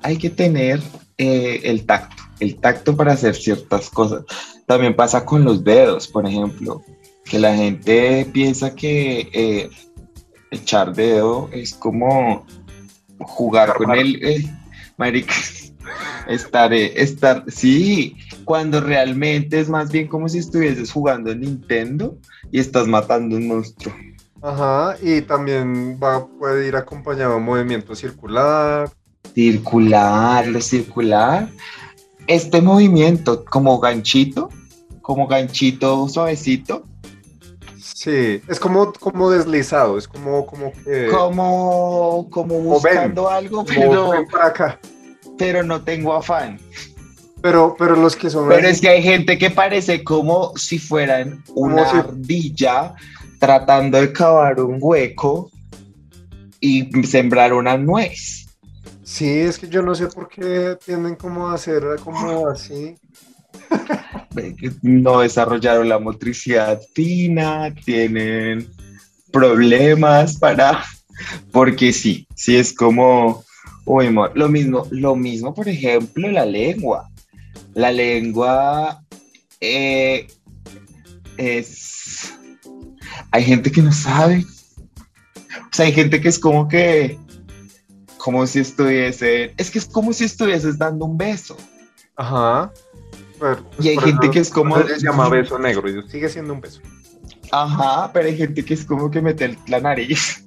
hay 0.03 0.16
que 0.16 0.31
tener 0.31 0.81
eh, 1.18 1.61
el 1.64 1.85
tacto, 1.87 2.22
el 2.41 2.57
tacto 2.57 2.97
para 2.97 3.12
hacer 3.12 3.35
ciertas 3.35 3.91
cosas. 3.91 4.24
También 4.66 4.95
pasa 4.95 5.24
con 5.24 5.45
los 5.45 5.64
dedos, 5.64 6.09
por 6.09 6.27
ejemplo, 6.27 6.83
que 7.24 7.39
la 7.39 7.55
gente 7.55 8.29
piensa 8.33 8.74
que 8.74 9.29
eh, 9.33 9.70
echar 10.51 10.95
dedo 10.95 11.49
es 11.53 11.74
como 11.74 12.47
jugar 13.18 13.74
con 13.74 13.93
el, 13.93 14.22
eh, 14.24 14.45
marica, 14.97 15.35
estar, 16.29 16.72
estar, 16.72 17.45
sí, 17.49 18.16
cuando 18.45 18.81
realmente 18.81 19.61
es 19.61 19.68
más 19.68 19.91
bien 19.91 20.07
como 20.07 20.29
si 20.29 20.39
estuvieses 20.39 20.93
jugando 20.93 21.33
en 21.33 21.41
Nintendo 21.41 22.18
y 22.51 22.61
estás 22.61 22.87
matando 22.87 23.37
un 23.37 23.49
monstruo. 23.49 23.95
Ajá, 24.47 24.97
y 25.03 25.22
también 25.22 25.99
va, 26.01 26.24
puede 26.38 26.68
ir 26.68 26.76
acompañado 26.76 27.34
de 27.34 27.40
movimiento 27.40 27.97
circular. 27.97 28.88
Circular, 29.34 30.47
lo 30.47 30.61
circular. 30.61 31.49
Este 32.28 32.61
movimiento 32.62 33.44
como 33.44 33.80
ganchito, 33.80 34.49
como 35.03 35.26
ganchito 35.26 36.09
suavecito, 36.09 36.84
Sí, 37.78 38.40
es 38.47 38.61
como, 38.61 38.92
como 38.92 39.30
deslizado, 39.30 39.99
es 39.99 40.07
como, 40.07 40.47
como 40.47 40.70
que... 40.84 41.09
como, 41.09 42.28
como 42.30 42.55
ven, 42.57 42.64
buscando 42.64 43.28
algo, 43.28 43.64
pero, 43.64 44.11
ven 44.11 44.26
para 44.30 44.47
acá. 44.47 44.80
pero 45.38 45.64
no 45.64 45.82
tengo 45.82 46.14
afán. 46.14 46.61
Pero, 47.42 47.74
pero 47.76 47.97
los 47.97 48.14
que 48.14 48.30
son 48.30 48.49
Pero 48.49 48.68
es 48.68 48.80
que 48.80 48.90
hay 48.90 49.03
gente 49.03 49.38
que 49.38 49.51
parece 49.51 50.05
como 50.05 50.53
si 50.57 50.78
fueran 50.78 51.42
una 51.55 51.90
si- 51.90 51.97
ardilla 51.97 52.94
tratando 53.47 54.01
de 54.01 54.12
cavar 54.12 54.61
un 54.61 54.78
hueco 54.80 55.53
y 56.59 56.90
sembrar 57.05 57.53
una 57.53 57.76
nuez. 57.76 58.47
Sí, 59.05 59.28
es 59.38 59.57
que 59.57 59.68
yo 59.68 59.82
no 59.82 59.94
sé 59.94 60.09
por 60.09 60.28
qué 60.28 60.76
tienden 60.84 61.14
como 61.14 61.47
a 61.47 61.55
hacer 61.55 61.84
como 62.03 62.49
así. 62.49 62.97
No 64.82 65.20
desarrollaron 65.20 65.88
la 65.88 66.01
motricidad 66.01 66.80
fina, 66.92 67.72
tienen 67.84 68.68
problemas 69.30 70.38
para... 70.38 70.84
Porque 71.53 71.92
sí, 71.92 72.26
sí 72.34 72.57
es 72.57 72.72
como... 72.72 73.44
Uy, 73.84 74.12
lo 74.34 74.49
mismo, 74.49 74.88
lo 74.90 75.14
mismo, 75.14 75.55
por 75.55 75.68
ejemplo, 75.68 76.28
la 76.28 76.44
lengua. 76.44 77.09
La 77.74 77.92
lengua 77.92 79.05
eh, 79.61 80.26
es... 81.36 82.36
Hay 83.31 83.45
gente 83.45 83.70
que 83.70 83.83
no 83.83 83.93
sabe. 83.93 84.45
O 85.62 85.68
sea, 85.72 85.87
hay 85.87 85.93
gente 85.93 86.20
que 86.20 86.29
es 86.29 86.39
como 86.39 86.68
que... 86.68 87.18
Como 88.18 88.47
si 88.47 88.61
estuviese... 88.61 89.55
Es 89.57 89.70
que 89.70 89.79
es 89.79 89.87
como 89.87 90.12
si 90.12 90.24
estuvieses 90.24 90.79
dando 90.79 91.05
un 91.05 91.16
beso. 91.16 91.57
Ajá. 92.16 92.72
Pero, 93.39 93.59
Y 93.79 93.89
hay 93.89 93.99
gente 93.99 94.31
que 94.31 94.41
es 94.41 94.51
como- 94.51 94.83
Se 94.83 94.99
llama 95.01 95.29
beso 95.29 95.59
negro 95.59 95.89
y 95.89 96.09
sigue 96.09 96.29
siendo 96.29 96.55
un 96.55 96.61
beso. 96.61 96.81
Ajá, 97.53 98.11
pero 98.12 98.27
hay 98.27 98.37
gente 98.37 98.64
que 98.64 98.74
es 98.74 98.85
como 98.85 99.11
que 99.11 99.20
mete 99.22 99.57
la 99.68 99.81
nariz. 99.81 100.45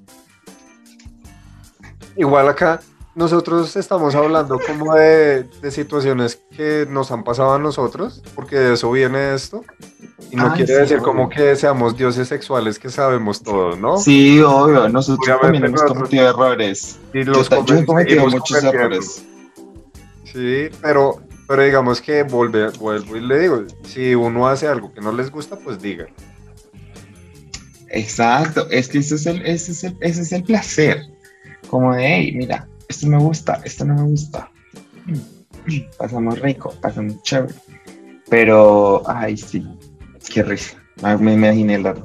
Igual 2.16 2.50
acá 2.50 2.82
nosotros 3.16 3.76
estamos 3.76 4.16
hablando 4.16 4.60
como 4.66 4.96
de, 4.96 5.44
de 5.44 5.72
situaciones 5.72 6.42
que 6.56 6.86
nos 6.90 7.12
han 7.12 7.24
pasado 7.24 7.54
a 7.54 7.60
nosotros, 7.60 8.22
porque 8.36 8.58
de 8.58 8.74
eso 8.74 8.92
viene 8.92 9.34
esto. 9.34 9.64
Y 10.32 10.36
no 10.36 10.46
Ay, 10.46 10.52
quiere 10.58 10.74
sí, 10.74 10.80
decir 10.80 10.98
obvio. 10.98 11.06
como 11.06 11.30
que 11.30 11.56
seamos 11.56 11.98
dioses 11.98 12.28
sexuales 12.28 12.78
que 12.78 12.90
sabemos 12.90 13.42
todo, 13.42 13.76
¿no? 13.76 13.98
Sí, 13.98 14.40
obvio, 14.42 14.88
nosotros 14.90 15.20
Obviamente 15.28 15.42
también 15.42 15.66
hemos 15.66 15.82
nosotros- 15.82 15.98
cometido 15.98 16.30
errores. 16.30 17.00
Y 17.14 17.24
los 17.24 17.50
yo 17.50 17.76
he 17.76 17.86
cometido 17.86 18.28
muchos 18.28 18.64
errores. 18.64 19.26
Sí, 20.26 20.70
pero, 20.82 21.20
pero 21.48 21.64
digamos 21.64 22.00
que 22.02 22.22
volve, 22.24 22.70
vuelvo 22.78 23.16
y 23.18 23.22
le 23.22 23.40
digo, 23.40 23.64
si 23.84 24.14
uno 24.14 24.48
hace 24.48 24.68
algo 24.68 24.94
que 24.94 25.02
no 25.02 25.12
les 25.12 25.32
gusta, 25.32 25.56
pues 25.58 25.82
diga. 25.82 26.06
Exacto, 27.90 28.68
es 28.70 28.88
que 28.88 29.00
ese 29.00 29.16
es 29.16 29.26
el, 29.26 29.44
ese 29.46 29.72
es 29.72 29.84
el, 29.84 29.98
ese 30.02 30.22
es 30.22 30.32
el 30.32 30.44
placer. 30.44 31.02
Como 31.70 31.94
de, 31.96 32.06
hey, 32.06 32.34
mira, 32.36 32.68
esto 32.88 33.08
me 33.08 33.18
gusta, 33.18 33.62
esto 33.66 33.86
no 33.86 33.96
me 33.96 34.04
gusta. 34.04 34.52
Pasamos 35.98 36.40
rico, 36.40 36.74
pasamos 36.82 37.22
chévere. 37.24 37.54
Pero, 38.30 39.02
ay, 39.10 39.36
sí, 39.38 39.66
qué 40.28 40.44
risa. 40.44 40.78
Ah, 41.02 41.18
Me 41.18 41.34
imaginé 41.34 41.80
la. 41.80 41.96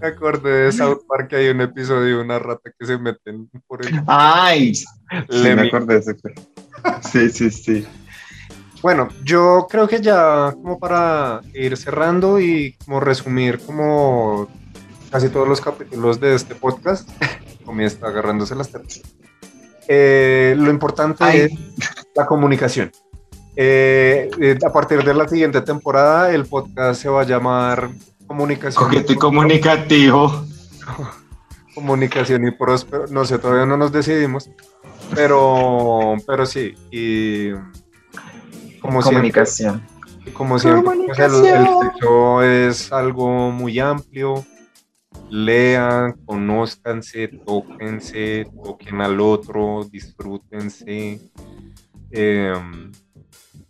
Me 0.00 0.08
acordé 0.08 0.64
de 0.64 0.72
South 0.72 1.00
Park 1.08 1.28
que 1.28 1.36
hay 1.36 1.48
un 1.48 1.62
episodio 1.62 2.18
de 2.18 2.22
una 2.22 2.38
rata 2.38 2.70
que 2.78 2.84
se 2.84 2.98
meten 2.98 3.48
por 3.66 3.86
el 3.86 4.02
Ay, 4.06 4.74
sí, 4.74 4.86
me 5.30 5.62
acordé 5.68 5.94
de 5.94 6.00
ese. 6.00 6.16
Sí, 7.10 7.30
sí, 7.30 7.50
sí. 7.50 7.86
Bueno, 8.82 9.08
yo 9.22 9.66
creo 9.70 9.88
que 9.88 10.02
ya 10.02 10.52
como 10.52 10.78
para 10.78 11.40
ir 11.54 11.74
cerrando 11.78 12.38
y 12.38 12.76
como 12.84 13.00
resumir 13.00 13.60
como 13.60 14.46
casi 15.10 15.30
todos 15.30 15.48
los 15.48 15.62
capítulos 15.62 16.20
de 16.20 16.34
este 16.34 16.54
podcast, 16.54 17.08
como 17.64 17.80
está 17.80 18.08
agarrándose 18.08 18.54
las 18.54 18.70
tetas. 18.70 19.00
Eh, 19.88 20.54
lo 20.58 20.68
importante 20.68 21.24
Ay. 21.24 21.40
es 21.40 21.52
la 22.14 22.26
comunicación. 22.26 22.92
Eh, 23.56 24.30
eh, 24.40 24.58
a 24.66 24.72
partir 24.72 25.02
de 25.04 25.14
la 25.14 25.28
siguiente 25.28 25.60
temporada, 25.60 26.32
el 26.32 26.44
podcast 26.44 27.00
se 27.00 27.08
va 27.08 27.22
a 27.22 27.24
llamar 27.24 27.90
Comunicación. 28.26 28.84
Coqueto 28.84 29.12
y 29.12 29.16
comunicativo. 29.16 30.44
comunicación 31.74 32.46
y 32.46 32.50
próspero. 32.50 33.06
No 33.08 33.24
sé, 33.24 33.38
todavía 33.38 33.66
no 33.66 33.76
nos 33.76 33.92
decidimos, 33.92 34.50
pero, 35.14 36.14
pero 36.26 36.46
sí. 36.46 36.74
Y 36.90 37.50
como 38.80 39.02
siempre, 39.02 39.30
Comunicación. 39.32 39.82
como 40.32 40.58
siempre, 40.58 40.82
pues, 40.82 41.18
el, 41.18 41.24
el 41.24 41.34
Comunicación. 41.34 41.92
sexo 41.92 42.42
es 42.42 42.92
algo 42.92 43.50
muy 43.50 43.78
amplio. 43.78 44.44
Lean, 45.30 46.12
conózcanse, 46.24 47.28
tóquense, 47.28 48.46
toquen 48.62 49.00
al 49.00 49.20
otro, 49.20 49.86
disfrútense. 49.90 51.20
Eh, 52.10 52.52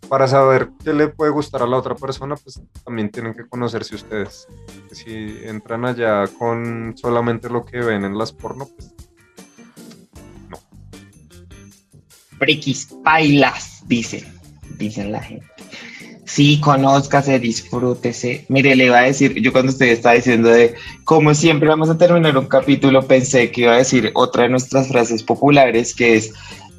para 0.09 0.27
saber 0.27 0.69
qué 0.83 0.93
le 0.93 1.07
puede 1.07 1.31
gustar 1.31 1.63
a 1.63 1.67
la 1.67 1.77
otra 1.77 1.95
persona, 1.95 2.35
pues 2.35 2.61
también 2.83 3.09
tienen 3.09 3.33
que 3.33 3.47
conocerse 3.47 3.95
ustedes. 3.95 4.47
Si 4.91 5.37
entran 5.43 5.85
allá 5.85 6.27
con 6.39 6.93
solamente 6.97 7.49
lo 7.49 7.65
que 7.65 7.79
ven 7.79 8.05
en 8.05 8.17
las 8.17 8.31
porno, 8.31 8.67
pues 8.75 8.93
no. 10.49 10.57
Frikis, 12.37 12.89
bailas, 13.03 13.83
dicen, 13.87 14.25
dicen 14.77 15.11
la 15.11 15.21
gente. 15.21 15.45
Sí, 16.25 16.59
conózcase, 16.59 17.39
disfrútese. 17.39 18.45
Mire, 18.49 18.75
le 18.75 18.85
iba 18.85 18.97
a 18.97 19.03
decir, 19.03 19.39
yo 19.41 19.51
cuando 19.51 19.71
usted 19.71 19.85
estaba 19.87 20.15
diciendo 20.15 20.49
de 20.49 20.73
como 21.03 21.35
siempre 21.35 21.69
vamos 21.69 21.89
a 21.89 21.97
terminar 21.97 22.35
un 22.37 22.47
capítulo, 22.47 23.07
pensé 23.07 23.51
que 23.51 23.61
iba 23.61 23.73
a 23.73 23.77
decir 23.77 24.11
otra 24.15 24.43
de 24.43 24.49
nuestras 24.49 24.87
frases 24.87 25.21
populares, 25.21 25.93
que 25.93 26.15
es 26.15 26.33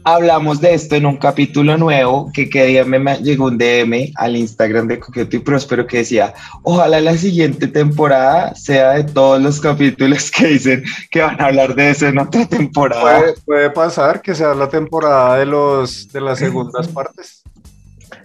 hablamos 0.07 0.61
de 0.61 0.73
esto 0.73 0.95
en 0.95 1.05
un 1.05 1.17
capítulo 1.17 1.77
nuevo 1.77 2.31
que 2.33 2.49
que 2.49 2.65
día 2.65 2.85
me 2.85 3.17
llegó 3.17 3.47
un 3.47 3.59
DM 3.59 4.13
al 4.15 4.37
Instagram 4.37 4.87
de 4.87 5.01
Coqueto 5.01 5.35
y 5.35 5.41
Próspero 5.41 5.85
que 5.85 5.99
decía, 5.99 6.33
ojalá 6.63 7.01
la 7.01 7.17
siguiente 7.17 7.67
temporada 7.67 8.55
sea 8.55 8.93
de 8.93 9.03
todos 9.03 9.43
los 9.43 9.61
capítulos 9.61 10.31
que 10.31 10.47
dicen 10.47 10.85
que 11.11 11.23
van 11.23 11.41
a 11.41 11.47
hablar 11.47 11.75
de 11.75 11.91
eso 11.91 12.07
en 12.07 12.21
otra 12.21 12.47
temporada. 12.47 13.19
Puede, 13.19 13.35
puede 13.45 13.71
pasar 13.71 14.23
que 14.23 14.37
sea 14.37 14.55
la 14.55 14.69
temporada 14.69 15.39
de 15.39 15.47
los 15.47 16.09
de 16.13 16.21
las 16.21 16.39
segundas 16.39 16.87
partes. 16.95 17.43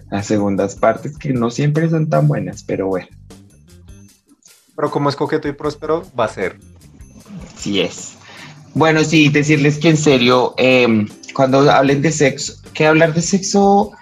Las 0.08 0.26
segundas 0.26 0.76
partes 0.76 1.18
que 1.18 1.32
no 1.32 1.50
siempre 1.50 1.90
son 1.90 2.08
tan 2.08 2.28
buenas, 2.28 2.62
pero 2.62 2.86
bueno. 2.86 3.08
Pero 4.76 4.88
como 4.88 5.08
es 5.08 5.16
Coqueto 5.16 5.48
y 5.48 5.52
Próspero, 5.52 6.04
va 6.18 6.26
a 6.26 6.28
ser. 6.28 6.60
Sí 7.56 7.80
es. 7.80 8.14
Bueno, 8.74 9.02
sí, 9.04 9.28
decirles 9.28 9.78
que 9.78 9.90
en 9.90 9.96
serio, 9.96 10.54
eh, 10.56 11.06
cuando 11.34 11.70
hablen 11.70 12.02
de 12.02 12.12
sexo, 12.12 12.54
que 12.74 12.86
hablar 12.86 13.14
de 13.14 13.22
sexo 13.22 13.92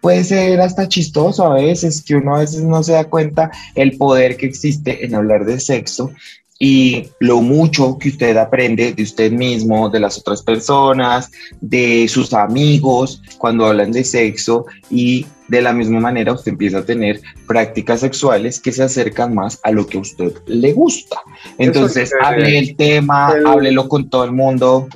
puede 0.00 0.22
ser 0.24 0.60
hasta 0.60 0.88
chistoso 0.88 1.44
a 1.44 1.54
veces, 1.54 2.02
que 2.02 2.16
uno 2.16 2.36
a 2.36 2.40
veces 2.40 2.62
no 2.62 2.82
se 2.82 2.92
da 2.92 3.04
cuenta 3.04 3.50
el 3.74 3.96
poder 3.96 4.36
que 4.36 4.46
existe 4.46 5.04
en 5.04 5.14
hablar 5.14 5.44
de 5.46 5.58
sexo 5.58 6.10
y 6.58 7.08
lo 7.18 7.40
mucho 7.40 7.98
que 7.98 8.10
usted 8.10 8.36
aprende 8.36 8.92
de 8.92 9.02
usted 9.02 9.32
mismo, 9.32 9.88
de 9.90 10.00
las 10.00 10.18
otras 10.18 10.42
personas, 10.42 11.30
de 11.60 12.06
sus 12.08 12.32
amigos 12.32 13.22
cuando 13.38 13.66
hablan 13.66 13.92
de 13.92 14.04
sexo 14.04 14.66
y 14.90 15.26
de 15.48 15.60
la 15.60 15.72
misma 15.72 16.00
manera 16.00 16.32
usted 16.32 16.52
empieza 16.52 16.78
a 16.78 16.84
tener 16.84 17.20
prácticas 17.46 18.00
sexuales 18.00 18.60
que 18.60 18.72
se 18.72 18.82
acercan 18.82 19.34
más 19.34 19.60
a 19.62 19.70
lo 19.72 19.86
que 19.86 19.98
a 19.98 20.00
usted 20.00 20.32
le 20.46 20.72
gusta. 20.72 21.20
Entonces, 21.58 22.12
hable 22.22 22.58
el 22.58 22.76
tema, 22.76 23.32
el... 23.36 23.46
háblelo 23.46 23.88
con 23.88 24.08
todo 24.08 24.24
el 24.24 24.32
mundo, 24.32 24.88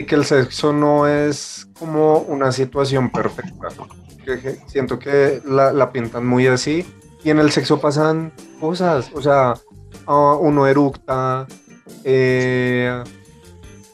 y 0.00 0.06
que 0.06 0.14
el 0.14 0.24
sexo 0.24 0.72
no 0.72 1.06
es 1.06 1.68
como 1.78 2.20
una 2.20 2.52
situación 2.52 3.10
perfecta. 3.10 3.68
siento 4.66 4.98
que 4.98 5.42
la, 5.44 5.74
la, 5.74 5.92
pintan 5.92 6.26
muy 6.26 6.46
así 6.46 6.86
y 7.22 7.28
en 7.28 7.38
el 7.38 7.50
sexo 7.50 7.78
pasan 7.82 8.32
cosas, 8.58 9.10
o 9.12 9.20
sea, 9.20 9.54
uno 10.06 10.66
eructa. 10.66 11.46
Eh, 12.04 13.04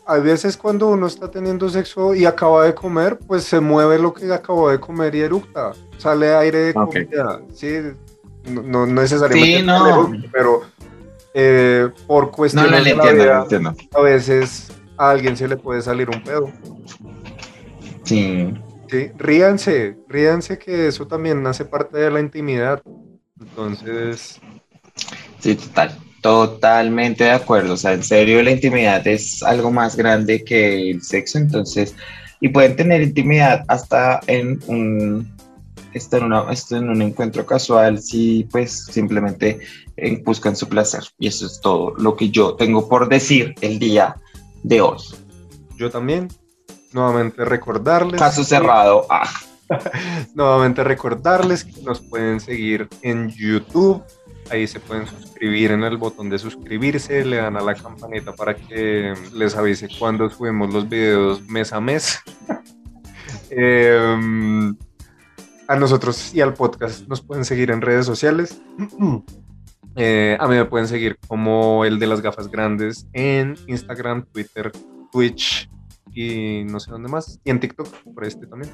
hay 0.06 0.20
veces 0.20 0.56
cuando 0.56 0.86
uno 0.86 1.08
está 1.08 1.28
teniendo 1.28 1.68
sexo 1.68 2.14
y 2.14 2.24
acaba 2.24 2.66
de 2.66 2.74
comer, 2.76 3.18
pues 3.18 3.42
se 3.42 3.58
mueve 3.58 3.98
lo 3.98 4.14
que 4.14 4.32
acabó 4.32 4.70
de 4.70 4.78
comer 4.78 5.12
y 5.16 5.22
eructa. 5.22 5.72
Sale 5.98 6.36
aire 6.36 6.58
de 6.66 6.74
comida. 6.74 7.40
Sí, 7.52 7.78
no, 8.44 8.62
no 8.62 8.86
necesariamente, 8.86 9.58
sí, 9.58 9.66
no. 9.66 10.08
pero 10.30 10.62
eh, 11.34 11.88
por 12.06 12.30
cuestiones 12.30 12.70
no, 12.70 12.78
no, 12.78 12.84
de 12.84 12.94
la 13.26 13.42
entiendo, 13.42 13.72
vida, 13.72 13.88
a 13.92 14.00
veces 14.02 14.70
a 14.98 15.10
alguien 15.10 15.36
se 15.36 15.48
le 15.48 15.56
puede 15.56 15.82
salir 15.82 16.08
un 16.10 16.22
pedo. 16.22 16.50
Sí. 18.04 18.54
Sí, 18.88 19.10
ríanse, 19.16 19.96
ríanse 20.08 20.58
que 20.58 20.86
eso 20.86 21.06
también 21.06 21.44
hace 21.46 21.64
parte 21.64 21.98
de 21.98 22.10
la 22.10 22.20
intimidad. 22.20 22.82
Entonces. 23.40 24.40
Sí, 25.40 25.56
total, 25.56 25.98
totalmente 26.22 27.24
de 27.24 27.32
acuerdo. 27.32 27.74
O 27.74 27.76
sea, 27.76 27.92
en 27.92 28.04
serio, 28.04 28.42
la 28.42 28.52
intimidad 28.52 29.06
es 29.06 29.42
algo 29.42 29.70
más 29.70 29.96
grande 29.96 30.44
que 30.44 30.90
el 30.90 31.02
sexo. 31.02 31.38
Entonces, 31.38 31.94
y 32.40 32.48
pueden 32.48 32.76
tener 32.76 33.02
intimidad 33.02 33.64
hasta 33.68 34.20
en 34.26 34.60
un. 34.66 35.34
Esto 35.92 36.18
en, 36.18 36.24
una, 36.24 36.52
esto 36.52 36.76
en 36.76 36.90
un 36.90 37.00
encuentro 37.00 37.46
casual, 37.46 37.98
si 38.02 38.46
pues 38.52 38.84
simplemente 38.84 39.60
eh, 39.96 40.22
buscan 40.22 40.54
su 40.54 40.68
placer. 40.68 41.04
Y 41.18 41.28
eso 41.28 41.46
es 41.46 41.58
todo 41.60 41.94
lo 41.96 42.16
que 42.16 42.28
yo 42.28 42.54
tengo 42.54 42.86
por 42.86 43.08
decir 43.08 43.54
el 43.62 43.78
día 43.78 44.14
de 44.66 44.80
hoy. 44.80 44.98
Yo 45.76 45.90
también. 45.90 46.28
Nuevamente 46.92 47.44
recordarles. 47.44 48.20
Caso 48.20 48.42
cerrado. 48.44 49.06
Ah. 49.08 49.28
Nuevamente 50.34 50.82
recordarles 50.82 51.64
que 51.64 51.80
nos 51.82 52.00
pueden 52.00 52.40
seguir 52.40 52.88
en 53.02 53.28
YouTube. 53.30 54.02
Ahí 54.50 54.66
se 54.66 54.80
pueden 54.80 55.06
suscribir 55.06 55.72
en 55.72 55.82
el 55.82 55.96
botón 55.96 56.30
de 56.30 56.38
suscribirse, 56.38 57.24
le 57.24 57.36
dan 57.36 57.56
a 57.56 57.60
la 57.60 57.74
campanita 57.74 58.32
para 58.32 58.54
que 58.54 59.12
les 59.32 59.56
avise 59.56 59.88
cuando 59.98 60.30
subimos 60.30 60.72
los 60.72 60.88
videos 60.88 61.42
mes 61.48 61.72
a 61.72 61.80
mes. 61.80 62.20
eh, 63.50 64.72
a 65.68 65.76
nosotros 65.76 66.32
y 66.32 66.40
al 66.40 66.54
podcast 66.54 67.08
nos 67.08 67.22
pueden 67.22 67.44
seguir 67.44 67.70
en 67.70 67.82
redes 67.82 68.06
sociales. 68.06 68.60
Eh, 69.96 70.36
a 70.38 70.46
mí 70.46 70.54
me 70.54 70.66
pueden 70.66 70.86
seguir 70.86 71.18
como 71.26 71.86
el 71.86 71.98
de 71.98 72.06
las 72.06 72.20
gafas 72.20 72.48
grandes 72.48 73.06
en 73.14 73.56
Instagram, 73.66 74.26
Twitter, 74.26 74.70
Twitch 75.10 75.70
y 76.12 76.64
no 76.64 76.78
sé 76.78 76.90
dónde 76.90 77.08
más. 77.08 77.40
Y 77.44 77.50
en 77.50 77.60
TikTok, 77.60 77.88
por 78.14 78.24
este 78.24 78.46
también. 78.46 78.70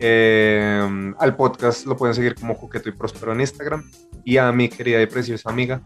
Eh, 0.00 1.14
al 1.18 1.36
podcast 1.36 1.86
lo 1.86 1.96
pueden 1.96 2.14
seguir 2.14 2.34
como 2.34 2.58
Coqueto 2.58 2.88
y 2.88 2.92
Próspero 2.92 3.32
en 3.32 3.40
Instagram. 3.40 3.88
Y 4.24 4.36
a 4.36 4.50
mi 4.52 4.68
querida 4.68 5.00
y 5.00 5.06
preciosa 5.06 5.50
amiga. 5.50 5.80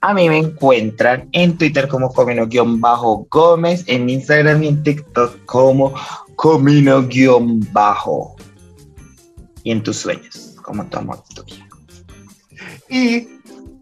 A 0.00 0.14
mí 0.14 0.28
me 0.28 0.38
encuentran 0.38 1.28
en 1.32 1.58
Twitter 1.58 1.88
como 1.88 2.12
Comino-Gómez, 2.12 3.84
en 3.86 4.08
Instagram 4.08 4.62
y 4.62 4.68
en 4.68 4.82
TikTok 4.82 5.44
como 5.46 5.94
Comino-Bajo. 6.36 8.36
Y 9.62 9.72
en 9.72 9.82
tus 9.82 9.96
sueños, 9.96 10.56
como 10.62 10.86
tu 10.86 10.98
amor 10.98 11.22
tuyo. 11.34 11.65
Y 12.88 13.28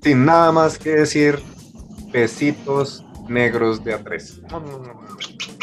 sin 0.02 0.24
nada 0.24 0.52
más 0.52 0.78
que 0.78 0.90
decir, 0.90 1.38
besitos 2.12 3.04
negros 3.28 3.82
de 3.84 3.98
A3. 3.98 5.53